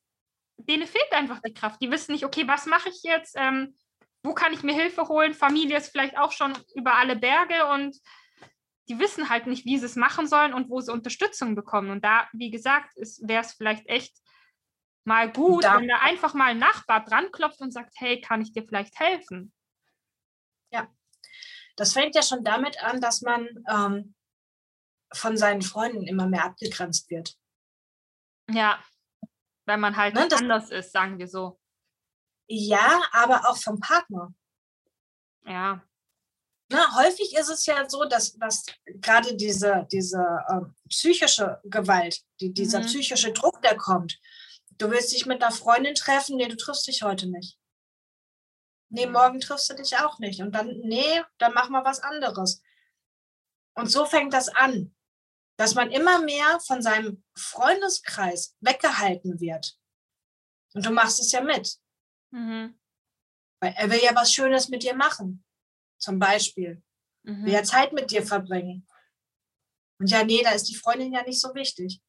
denen 0.58 0.86
fehlt 0.86 1.12
einfach 1.12 1.42
die 1.44 1.56
Kraft. 1.56 1.82
Die 1.82 1.90
wissen 1.90 2.12
nicht, 2.12 2.24
okay, 2.24 2.48
was 2.48 2.68
mache 2.68 2.90
ich 2.90 3.02
jetzt? 3.02 3.34
Ähm, 3.36 3.76
wo 4.22 4.36
kann 4.36 4.54
ich 4.54 4.62
mir 4.62 4.76
Hilfe 4.76 5.08
holen? 5.08 5.34
Familie 5.34 5.78
ist 5.78 5.90
vielleicht 5.90 6.16
auch 6.20 6.32
schon 6.34 6.54
über 6.76 6.98
alle 6.98 7.16
Berge 7.16 7.66
und 7.70 7.98
die 8.88 9.00
wissen 9.00 9.30
halt 9.30 9.48
nicht, 9.48 9.66
wie 9.66 9.80
sie 9.80 9.88
es 9.88 9.96
machen 9.96 10.28
sollen 10.28 10.54
und 10.54 10.70
wo 10.70 10.82
sie 10.82 10.94
Unterstützung 10.94 11.56
bekommen. 11.56 11.90
Und 11.90 12.06
da, 12.06 12.30
wie 12.32 12.52
gesagt, 12.52 12.96
wäre 12.96 13.42
es 13.42 13.54
vielleicht 13.54 13.88
echt 13.88 14.16
mal 15.04 15.32
gut, 15.32 15.64
Da- 15.64 15.80
wenn 15.80 15.88
da 15.88 15.98
einfach 16.02 16.36
mal 16.36 16.52
ein 16.52 16.60
Nachbar 16.60 17.04
dran 17.04 17.32
klopft 17.32 17.62
und 17.62 17.72
sagt, 17.72 17.96
hey, 17.98 18.22
kann 18.22 18.44
ich 18.44 18.52
dir 18.54 18.64
vielleicht 18.68 19.00
helfen? 19.00 19.52
Das 21.76 21.94
fängt 21.94 22.14
ja 22.14 22.22
schon 22.22 22.44
damit 22.44 22.84
an, 22.84 23.02
dass 23.02 23.24
man 23.24 23.48
ähm, 23.68 24.14
von 25.14 25.38
seinen 25.38 25.62
Freunden 25.62 26.04
immer 26.08 26.28
mehr 26.28 26.46
abgegrenzt 26.46 27.10
wird. 27.10 27.38
Ja, 28.50 28.84
weil 29.66 29.78
man 29.78 29.96
halt 29.96 30.16
Ne, 30.16 30.28
anders 30.32 30.70
ist, 30.72 30.92
sagen 30.92 31.18
wir 31.20 31.28
so. 31.28 31.60
Ja, 32.48 33.02
aber 33.12 33.50
auch 33.50 33.58
vom 33.58 33.80
Partner. 33.80 34.34
Ja, 35.46 35.82
Na, 36.70 36.96
häufig 36.96 37.36
ist 37.36 37.50
es 37.50 37.66
ja 37.66 37.90
so, 37.90 38.06
dass, 38.06 38.34
dass 38.38 38.66
gerade 38.86 39.36
diese, 39.36 39.88
diese 39.92 40.24
ähm, 40.50 40.74
psychische 40.90 41.60
Gewalt, 41.66 42.22
die, 42.40 42.54
dieser 42.54 42.80
Mhm. 42.80 42.86
psychische 42.86 43.34
Druck, 43.34 43.62
der 43.62 43.76
kommt. 43.78 44.20
Du 44.78 44.90
willst 44.90 45.12
dich 45.14 45.26
mit 45.26 45.44
einer 45.44 45.52
Freundin 45.52 45.96
treffen, 45.96 46.38
nee, 46.38 46.48
du 46.48 46.56
triffst 46.56 46.88
dich 46.88 47.04
heute 47.04 47.28
nicht. 47.30 47.58
Nee, 48.90 49.06
morgen 49.06 49.40
triffst 49.40 49.70
du 49.70 49.74
dich 49.76 49.98
auch 49.98 50.20
nicht. 50.20 50.42
Und 50.42 50.54
dann, 50.54 50.68
nee, 50.84 51.22
dann 51.38 51.54
mach 51.54 51.70
mal 51.70 51.84
was 51.86 52.00
anderes. 52.00 52.62
Und 53.74 53.88
so 53.88 54.06
fängt 54.06 54.34
das 54.34 54.50
an, 54.50 54.94
dass 55.62 55.76
man 55.76 55.92
immer 55.92 56.24
mehr 56.24 56.60
von 56.66 56.82
seinem 56.82 57.24
Freundeskreis 57.38 58.58
weggehalten 58.62 59.40
wird. 59.40 59.78
Und 60.74 60.84
du 60.84 60.90
machst 60.90 61.20
es 61.20 61.32
ja 61.32 61.42
mit. 61.42 61.78
mhm. 62.32 62.80
Weil 63.62 63.76
er 63.78 63.92
will 63.92 64.00
ja 64.02 64.16
was 64.16 64.34
Schönes 64.34 64.70
mit 64.70 64.82
dir 64.82 64.96
machen. 64.96 65.46
Zum 66.00 66.18
Beispiel. 66.18 66.82
mhm. 67.22 67.46
will 67.46 67.54
ja 67.54 67.64
Zeit 67.64 67.94
mit 67.94 68.10
dir 68.10 68.26
verbringen. 68.26 68.88
Und 70.00 70.10
ja, 70.10 70.24
nee, 70.24 70.42
da 70.42 70.50
ist 70.50 70.68
die 70.68 70.76
Freundin 70.76 71.14
ja 71.14 71.22
nicht 71.22 71.40
so 71.40 71.54
wichtig. 71.54 72.02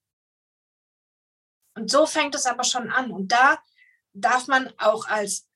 Und 1.77 1.91
so 1.91 2.07
fängt 2.07 2.35
es 2.35 2.47
aber 2.47 2.65
schon 2.65 2.91
an. 2.91 3.13
Und 3.13 3.33
da 3.33 3.63
darf 4.15 4.47
man 4.47 4.73
auch 4.79 5.07
als, 5.09 5.47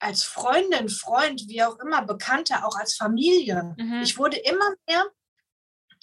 als 0.00 0.24
Freundin, 0.24 0.88
Freund, 0.88 1.46
wie 1.46 1.62
auch 1.62 1.78
immer, 1.78 2.04
Bekannte, 2.04 2.64
auch 2.64 2.76
als 2.76 2.96
Familie. 2.96 3.76
Mhm. 3.78 4.02
Ich 4.02 4.18
wurde 4.18 4.36
immer 4.38 4.74
mehr 4.88 5.08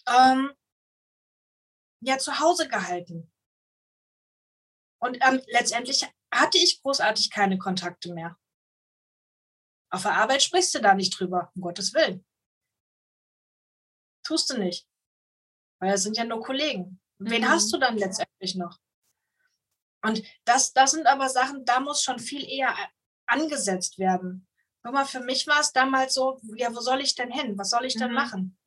ähm, 0.07 0.51
ja, 2.01 2.17
zu 2.17 2.39
Hause 2.39 2.67
gehalten. 2.67 3.31
Und 5.01 5.17
ähm, 5.21 5.41
letztendlich 5.47 6.05
hatte 6.33 6.57
ich 6.57 6.81
großartig 6.81 7.31
keine 7.31 7.57
Kontakte 7.57 8.13
mehr. 8.13 8.37
Auf 9.91 10.03
der 10.03 10.13
Arbeit 10.13 10.41
sprichst 10.41 10.73
du 10.73 10.79
da 10.79 10.93
nicht 10.93 11.19
drüber, 11.19 11.51
um 11.55 11.61
Gottes 11.61 11.93
Willen. 11.93 12.25
Tust 14.23 14.49
du 14.49 14.57
nicht. 14.57 14.87
Weil 15.79 15.91
das 15.91 16.03
sind 16.03 16.17
ja 16.17 16.23
nur 16.23 16.41
Kollegen. 16.41 17.01
Wen 17.19 17.41
mhm. 17.41 17.49
hast 17.49 17.71
du 17.73 17.77
dann 17.77 17.97
letztendlich 17.97 18.55
noch? 18.55 18.79
Und 20.03 20.23
das, 20.45 20.73
das 20.73 20.91
sind 20.91 21.05
aber 21.07 21.29
Sachen, 21.29 21.65
da 21.65 21.79
muss 21.79 22.01
schon 22.01 22.19
viel 22.19 22.47
eher 22.47 22.75
angesetzt 23.27 23.99
werden. 23.99 24.47
Guck 24.83 24.93
mal, 24.93 25.05
für 25.05 25.19
mich 25.19 25.45
war 25.45 25.59
es 25.59 25.71
damals 25.71 26.15
so, 26.15 26.39
ja, 26.55 26.73
wo 26.73 26.79
soll 26.79 27.01
ich 27.01 27.13
denn 27.13 27.31
hin? 27.31 27.57
Was 27.57 27.69
soll 27.69 27.85
ich 27.85 27.95
denn 27.95 28.09
mhm. 28.09 28.15
machen? 28.15 28.57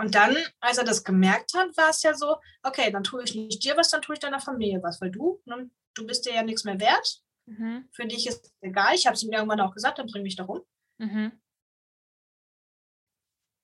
Und 0.00 0.14
dann, 0.14 0.34
als 0.60 0.78
er 0.78 0.84
das 0.84 1.04
gemerkt 1.04 1.52
hat, 1.52 1.76
war 1.76 1.90
es 1.90 2.02
ja 2.02 2.14
so, 2.14 2.38
okay, 2.62 2.90
dann 2.90 3.04
tue 3.04 3.22
ich 3.22 3.34
nicht 3.34 3.62
dir 3.62 3.76
was, 3.76 3.90
dann 3.90 4.00
tue 4.00 4.14
ich 4.14 4.18
deiner 4.18 4.40
Familie 4.40 4.82
was, 4.82 4.98
weil 5.02 5.10
du, 5.10 5.42
ne, 5.44 5.70
du 5.92 6.06
bist 6.06 6.24
dir 6.24 6.32
ja 6.32 6.42
nichts 6.42 6.64
mehr 6.64 6.80
wert. 6.80 7.22
Mhm. 7.44 7.86
Für 7.92 8.06
dich 8.06 8.26
ist 8.26 8.46
es 8.46 8.52
egal. 8.62 8.94
Ich 8.94 9.04
habe 9.04 9.14
es 9.14 9.22
ihm 9.22 9.30
irgendwann 9.30 9.60
auch 9.60 9.74
gesagt, 9.74 9.98
dann 9.98 10.06
bring 10.06 10.22
mich 10.22 10.36
doch 10.36 10.48
um. 10.48 10.62
Mhm. 10.96 11.38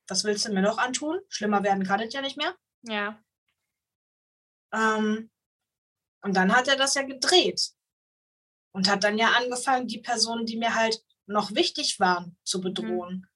Was 0.09 0.25
willst 0.25 0.47
du 0.47 0.53
mir 0.53 0.61
noch 0.61 0.77
antun? 0.77 1.21
Schlimmer 1.31 1.63
werden 1.63 1.85
kann 1.85 2.01
es 2.01 2.13
ja 2.13 2.21
nicht 2.21 2.37
mehr. 2.37 2.55
Ja. 2.83 3.19
Ähm, 4.75 5.31
und 6.21 6.37
dann 6.37 6.55
hat 6.55 6.69
er 6.69 6.77
das 6.77 6.97
ja 6.97 7.03
gedreht 7.03 7.71
und 8.73 8.91
hat 8.91 9.05
dann 9.05 9.17
ja 9.17 9.31
angefangen, 9.39 9.89
die 9.89 10.03
Personen, 10.03 10.45
die 10.45 10.59
mir 10.59 10.75
halt 10.75 11.03
noch 11.25 11.55
wichtig 11.55 11.99
waren, 11.99 12.37
zu 12.45 12.61
bedrohen. 12.61 13.21
Mhm. 13.21 13.36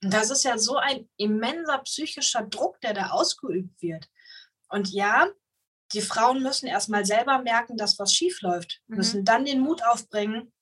Das 0.00 0.30
ist 0.30 0.44
ja 0.44 0.58
so 0.58 0.76
ein 0.76 1.08
immenser 1.16 1.78
psychischer 1.78 2.42
Druck, 2.42 2.80
der 2.80 2.94
da 2.94 3.10
ausgeübt 3.10 3.80
wird. 3.80 4.08
Und 4.68 4.92
ja, 4.92 5.28
die 5.92 6.02
Frauen 6.02 6.42
müssen 6.42 6.66
erstmal 6.66 7.04
selber 7.04 7.38
merken, 7.38 7.76
dass 7.76 7.98
was 7.98 8.12
schief 8.12 8.40
läuft, 8.42 8.82
mhm. 8.86 8.96
müssen 8.96 9.24
dann 9.24 9.44
den 9.44 9.60
Mut 9.60 9.82
aufbringen, 9.84 10.52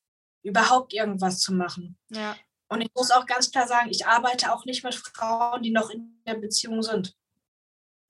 überhaupt 0.42 0.92
irgendwas 0.92 1.40
zu 1.40 1.54
machen. 1.54 1.98
Ja. 2.10 2.36
Und 2.68 2.80
ich 2.80 2.90
muss 2.94 3.10
auch 3.10 3.26
ganz 3.26 3.50
klar 3.50 3.66
sagen, 3.66 3.90
ich 3.90 4.06
arbeite 4.06 4.52
auch 4.52 4.64
nicht 4.64 4.84
mit 4.84 4.94
Frauen, 4.94 5.62
die 5.62 5.70
noch 5.70 5.90
in 5.90 6.22
der 6.26 6.34
Beziehung 6.34 6.82
sind. 6.82 7.14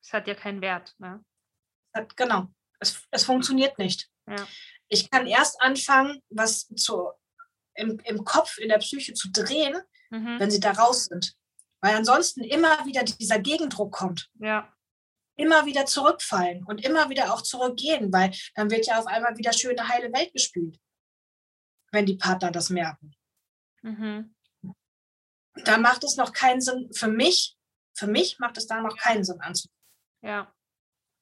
Es 0.02 0.12
hat 0.12 0.26
ja 0.26 0.34
keinen 0.34 0.60
Wert. 0.60 0.94
Ne? 0.98 1.24
Hat, 1.94 2.16
genau. 2.16 2.48
Es, 2.80 3.02
es 3.10 3.24
funktioniert 3.24 3.78
nicht. 3.78 4.08
Ja. 4.28 4.46
Ich 4.88 5.10
kann 5.10 5.26
erst 5.26 5.60
anfangen, 5.60 6.22
was 6.28 6.68
zu, 6.76 7.10
im, 7.74 7.98
im 8.04 8.24
Kopf, 8.24 8.58
in 8.58 8.68
der 8.68 8.78
Psyche 8.78 9.14
zu 9.14 9.30
drehen, 9.30 9.80
mhm. 10.10 10.38
wenn 10.38 10.50
sie 10.50 10.60
da 10.60 10.72
raus 10.72 11.06
sind. 11.06 11.34
Weil 11.80 11.96
ansonsten 11.96 12.42
immer 12.42 12.86
wieder 12.86 13.04
dieser 13.04 13.38
Gegendruck 13.38 13.92
kommt. 13.92 14.30
Ja. 14.34 14.72
Immer 15.36 15.66
wieder 15.66 15.84
zurückfallen 15.86 16.64
und 16.64 16.84
immer 16.84 17.10
wieder 17.10 17.34
auch 17.34 17.42
zurückgehen, 17.42 18.12
weil 18.12 18.32
dann 18.54 18.70
wird 18.70 18.86
ja 18.86 18.98
auf 18.98 19.06
einmal 19.06 19.36
wieder 19.36 19.52
schöne, 19.52 19.88
heile 19.88 20.12
Welt 20.12 20.32
gespielt, 20.32 20.78
wenn 21.92 22.06
die 22.06 22.16
Partner 22.16 22.50
das 22.52 22.70
merken. 22.70 23.14
Mhm. 23.82 24.34
Da 25.64 25.76
macht 25.76 26.04
es 26.04 26.16
noch 26.16 26.32
keinen 26.32 26.60
Sinn, 26.60 26.90
für 26.92 27.08
mich, 27.08 27.56
für 27.94 28.06
mich 28.06 28.38
macht 28.38 28.56
es 28.56 28.66
da 28.66 28.80
noch 28.80 28.96
keinen 28.96 29.24
Sinn 29.24 29.40
anzufangen. 29.40 29.74
Ja. 30.22 30.54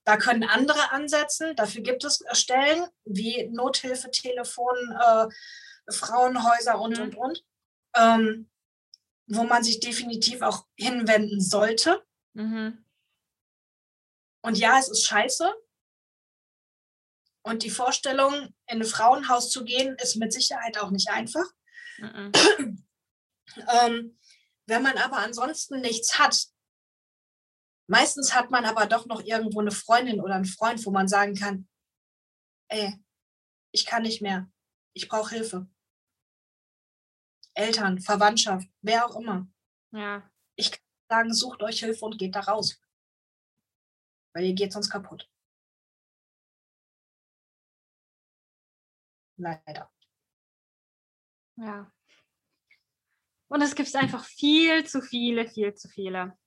Da 0.05 0.17
können 0.17 0.45
andere 0.45 0.91
ansetzen. 0.91 1.55
Dafür 1.57 1.83
gibt 1.83 2.05
es 2.05 2.25
Stellen 2.33 2.87
wie 3.05 3.49
Nothilfetelefon, 3.53 4.77
äh, 5.01 5.93
Frauenhäuser 5.93 6.81
und, 6.81 6.99
mhm. 6.99 7.05
und, 7.05 7.17
und. 7.17 7.45
Ähm, 7.97 8.51
wo 9.27 9.45
man 9.45 9.63
sich 9.63 9.81
definitiv 9.81 10.43
auch 10.43 10.67
hinwenden 10.77 11.41
sollte. 11.41 12.05
Mhm. 12.35 12.85
Und 14.45 14.59
ja, 14.59 14.79
es 14.79 14.89
ist 14.89 15.07
scheiße. 15.07 15.53
Und 17.45 17.63
die 17.63 17.71
Vorstellung, 17.71 18.55
in 18.67 18.81
ein 18.81 18.85
Frauenhaus 18.85 19.51
zu 19.51 19.65
gehen, 19.65 19.97
ist 19.97 20.17
mit 20.17 20.33
Sicherheit 20.33 20.79
auch 20.79 20.91
nicht 20.91 21.11
einfach. 21.11 21.47
Mhm. 21.99 22.33
ähm, 23.83 24.19
wenn 24.67 24.83
man 24.83 24.97
aber 24.99 25.19
ansonsten 25.19 25.81
nichts 25.81 26.19
hat, 26.19 26.49
meistens 27.89 28.35
hat 28.35 28.51
man 28.51 28.65
aber 28.65 28.87
doch 28.87 29.07
noch 29.07 29.23
irgendwo 29.23 29.61
eine 29.61 29.73
Freundin 29.73 30.21
oder 30.21 30.37
einen 30.37 30.45
Freund, 30.45 30.85
wo 30.87 30.91
man 30.91 31.09
sagen 31.09 31.35
kann, 31.35 31.69
ey, 32.69 32.95
ich 33.73 33.87
kann 33.87 34.03
nicht 34.03 34.23
mehr, 34.23 34.51
ich 34.95 35.09
brauche 35.09 35.35
Hilfe. 35.35 35.67
Eltern, 37.55 38.01
Verwandtschaft, 38.01 38.69
wer 38.81 39.07
auch 39.07 39.17
immer. 39.21 39.47
Ja. 39.93 40.31
Ich 40.57 40.71
kann 40.71 40.81
sagen, 41.09 41.35
sucht 41.35 41.63
euch 41.63 41.81
Hilfe 41.81 42.05
und 42.05 42.19
geht 42.19 42.35
da 42.35 42.41
raus. 42.41 42.81
Weil 44.35 44.45
ihr 44.45 44.55
geht 44.55 44.73
sonst 44.73 44.91
kaputt. 44.91 45.29
Leider. 49.37 49.93
Ja. 51.57 51.93
Und 53.49 53.61
es 53.61 53.75
gibt 53.75 53.95
einfach 53.95 54.25
viel 54.25 54.87
zu 54.87 55.03
viele, 55.03 55.47
viel 55.47 55.75
zu 55.75 55.89
viele. 55.89 56.39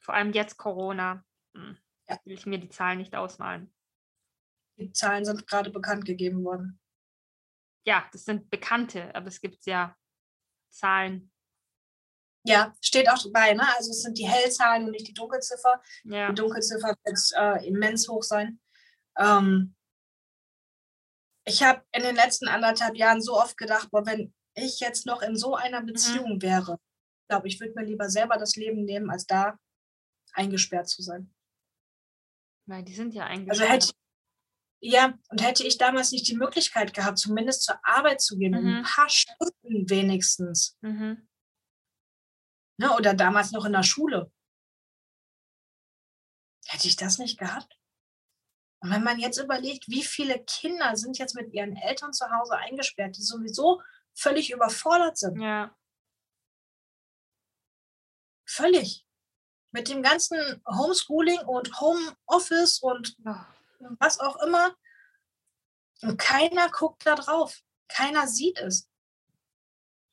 Vor 0.00 0.14
allem 0.14 0.32
jetzt 0.32 0.56
Corona. 0.56 1.24
Hm. 1.56 1.76
Ja. 2.08 2.20
Will 2.24 2.34
ich 2.34 2.46
mir 2.46 2.58
die 2.58 2.68
Zahlen 2.68 2.98
nicht 2.98 3.14
ausmalen. 3.16 3.74
Die 4.76 4.92
Zahlen 4.92 5.24
sind 5.24 5.46
gerade 5.46 5.70
bekannt 5.70 6.04
gegeben 6.04 6.44
worden. 6.44 6.80
Ja, 7.86 8.08
das 8.12 8.24
sind 8.24 8.50
bekannte, 8.50 9.14
aber 9.14 9.28
es 9.28 9.40
gibt 9.40 9.66
ja 9.66 9.96
Zahlen. 10.74 11.30
Ja, 12.46 12.74
steht 12.82 13.08
auch 13.08 13.22
dabei, 13.22 13.54
ne? 13.54 13.66
Also 13.76 13.90
es 13.90 14.02
sind 14.02 14.18
die 14.18 14.28
Hellzahlen 14.28 14.84
und 14.84 14.90
nicht 14.90 15.08
die 15.08 15.14
Dunkelziffer. 15.14 15.80
Ja. 16.04 16.28
Die 16.28 16.34
Dunkelziffer 16.34 16.94
wird 17.04 17.18
äh, 17.36 17.66
immens 17.66 18.08
hoch 18.08 18.22
sein. 18.22 18.60
Ähm, 19.16 19.74
ich 21.46 21.62
habe 21.62 21.82
in 21.92 22.02
den 22.02 22.14
letzten 22.14 22.48
anderthalb 22.48 22.96
Jahren 22.96 23.22
so 23.22 23.34
oft 23.34 23.56
gedacht, 23.56 23.90
boah, 23.90 24.04
wenn 24.04 24.34
ich 24.54 24.80
jetzt 24.80 25.06
noch 25.06 25.22
in 25.22 25.36
so 25.36 25.54
einer 25.54 25.80
mhm. 25.80 25.86
Beziehung 25.86 26.34
mhm. 26.34 26.42
wäre, 26.42 26.80
glaube 27.28 27.48
ich, 27.48 27.60
würde 27.60 27.74
mir 27.74 27.86
lieber 27.86 28.10
selber 28.10 28.36
das 28.36 28.56
Leben 28.56 28.84
nehmen, 28.84 29.10
als 29.10 29.26
da 29.26 29.58
eingesperrt 30.34 30.88
zu 30.88 31.02
sein. 31.02 31.32
Weil 32.66 32.82
die 32.82 32.94
sind 32.94 33.14
ja 33.14 33.24
eingesperrt. 33.24 33.70
Also 33.70 33.86
hätte, 33.88 33.98
ja, 34.86 35.18
und 35.30 35.42
hätte 35.42 35.64
ich 35.64 35.78
damals 35.78 36.12
nicht 36.12 36.28
die 36.28 36.36
Möglichkeit 36.36 36.92
gehabt, 36.92 37.18
zumindest 37.18 37.62
zur 37.62 37.78
Arbeit 37.82 38.20
zu 38.20 38.36
gehen, 38.36 38.52
mhm. 38.52 38.76
ein 38.76 38.82
paar 38.82 39.08
Stunden 39.08 39.88
wenigstens. 39.88 40.76
Mhm. 40.82 41.26
Ne, 42.78 42.94
oder 42.94 43.14
damals 43.14 43.52
noch 43.52 43.64
in 43.64 43.72
der 43.72 43.82
Schule. 43.82 44.30
Hätte 46.66 46.86
ich 46.86 46.96
das 46.96 47.18
nicht 47.18 47.38
gehabt? 47.38 47.78
Und 48.80 48.90
wenn 48.90 49.02
man 49.02 49.18
jetzt 49.18 49.38
überlegt, 49.38 49.88
wie 49.88 50.02
viele 50.02 50.44
Kinder 50.44 50.96
sind 50.96 51.16
jetzt 51.16 51.34
mit 51.34 51.54
ihren 51.54 51.76
Eltern 51.76 52.12
zu 52.12 52.30
Hause 52.30 52.58
eingesperrt, 52.58 53.16
die 53.16 53.22
sowieso 53.22 53.80
völlig 54.12 54.50
überfordert 54.50 55.16
sind. 55.16 55.40
Ja. 55.40 55.74
Völlig. 58.46 59.06
Mit 59.72 59.88
dem 59.88 60.02
ganzen 60.02 60.62
Homeschooling 60.66 61.38
und 61.38 61.80
Homeoffice 61.80 62.80
und 62.80 63.16
oh 63.24 63.53
was 63.98 64.20
auch 64.20 64.36
immer. 64.42 64.74
Und 66.02 66.18
keiner 66.18 66.70
guckt 66.70 67.06
da 67.06 67.14
drauf. 67.14 67.62
Keiner 67.88 68.26
sieht 68.26 68.58
es. 68.58 68.90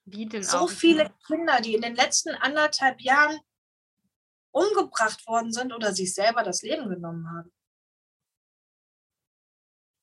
Wie 0.05 0.25
denn 0.25 0.43
so 0.43 0.67
viele 0.67 1.03
nicht? 1.03 1.25
Kinder, 1.25 1.61
die 1.61 1.75
in 1.75 1.81
den 1.81 1.95
letzten 1.95 2.35
anderthalb 2.35 3.01
Jahren 3.01 3.39
umgebracht 4.51 5.25
worden 5.27 5.51
sind 5.53 5.73
oder 5.73 5.93
sich 5.93 6.13
selber 6.13 6.43
das 6.43 6.61
Leben 6.61 6.89
genommen 6.89 7.29
haben. 7.29 7.53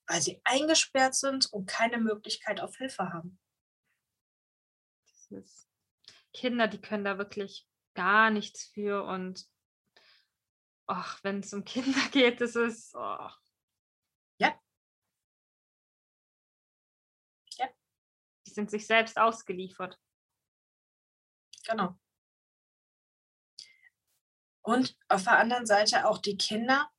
Weil 0.07 0.23
sie 0.23 0.41
eingesperrt 0.45 1.15
sind 1.15 1.53
und 1.53 1.67
keine 1.67 1.99
Möglichkeit 1.99 2.61
auf 2.61 2.77
Hilfe 2.77 3.13
haben. 3.13 3.39
Kinder, 6.33 6.69
die 6.69 6.81
können 6.81 7.05
da 7.05 7.19
wirklich 7.19 7.69
gar 7.95 8.31
nichts 8.31 8.65
für 8.65 9.05
und 9.05 9.47
wenn 11.23 11.41
es 11.41 11.53
um 11.53 11.65
Kinder 11.65 12.01
geht, 12.13 12.41
ist 12.41 12.57
es, 12.57 12.93
oh, 12.95 13.29
sind 18.59 18.71
sich 18.73 18.89
selbst 18.89 19.17
ausgeliefert. 19.17 19.97
Genau. 21.69 21.97
Und 24.63 24.97
auf 25.09 25.23
der 25.23 25.39
anderen 25.39 25.65
Seite 25.65 26.09
auch 26.09 26.19
die 26.19 26.37
Kinder, 26.37 26.91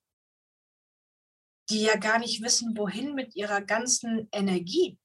die 1.70 1.82
ja 1.82 1.98
gar 1.98 2.18
nicht 2.18 2.42
wissen, 2.42 2.78
wohin 2.78 3.14
mit 3.14 3.36
ihrer 3.36 3.62
ganzen 3.62 4.30
Energie. 4.32 4.98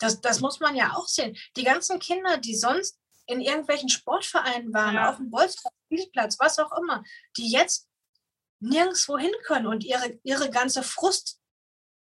Das, 0.00 0.20
das 0.20 0.40
muss 0.40 0.58
man 0.58 0.74
ja 0.74 0.94
auch 0.96 1.06
sehen. 1.06 1.38
Die 1.56 1.62
ganzen 1.62 2.00
Kinder, 2.00 2.36
die 2.38 2.56
sonst 2.56 3.00
in 3.26 3.40
irgendwelchen 3.40 3.88
Sportvereinen 3.88 4.74
waren, 4.74 4.96
ja. 4.96 5.08
auf 5.08 5.18
dem 5.18 5.30
Bolzplatz, 5.30 5.72
Spielplatz, 5.84 6.40
was 6.40 6.58
auch 6.58 6.76
immer, 6.76 7.04
die 7.36 7.48
jetzt 7.48 7.88
nirgendwo 8.58 9.16
hin 9.18 9.32
können 9.44 9.68
und 9.68 9.84
ihre, 9.84 10.18
ihre 10.24 10.50
ganze 10.50 10.82
Frust 10.82 11.41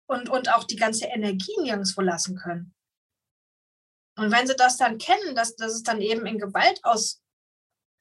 und, 0.10 0.30
und 0.30 0.52
auch 0.54 0.64
die 0.64 0.76
ganze 0.76 1.06
Energie 1.06 1.56
nirgendwo 1.62 2.02
lassen 2.02 2.36
können. 2.36 2.74
Und 4.18 4.32
wenn 4.32 4.48
sie 4.48 4.56
das 4.56 4.78
dann 4.78 4.98
kennen, 4.98 5.36
dass, 5.36 5.56
dass 5.56 5.74
es 5.74 5.84
dann 5.84 6.02
eben 6.02 6.26
in 6.26 6.40
Gewalt 6.40 6.84
aus, 6.84 7.22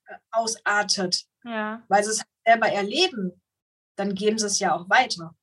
äh, 0.06 0.16
ausartet, 0.30 1.26
ja. 1.44 1.84
weil 1.88 2.02
sie 2.02 2.11
es 2.11 2.24
selber 2.46 2.68
erleben, 2.68 3.40
dann 3.96 4.14
geben 4.14 4.38
sie 4.38 4.46
es 4.46 4.59
ja 4.59 4.74
auch 4.74 4.88
weiter. 4.88 5.36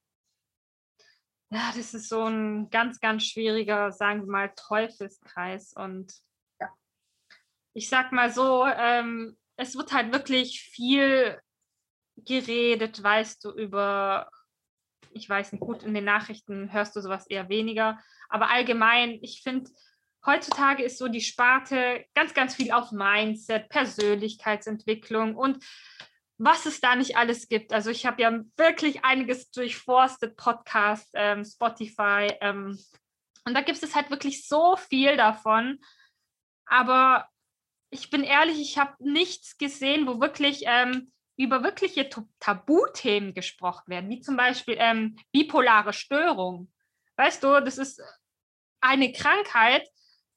Ja, 1.51 1.72
das 1.76 1.93
ist 1.93 2.09
so 2.09 2.26
ein 2.26 2.70
ganz, 2.72 2.99
ganz 2.99 3.24
schwieriger, 3.24 3.91
sagen 3.91 4.22
wir 4.22 4.32
mal, 4.32 4.53
Teufelskreis. 4.55 5.72
Und 5.74 6.13
ja. 6.59 6.70
ich 7.74 7.88
sag 7.88 8.11
mal 8.11 8.32
so, 8.34 8.66
ähm, 8.66 9.38
es 9.55 9.76
wird 9.76 9.93
halt 9.93 10.11
wirklich 10.11 10.61
viel 10.61 11.39
geredet, 12.18 13.01
weißt 13.01 13.45
du, 13.45 13.51
über, 13.51 14.30
ich 15.16 15.30
weiß 15.30 15.53
nicht, 15.53 15.61
gut, 15.61 15.84
in 15.84 15.93
den 15.93 16.03
Nachrichten 16.03 16.72
hörst 16.72 16.95
du 16.95 17.01
sowas 17.01 17.26
eher 17.28 17.49
weniger, 17.49 17.97
aber 18.30 18.49
allgemein, 18.49 19.18
ich 19.22 19.41
finde, 19.41 19.72
heutzutage 20.26 20.84
ist 20.84 20.97
so 20.97 21.07
die 21.07 21.22
Sparte 21.22 22.05
ganz, 22.13 22.34
ganz 22.34 22.55
viel 22.55 22.72
auf 22.72 22.91
Mindset, 22.91 23.70
Persönlichkeitsentwicklung 23.70 25.36
und 25.36 25.63
was 26.38 26.66
es 26.66 26.82
da 26.82 26.97
nicht 26.97 27.16
alles 27.16 27.47
gibt. 27.47 27.72
Also 27.72 27.89
ich 27.89 28.05
habe 28.05 28.22
ja 28.22 28.39
wirklich 28.57 29.05
einiges 29.05 29.51
durchforstet, 29.51 30.36
Podcast, 30.36 31.09
ähm, 31.13 31.45
Spotify. 31.45 32.34
Ähm, 32.41 32.78
und 33.45 33.53
da 33.53 33.61
gibt 33.61 33.82
es 33.82 33.95
halt 33.95 34.09
wirklich 34.09 34.45
so 34.45 34.76
viel 34.76 35.16
davon. 35.16 35.80
Aber 36.66 37.30
ich 37.89 38.09
bin 38.09 38.24
ehrlich, 38.24 38.59
ich 38.59 38.78
habe 38.78 38.95
nichts 38.99 39.57
gesehen, 39.57 40.07
wo 40.07 40.20
wirklich 40.20 40.63
ähm, 40.66 41.13
über 41.38 41.63
wirkliche 41.63 42.09
Tabuthemen 42.39 43.33
gesprochen 43.33 43.83
werden, 43.88 44.09
wie 44.09 44.21
zum 44.21 44.38
Beispiel 44.38 44.75
ähm, 44.79 45.17
bipolare 45.31 45.93
Störung. 45.93 46.71
Weißt 47.17 47.43
du, 47.43 47.59
das 47.61 47.77
ist 47.77 48.01
eine 48.81 49.11
Krankheit, 49.11 49.88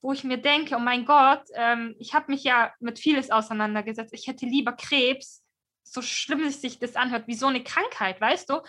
wo 0.01 0.13
ich 0.13 0.25
mir 0.25 0.39
denke, 0.39 0.77
oh 0.77 0.81
mein 0.81 1.05
Gott, 1.05 1.43
ähm, 1.55 1.95
ich 1.99 2.15
habe 2.15 2.31
mich 2.31 2.45
ja 2.45 2.73
mit 2.81 2.99
vieles 2.99 3.31
auseinandergesetzt. 3.31 4.13
Ich 4.15 4.27
hätte 4.27 4.47
lieber 4.47 4.73
Krebs, 4.73 5.45
so 5.83 6.03
schlimm 6.03 6.49
sich 6.51 6.79
das 6.79 6.97
anhört, 6.97 7.27
wie 7.27 7.35
so 7.35 7.47
eine 7.47 7.63
Krankheit, 7.63 8.21
weißt 8.21 8.51
du? 8.51 8.61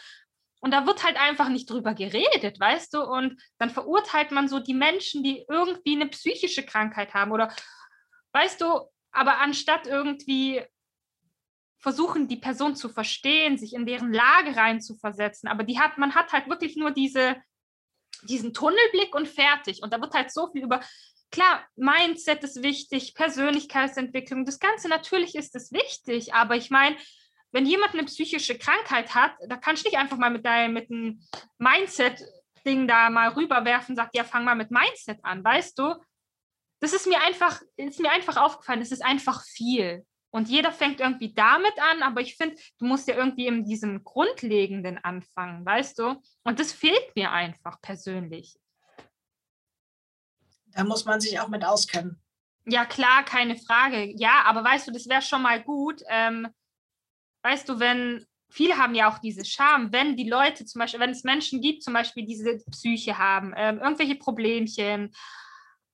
Und 0.61 0.71
da 0.71 0.85
wird 0.85 1.03
halt 1.03 1.17
einfach 1.17 1.49
nicht 1.49 1.69
drüber 1.69 1.93
geredet, 1.93 2.59
weißt 2.59 2.93
du? 2.93 3.01
Und 3.01 3.41
dann 3.57 3.69
verurteilt 3.69 4.31
man 4.31 4.47
so 4.47 4.59
die 4.59 4.73
Menschen, 4.73 5.23
die 5.23 5.45
irgendwie 5.47 5.95
eine 5.95 6.07
psychische 6.07 6.65
Krankheit 6.65 7.13
haben 7.13 7.31
oder, 7.31 7.53
weißt 8.33 8.61
du, 8.61 8.81
aber 9.11 9.37
anstatt 9.39 9.87
irgendwie 9.87 10.63
versuchen, 11.79 12.27
die 12.27 12.37
Person 12.37 12.75
zu 12.75 12.89
verstehen, 12.89 13.57
sich 13.57 13.73
in 13.73 13.85
deren 13.85 14.13
Lage 14.13 14.55
reinzuversetzen, 14.55 15.49
aber 15.49 15.63
die 15.63 15.79
hat, 15.79 15.97
man 15.97 16.13
hat 16.13 16.33
halt 16.33 16.49
wirklich 16.49 16.75
nur 16.75 16.91
diese, 16.91 17.37
diesen 18.23 18.53
Tunnelblick 18.53 19.15
und 19.15 19.27
fertig. 19.27 19.81
Und 19.81 19.93
da 19.93 20.01
wird 20.01 20.13
halt 20.13 20.31
so 20.31 20.51
viel 20.51 20.63
über 20.63 20.81
klar, 21.31 21.65
Mindset 21.75 22.43
ist 22.43 22.63
wichtig, 22.63 23.13
Persönlichkeitsentwicklung, 23.15 24.45
das 24.45 24.59
Ganze 24.59 24.89
natürlich 24.89 25.35
ist 25.35 25.55
es 25.55 25.71
wichtig, 25.71 26.33
aber 26.33 26.55
ich 26.55 26.69
meine, 26.69 26.97
wenn 27.51 27.65
jemand 27.65 27.93
eine 27.93 28.05
psychische 28.05 28.57
Krankheit 28.57 29.15
hat, 29.15 29.33
da 29.47 29.57
kannst 29.57 29.83
du 29.83 29.89
nicht 29.89 29.97
einfach 29.97 30.17
mal 30.17 30.29
mit 30.29 30.45
deinem 30.45 30.73
mit 30.73 30.91
einem 30.91 31.21
Mindset-Ding 31.57 32.87
da 32.87 33.09
mal 33.09 33.29
rüberwerfen, 33.29 33.95
sagt, 33.95 34.15
ja, 34.15 34.23
fang 34.23 34.43
mal 34.43 34.55
mit 34.55 34.71
Mindset 34.71 35.19
an, 35.23 35.43
weißt 35.43 35.77
du? 35.79 35.95
Das 36.79 36.93
ist 36.93 37.07
mir 37.07 37.21
einfach, 37.21 37.61
ist 37.75 37.99
mir 37.99 38.11
einfach 38.11 38.37
aufgefallen, 38.37 38.81
es 38.81 38.91
ist 38.91 39.03
einfach 39.03 39.43
viel. 39.43 40.05
Und 40.31 40.47
jeder 40.47 40.71
fängt 40.71 40.99
irgendwie 40.99 41.33
damit 41.33 41.73
an, 41.91 42.03
aber 42.03 42.21
ich 42.21 42.35
finde, 42.35 42.55
du 42.77 42.85
musst 42.85 43.07
ja 43.07 43.15
irgendwie 43.15 43.47
in 43.47 43.65
diesem 43.65 44.03
Grundlegenden 44.03 44.97
anfangen, 44.99 45.65
weißt 45.65 45.97
du? 45.99 46.21
Und 46.43 46.59
das 46.59 46.71
fehlt 46.71 47.15
mir 47.15 47.31
einfach 47.31 47.81
persönlich. 47.81 48.59
Da 50.67 50.83
muss 50.83 51.05
man 51.05 51.19
sich 51.19 51.39
auch 51.39 51.47
mit 51.47 51.65
auskennen. 51.65 52.21
Ja, 52.65 52.85
klar, 52.85 53.25
keine 53.25 53.55
Frage. 53.55 54.13
Ja, 54.17 54.43
aber 54.45 54.63
weißt 54.63 54.87
du, 54.87 54.91
das 54.91 55.09
wäre 55.09 55.23
schon 55.23 55.41
mal 55.41 55.63
gut. 55.63 56.03
Ähm, 56.07 56.47
weißt 57.41 57.67
du, 57.67 57.79
wenn 57.79 58.25
viele 58.49 58.77
haben 58.77 58.93
ja 58.93 59.11
auch 59.11 59.19
diese 59.19 59.45
Scham, 59.45 59.91
wenn 59.91 60.15
die 60.15 60.29
Leute 60.29 60.65
zum 60.65 60.79
Beispiel, 60.79 60.99
wenn 60.99 61.11
es 61.11 61.23
Menschen 61.23 61.61
gibt, 61.61 61.83
zum 61.83 61.93
Beispiel 61.93 62.25
diese 62.25 62.57
Psyche 62.71 63.17
haben, 63.17 63.53
ähm, 63.55 63.79
irgendwelche 63.79 64.15
Problemchen, 64.15 65.11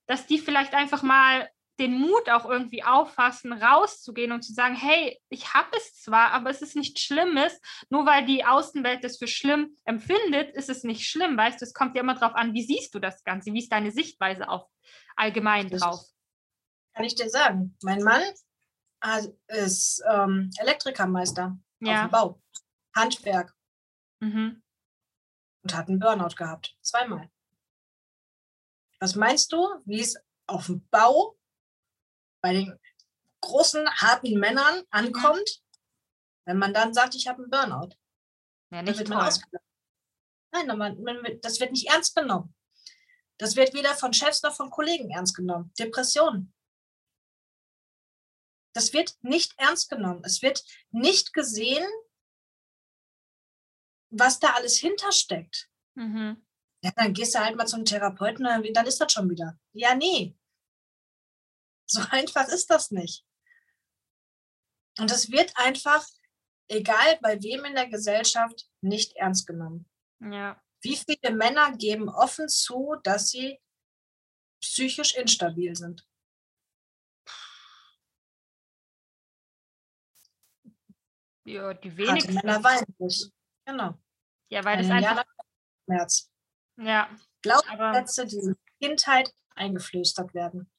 dass 0.06 0.26
die 0.26 0.38
vielleicht 0.38 0.74
einfach 0.74 1.02
mal 1.02 1.48
den 1.78 1.98
Mut 1.98 2.30
auch 2.30 2.48
irgendwie 2.48 2.82
auffassen, 2.82 3.52
rauszugehen 3.52 4.32
und 4.32 4.42
zu 4.42 4.54
sagen, 4.54 4.74
hey, 4.74 5.20
ich 5.28 5.52
habe 5.54 5.68
es 5.76 6.00
zwar, 6.00 6.30
aber 6.32 6.50
es 6.50 6.62
ist 6.62 6.76
nichts 6.76 7.02
Schlimmes. 7.02 7.60
Nur 7.90 8.06
weil 8.06 8.24
die 8.24 8.44
Außenwelt 8.44 9.04
das 9.04 9.18
für 9.18 9.28
schlimm 9.28 9.76
empfindet, 9.84 10.54
ist 10.54 10.70
es 10.70 10.84
nicht 10.84 11.06
schlimm, 11.06 11.36
weißt 11.36 11.60
du, 11.60 11.64
es 11.64 11.74
kommt 11.74 11.94
ja 11.94 12.02
immer 12.02 12.14
darauf 12.14 12.34
an, 12.34 12.54
wie 12.54 12.64
siehst 12.64 12.94
du 12.94 12.98
das 12.98 13.24
Ganze, 13.24 13.52
wie 13.52 13.58
ist 13.58 13.72
deine 13.72 13.90
Sichtweise 13.90 14.48
auf 14.48 14.68
allgemein 15.16 15.68
drauf? 15.68 16.00
Kann 16.94 17.04
ich 17.04 17.14
dir 17.14 17.28
sagen. 17.28 17.76
Mein 17.82 18.02
Mann 18.02 18.22
ist 19.48 20.02
ähm, 20.10 20.50
Elektrikermeister 20.58 21.58
ja. 21.80 21.94
auf 21.94 22.08
dem 22.08 22.10
Bau, 22.10 22.42
Handwerk 22.94 23.54
mhm. 24.20 24.62
und 25.62 25.74
hat 25.76 25.88
einen 25.88 25.98
Burnout 25.98 26.34
gehabt, 26.36 26.76
zweimal. 26.80 27.30
Was 28.98 29.14
meinst 29.14 29.52
du, 29.52 29.68
wie 29.84 30.00
es 30.00 30.16
auf 30.46 30.66
dem 30.66 30.86
Bau 30.88 31.35
bei 32.46 32.52
den 32.52 32.78
großen, 33.40 33.90
harten 33.90 34.38
Männern 34.38 34.84
ankommt, 34.90 35.64
wenn 36.44 36.58
man 36.58 36.72
dann 36.72 36.94
sagt, 36.94 37.16
ich 37.16 37.26
habe 37.26 37.42
einen 37.42 37.50
Burnout. 37.50 37.96
Ja, 38.70 38.82
nicht 38.82 38.98
wird 38.98 39.08
man 39.08 39.32
Nein, 40.52 40.78
man, 40.78 41.02
man, 41.02 41.40
das 41.40 41.58
wird 41.58 41.72
nicht 41.72 41.88
ernst 41.88 42.14
genommen. 42.14 42.54
Das 43.36 43.56
wird 43.56 43.74
weder 43.74 43.96
von 43.96 44.12
Chefs 44.12 44.42
noch 44.44 44.54
von 44.54 44.70
Kollegen 44.70 45.10
ernst 45.10 45.34
genommen. 45.34 45.72
Depressionen. 45.76 46.54
Das 48.74 48.92
wird 48.92 49.16
nicht 49.22 49.52
ernst 49.56 49.90
genommen. 49.90 50.22
Es 50.24 50.40
wird 50.40 50.62
nicht 50.90 51.32
gesehen, 51.32 51.86
was 54.10 54.38
da 54.38 54.52
alles 54.52 54.76
hintersteckt. 54.76 55.68
Mhm. 55.94 56.46
Ja, 56.82 56.92
dann 56.94 57.12
gehst 57.12 57.34
du 57.34 57.40
halt 57.40 57.56
mal 57.56 57.66
zum 57.66 57.84
Therapeuten, 57.84 58.44
dann 58.44 58.86
ist 58.86 59.00
das 59.00 59.12
schon 59.12 59.28
wieder. 59.28 59.58
Ja, 59.72 59.96
nee. 59.96 60.36
So 61.86 62.02
einfach 62.10 62.48
ist 62.48 62.68
das 62.70 62.90
nicht. 62.90 63.24
Und 64.98 65.10
es 65.10 65.30
wird 65.30 65.52
einfach, 65.56 66.04
egal 66.68 67.18
bei 67.22 67.40
wem 67.42 67.64
in 67.64 67.74
der 67.74 67.88
Gesellschaft, 67.88 68.68
nicht 68.80 69.14
ernst 69.16 69.46
genommen. 69.46 69.88
Ja. 70.20 70.60
Wie 70.82 70.96
viele 70.96 71.34
Männer 71.34 71.76
geben 71.76 72.08
offen 72.08 72.48
zu, 72.48 72.96
dass 73.02 73.30
sie 73.30 73.60
psychisch 74.60 75.14
instabil 75.14 75.76
sind? 75.76 76.06
Ja, 81.44 81.74
die 81.74 81.96
wenigsten. 81.96 82.34
Männer 82.34 82.64
weinen 82.64 82.94
nicht. 82.98 83.30
Genau. 83.64 83.98
Ja, 84.50 84.64
weil 84.64 84.78
das 84.78 84.90
einfach... 84.90 85.24
Schmerz. 85.84 86.32
Ja. 86.78 87.16
Glaubenssätze, 87.42 88.26
die 88.26 88.36
in 88.36 88.46
der 88.46 88.88
Kindheit 88.88 89.32
eingeflüstert 89.54 90.34
werden. 90.34 90.70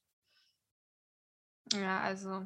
Ja, 1.72 2.00
also. 2.00 2.44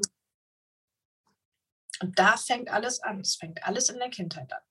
Und 2.01 2.19
da 2.19 2.37
fängt 2.37 2.69
alles 2.71 3.01
an. 3.01 3.21
Es 3.21 3.37
fängt 3.37 3.63
alles 3.65 3.89
in 3.89 3.99
der 3.99 4.11
Kindheit 4.11 4.53
an. 4.53 4.63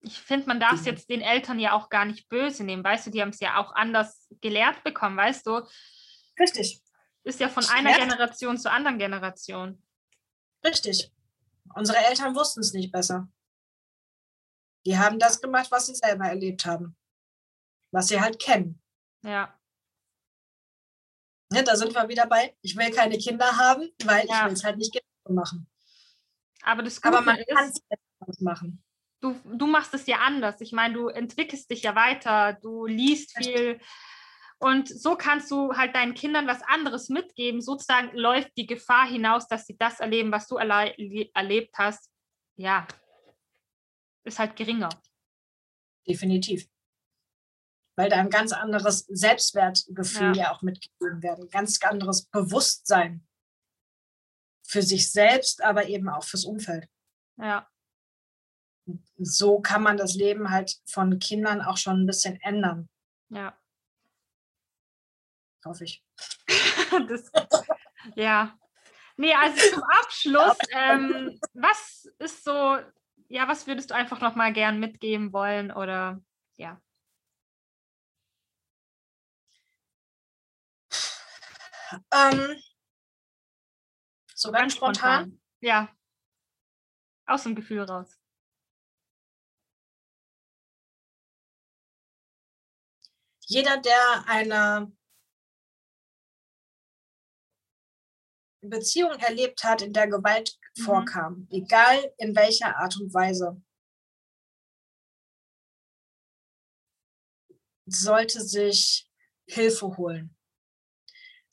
Ich 0.00 0.18
finde, 0.18 0.46
man 0.46 0.60
darf 0.60 0.74
es 0.74 0.84
jetzt 0.84 1.10
den 1.10 1.22
Eltern 1.22 1.58
ja 1.58 1.72
auch 1.72 1.88
gar 1.88 2.04
nicht 2.04 2.28
böse 2.28 2.62
nehmen. 2.62 2.84
Weißt 2.84 3.06
du, 3.06 3.10
die 3.10 3.20
haben 3.20 3.30
es 3.30 3.40
ja 3.40 3.56
auch 3.56 3.74
anders 3.74 4.28
gelehrt 4.40 4.84
bekommen, 4.84 5.16
weißt 5.16 5.46
du? 5.46 5.66
Richtig. 6.38 6.82
Ist 7.24 7.40
ja 7.40 7.48
von 7.48 7.64
einer 7.66 7.90
ja. 7.90 7.98
Generation 7.98 8.58
zur 8.58 8.70
anderen 8.70 8.98
Generation. 8.98 9.82
Richtig. 10.64 11.12
Unsere 11.74 11.98
Eltern 11.98 12.34
wussten 12.34 12.60
es 12.60 12.72
nicht 12.72 12.92
besser. 12.92 13.28
Die 14.86 14.96
haben 14.96 15.18
das 15.18 15.40
gemacht, 15.40 15.70
was 15.70 15.86
sie 15.86 15.94
selber 15.94 16.26
erlebt 16.26 16.64
haben. 16.64 16.96
Was 17.90 18.08
sie 18.08 18.20
halt 18.20 18.40
kennen. 18.40 18.80
Ja. 19.22 19.57
Ne, 21.50 21.64
da 21.64 21.76
sind 21.76 21.94
wir 21.94 22.08
wieder 22.08 22.26
bei, 22.26 22.54
ich 22.60 22.76
will 22.76 22.90
keine 22.90 23.16
Kinder 23.16 23.56
haben, 23.56 23.90
weil 24.04 24.26
ja. 24.26 24.40
ich 24.40 24.44
will 24.46 24.52
es 24.52 24.64
halt 24.64 24.76
nicht 24.76 24.98
machen. 25.28 25.66
Aber, 26.62 26.82
das 26.82 27.02
Aber 27.02 27.22
man 27.22 27.38
kann 27.48 27.72
es 28.26 28.40
machen. 28.40 28.82
Du, 29.20 29.34
du 29.44 29.66
machst 29.66 29.94
es 29.94 30.06
ja 30.06 30.18
anders. 30.18 30.60
Ich 30.60 30.72
meine, 30.72 30.94
du 30.94 31.08
entwickelst 31.08 31.70
dich 31.70 31.82
ja 31.82 31.94
weiter, 31.94 32.58
du 32.60 32.86
liest 32.86 33.36
viel. 33.36 33.80
Und 34.58 34.88
so 34.88 35.16
kannst 35.16 35.50
du 35.50 35.74
halt 35.74 35.94
deinen 35.94 36.14
Kindern 36.14 36.46
was 36.46 36.62
anderes 36.62 37.08
mitgeben. 37.08 37.60
Sozusagen 37.60 38.16
läuft 38.16 38.50
die 38.56 38.66
Gefahr 38.66 39.08
hinaus, 39.08 39.48
dass 39.48 39.66
sie 39.66 39.76
das 39.78 40.00
erleben, 40.00 40.32
was 40.32 40.48
du 40.48 40.56
erle 40.56 40.94
erlebt 41.34 41.76
hast. 41.78 42.10
Ja, 42.56 42.86
ist 44.24 44.38
halt 44.38 44.56
geringer. 44.56 44.90
Definitiv. 46.06 46.68
Weil 47.98 48.08
da 48.08 48.16
ein 48.18 48.30
ganz 48.30 48.52
anderes 48.52 49.00
Selbstwertgefühl 49.08 50.36
ja, 50.36 50.44
ja 50.44 50.52
auch 50.52 50.62
mitgegeben 50.62 51.20
werden, 51.20 51.50
ganz 51.50 51.82
anderes 51.82 52.26
Bewusstsein 52.26 53.26
für 54.62 54.82
sich 54.82 55.10
selbst, 55.10 55.64
aber 55.64 55.88
eben 55.88 56.08
auch 56.08 56.22
fürs 56.22 56.44
Umfeld. 56.44 56.88
Ja. 57.38 57.68
So 59.16 59.58
kann 59.60 59.82
man 59.82 59.96
das 59.96 60.14
Leben 60.14 60.50
halt 60.50 60.80
von 60.88 61.18
Kindern 61.18 61.60
auch 61.60 61.76
schon 61.76 62.04
ein 62.04 62.06
bisschen 62.06 62.40
ändern. 62.40 62.88
Ja. 63.30 63.58
Hoffe 65.64 65.82
ich. 65.82 66.04
das, 67.08 67.32
ja. 68.14 68.56
Nee, 69.16 69.34
also 69.34 69.74
zum 69.74 69.82
Abschluss, 69.82 70.56
ähm, 70.70 71.40
was 71.52 72.08
ist 72.20 72.44
so, 72.44 72.78
ja, 73.26 73.48
was 73.48 73.66
würdest 73.66 73.90
du 73.90 73.94
einfach 73.96 74.20
noch 74.20 74.36
mal 74.36 74.52
gern 74.52 74.78
mitgeben 74.78 75.32
wollen 75.32 75.72
oder 75.72 76.22
ja? 76.54 76.80
Ähm, 82.12 82.56
so 84.34 84.52
ganz, 84.52 84.60
ganz 84.60 84.74
spontan. 84.74 85.24
spontan. 85.24 85.40
Ja. 85.60 85.96
Aus 87.26 87.42
dem 87.42 87.54
Gefühl 87.54 87.82
raus. 87.82 88.20
Jeder, 93.46 93.78
der 93.78 94.24
eine 94.26 94.92
Beziehung 98.60 99.12
erlebt 99.18 99.64
hat, 99.64 99.82
in 99.82 99.92
der 99.92 100.06
Gewalt 100.06 100.58
mhm. 100.76 100.82
vorkam, 100.82 101.48
egal 101.50 102.12
in 102.18 102.36
welcher 102.36 102.76
Art 102.76 102.96
und 103.00 103.12
Weise, 103.14 103.62
sollte 107.86 108.42
sich 108.42 109.10
Hilfe 109.46 109.96
holen, 109.96 110.36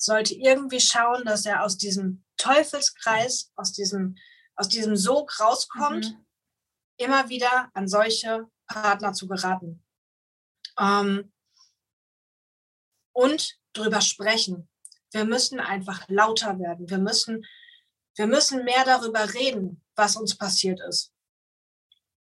sollte 0.05 0.35
irgendwie 0.35 0.79
schauen, 0.79 1.25
dass 1.25 1.45
er 1.45 1.63
aus 1.63 1.77
diesem 1.77 2.23
Teufelskreis, 2.37 3.51
aus 3.55 3.73
diesem, 3.73 4.17
aus 4.55 4.69
diesem 4.69 4.95
Sog 4.95 5.39
rauskommt, 5.39 6.11
mhm. 6.11 6.25
immer 6.97 7.29
wieder 7.29 7.69
an 7.73 7.87
solche 7.87 8.47
Partner 8.67 9.13
zu 9.13 9.27
geraten. 9.27 9.83
Ähm, 10.79 11.31
und 13.13 13.57
drüber 13.73 14.01
sprechen. 14.01 14.69
Wir 15.11 15.25
müssen 15.25 15.59
einfach 15.59 16.07
lauter 16.09 16.59
werden. 16.59 16.89
Wir 16.89 16.97
müssen, 16.97 17.45
wir 18.15 18.27
müssen 18.27 18.65
mehr 18.65 18.83
darüber 18.83 19.33
reden, 19.33 19.81
was 19.95 20.17
uns 20.17 20.37
passiert 20.37 20.81
ist, 20.81 21.13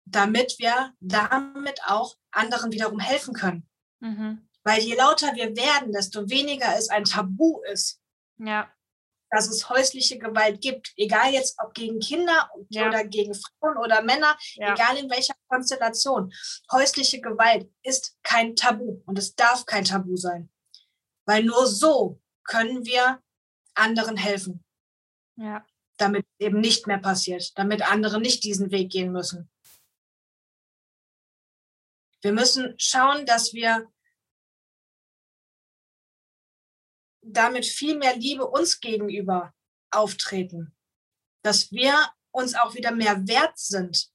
damit 0.05 0.57
wir 0.59 0.93
damit 1.01 1.81
auch 1.85 2.17
anderen 2.31 2.71
wiederum 2.71 2.99
helfen 2.99 3.33
können. 3.33 3.69
Mhm. 3.99 4.46
Weil 4.67 4.81
je 4.81 4.95
lauter 4.95 5.33
wir 5.35 5.55
werden, 5.55 5.93
desto 5.93 6.29
weniger 6.29 6.77
es 6.77 6.89
ein 6.89 7.05
Tabu 7.05 7.61
ist. 7.71 8.01
Ja 8.37 8.69
dass 9.29 9.47
es 9.49 9.69
häusliche 9.69 10.17
Gewalt 10.17 10.61
gibt, 10.61 10.93
egal 10.95 11.33
jetzt 11.33 11.57
ob 11.59 11.73
gegen 11.73 11.99
Kinder 11.99 12.49
ja. 12.69 12.87
oder 12.87 13.03
gegen 13.03 13.33
Frauen 13.33 13.77
oder 13.77 14.01
Männer, 14.01 14.37
ja. 14.55 14.73
egal 14.73 14.97
in 14.97 15.09
welcher 15.09 15.33
Konstellation. 15.47 16.33
Häusliche 16.71 17.21
Gewalt 17.21 17.69
ist 17.83 18.17
kein 18.23 18.55
Tabu 18.55 19.01
und 19.05 19.17
es 19.17 19.35
darf 19.35 19.65
kein 19.65 19.83
Tabu 19.83 20.15
sein, 20.15 20.49
weil 21.25 21.43
nur 21.43 21.67
so 21.67 22.21
können 22.43 22.85
wir 22.85 23.21
anderen 23.73 24.17
helfen. 24.17 24.63
Ja. 25.35 25.65
Damit 25.97 26.25
eben 26.39 26.59
nicht 26.59 26.87
mehr 26.87 26.99
passiert, 26.99 27.57
damit 27.57 27.81
andere 27.81 28.21
nicht 28.21 28.43
diesen 28.43 28.71
Weg 28.71 28.91
gehen 28.91 29.11
müssen. 29.11 29.49
Wir 32.21 32.31
müssen 32.31 32.75
schauen, 32.77 33.25
dass 33.25 33.53
wir 33.53 33.87
damit 37.33 37.65
viel 37.65 37.97
mehr 37.97 38.15
Liebe 38.15 38.45
uns 38.47 38.79
gegenüber 38.79 39.53
auftreten, 39.91 40.75
dass 41.43 41.71
wir 41.71 41.95
uns 42.31 42.55
auch 42.55 42.75
wieder 42.75 42.91
mehr 42.91 43.27
wert 43.27 43.57
sind 43.57 44.11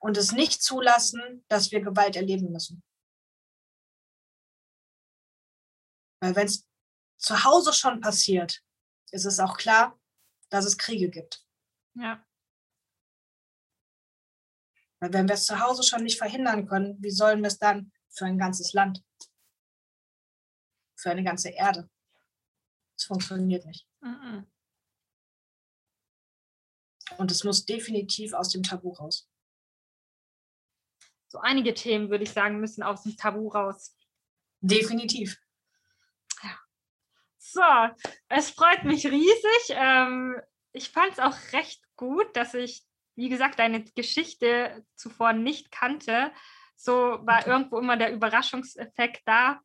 und 0.00 0.16
es 0.16 0.32
nicht 0.32 0.62
zulassen, 0.62 1.44
dass 1.48 1.70
wir 1.70 1.80
Gewalt 1.80 2.16
erleben 2.16 2.50
müssen. 2.50 2.82
Weil 6.22 6.36
wenn 6.36 6.46
es 6.46 6.66
zu 7.18 7.44
Hause 7.44 7.72
schon 7.72 8.00
passiert, 8.00 8.62
ist 9.10 9.24
es 9.24 9.40
auch 9.40 9.56
klar, 9.56 9.98
dass 10.50 10.64
es 10.64 10.78
Kriege 10.78 11.10
gibt. 11.10 11.46
Ja. 11.94 12.24
Weil 15.00 15.12
wenn 15.12 15.28
wir 15.28 15.34
es 15.34 15.46
zu 15.46 15.60
Hause 15.60 15.82
schon 15.82 16.02
nicht 16.02 16.18
verhindern 16.18 16.66
können, 16.66 17.02
wie 17.02 17.10
sollen 17.10 17.40
wir 17.40 17.48
es 17.48 17.58
dann 17.58 17.92
für 18.10 18.26
ein 18.26 18.38
ganzes 18.38 18.72
Land? 18.72 19.02
Für 21.00 21.10
eine 21.10 21.24
ganze 21.24 21.50
Erde. 21.50 21.88
Das 22.96 23.06
funktioniert 23.06 23.64
nicht. 23.64 23.86
Mhm. 24.00 24.46
Und 27.18 27.30
es 27.30 27.44
muss 27.44 27.64
definitiv 27.64 28.34
aus 28.34 28.50
dem 28.50 28.62
Tabu 28.62 28.92
raus. 28.92 29.28
So 31.28 31.38
einige 31.38 31.74
Themen, 31.74 32.10
würde 32.10 32.24
ich 32.24 32.32
sagen, 32.32 32.60
müssen 32.60 32.82
aus 32.82 33.04
dem 33.04 33.16
Tabu 33.16 33.48
raus. 33.48 33.96
Definitiv. 34.60 35.38
Ja. 36.42 36.58
So, 37.38 38.04
es 38.28 38.50
freut 38.50 38.84
mich 38.84 39.06
riesig. 39.06 39.70
Ähm, 39.70 40.40
ich 40.72 40.90
fand 40.90 41.12
es 41.12 41.18
auch 41.18 41.36
recht 41.52 41.82
gut, 41.96 42.36
dass 42.36 42.54
ich, 42.54 42.84
wie 43.16 43.28
gesagt, 43.28 43.58
deine 43.58 43.84
Geschichte 43.84 44.84
zuvor 44.96 45.32
nicht 45.32 45.70
kannte. 45.70 46.32
So 46.76 46.92
war 46.92 47.46
irgendwo 47.46 47.78
immer 47.78 47.96
der 47.96 48.12
Überraschungseffekt 48.12 49.22
da. 49.26 49.60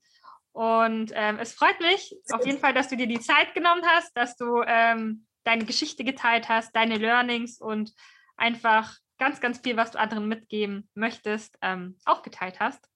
Und 0.55 1.11
ähm, 1.13 1.37
es 1.37 1.53
freut 1.53 1.81
mich 1.81 2.15
auf 2.31 2.45
jeden 2.45 2.59
Fall, 2.59 2.73
dass 2.73 2.87
du 2.87 2.95
dir 2.95 3.07
die 3.07 3.19
Zeit 3.19 3.53
genommen 3.53 3.85
hast, 3.85 4.15
dass 4.15 4.37
du 4.37 4.63
ähm, 4.65 5.27
deine 5.43 5.65
Geschichte 5.65 6.05
geteilt 6.05 6.47
hast, 6.47 6.73
deine 6.73 6.97
Learnings 6.97 7.59
und 7.59 7.93
einfach 8.37 8.95
ganz, 9.17 9.41
ganz 9.41 9.59
viel, 9.59 9.75
was 9.75 9.91
du 9.91 9.99
anderen 9.99 10.29
mitgeben 10.29 10.89
möchtest, 10.93 11.57
ähm, 11.61 11.99
auch 12.05 12.21
geteilt 12.21 12.61
hast. 12.61 12.87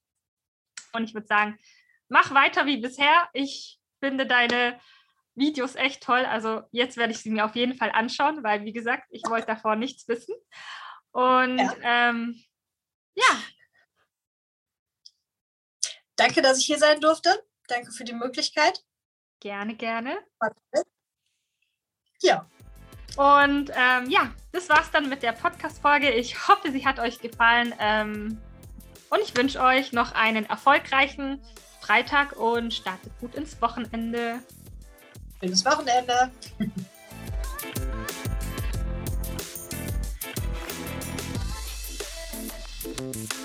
Und 0.93 1.03
ich 1.03 1.13
würde 1.13 1.27
sagen, 1.27 1.59
mach 2.07 2.33
weiter 2.33 2.65
wie 2.65 2.77
bisher. 2.77 3.27
Ich 3.33 3.77
finde 3.99 4.25
deine 4.25 4.79
Videos 5.35 5.75
echt 5.75 6.01
toll. 6.01 6.25
Also 6.25 6.61
jetzt 6.71 6.95
werde 6.95 7.11
ich 7.11 7.19
sie 7.19 7.29
mir 7.29 7.43
auf 7.43 7.57
jeden 7.57 7.75
Fall 7.75 7.91
anschauen, 7.91 8.41
weil, 8.41 8.63
wie 8.63 8.73
gesagt, 8.73 9.03
ich 9.09 9.23
wollte 9.27 9.47
davor 9.47 9.75
nichts 9.75 10.07
wissen. 10.07 10.33
Und 11.11 11.57
ja. 11.57 11.75
Ähm, 11.83 12.41
ja. 13.15 13.43
Danke, 16.15 16.41
dass 16.41 16.59
ich 16.59 16.65
hier 16.65 16.79
sein 16.79 17.01
durfte. 17.01 17.48
Danke 17.69 17.91
für 17.91 18.03
die 18.03 18.13
Möglichkeit. 18.13 18.83
Gerne, 19.39 19.75
gerne. 19.75 20.17
Ja. 22.21 22.45
Und 23.15 23.71
ähm, 23.75 24.09
ja, 24.09 24.33
das 24.51 24.67
war's 24.69 24.91
dann 24.91 25.07
mit 25.07 25.23
der 25.23 25.31
Podcast-Folge. 25.33 26.09
Ich 26.11 26.47
hoffe, 26.47 26.71
sie 26.71 26.85
hat 26.85 26.99
euch 26.99 27.19
gefallen. 27.19 27.73
Ähm, 27.79 28.41
und 29.09 29.19
ich 29.21 29.35
wünsche 29.37 29.61
euch 29.61 29.93
noch 29.93 30.13
einen 30.13 30.45
erfolgreichen 30.45 31.41
Freitag 31.79 32.35
und 32.37 32.73
startet 32.73 33.11
gut 33.19 33.35
ins 33.35 33.61
Wochenende. 33.61 34.39
Schönes 35.39 35.63
Wochenende. 35.63 36.31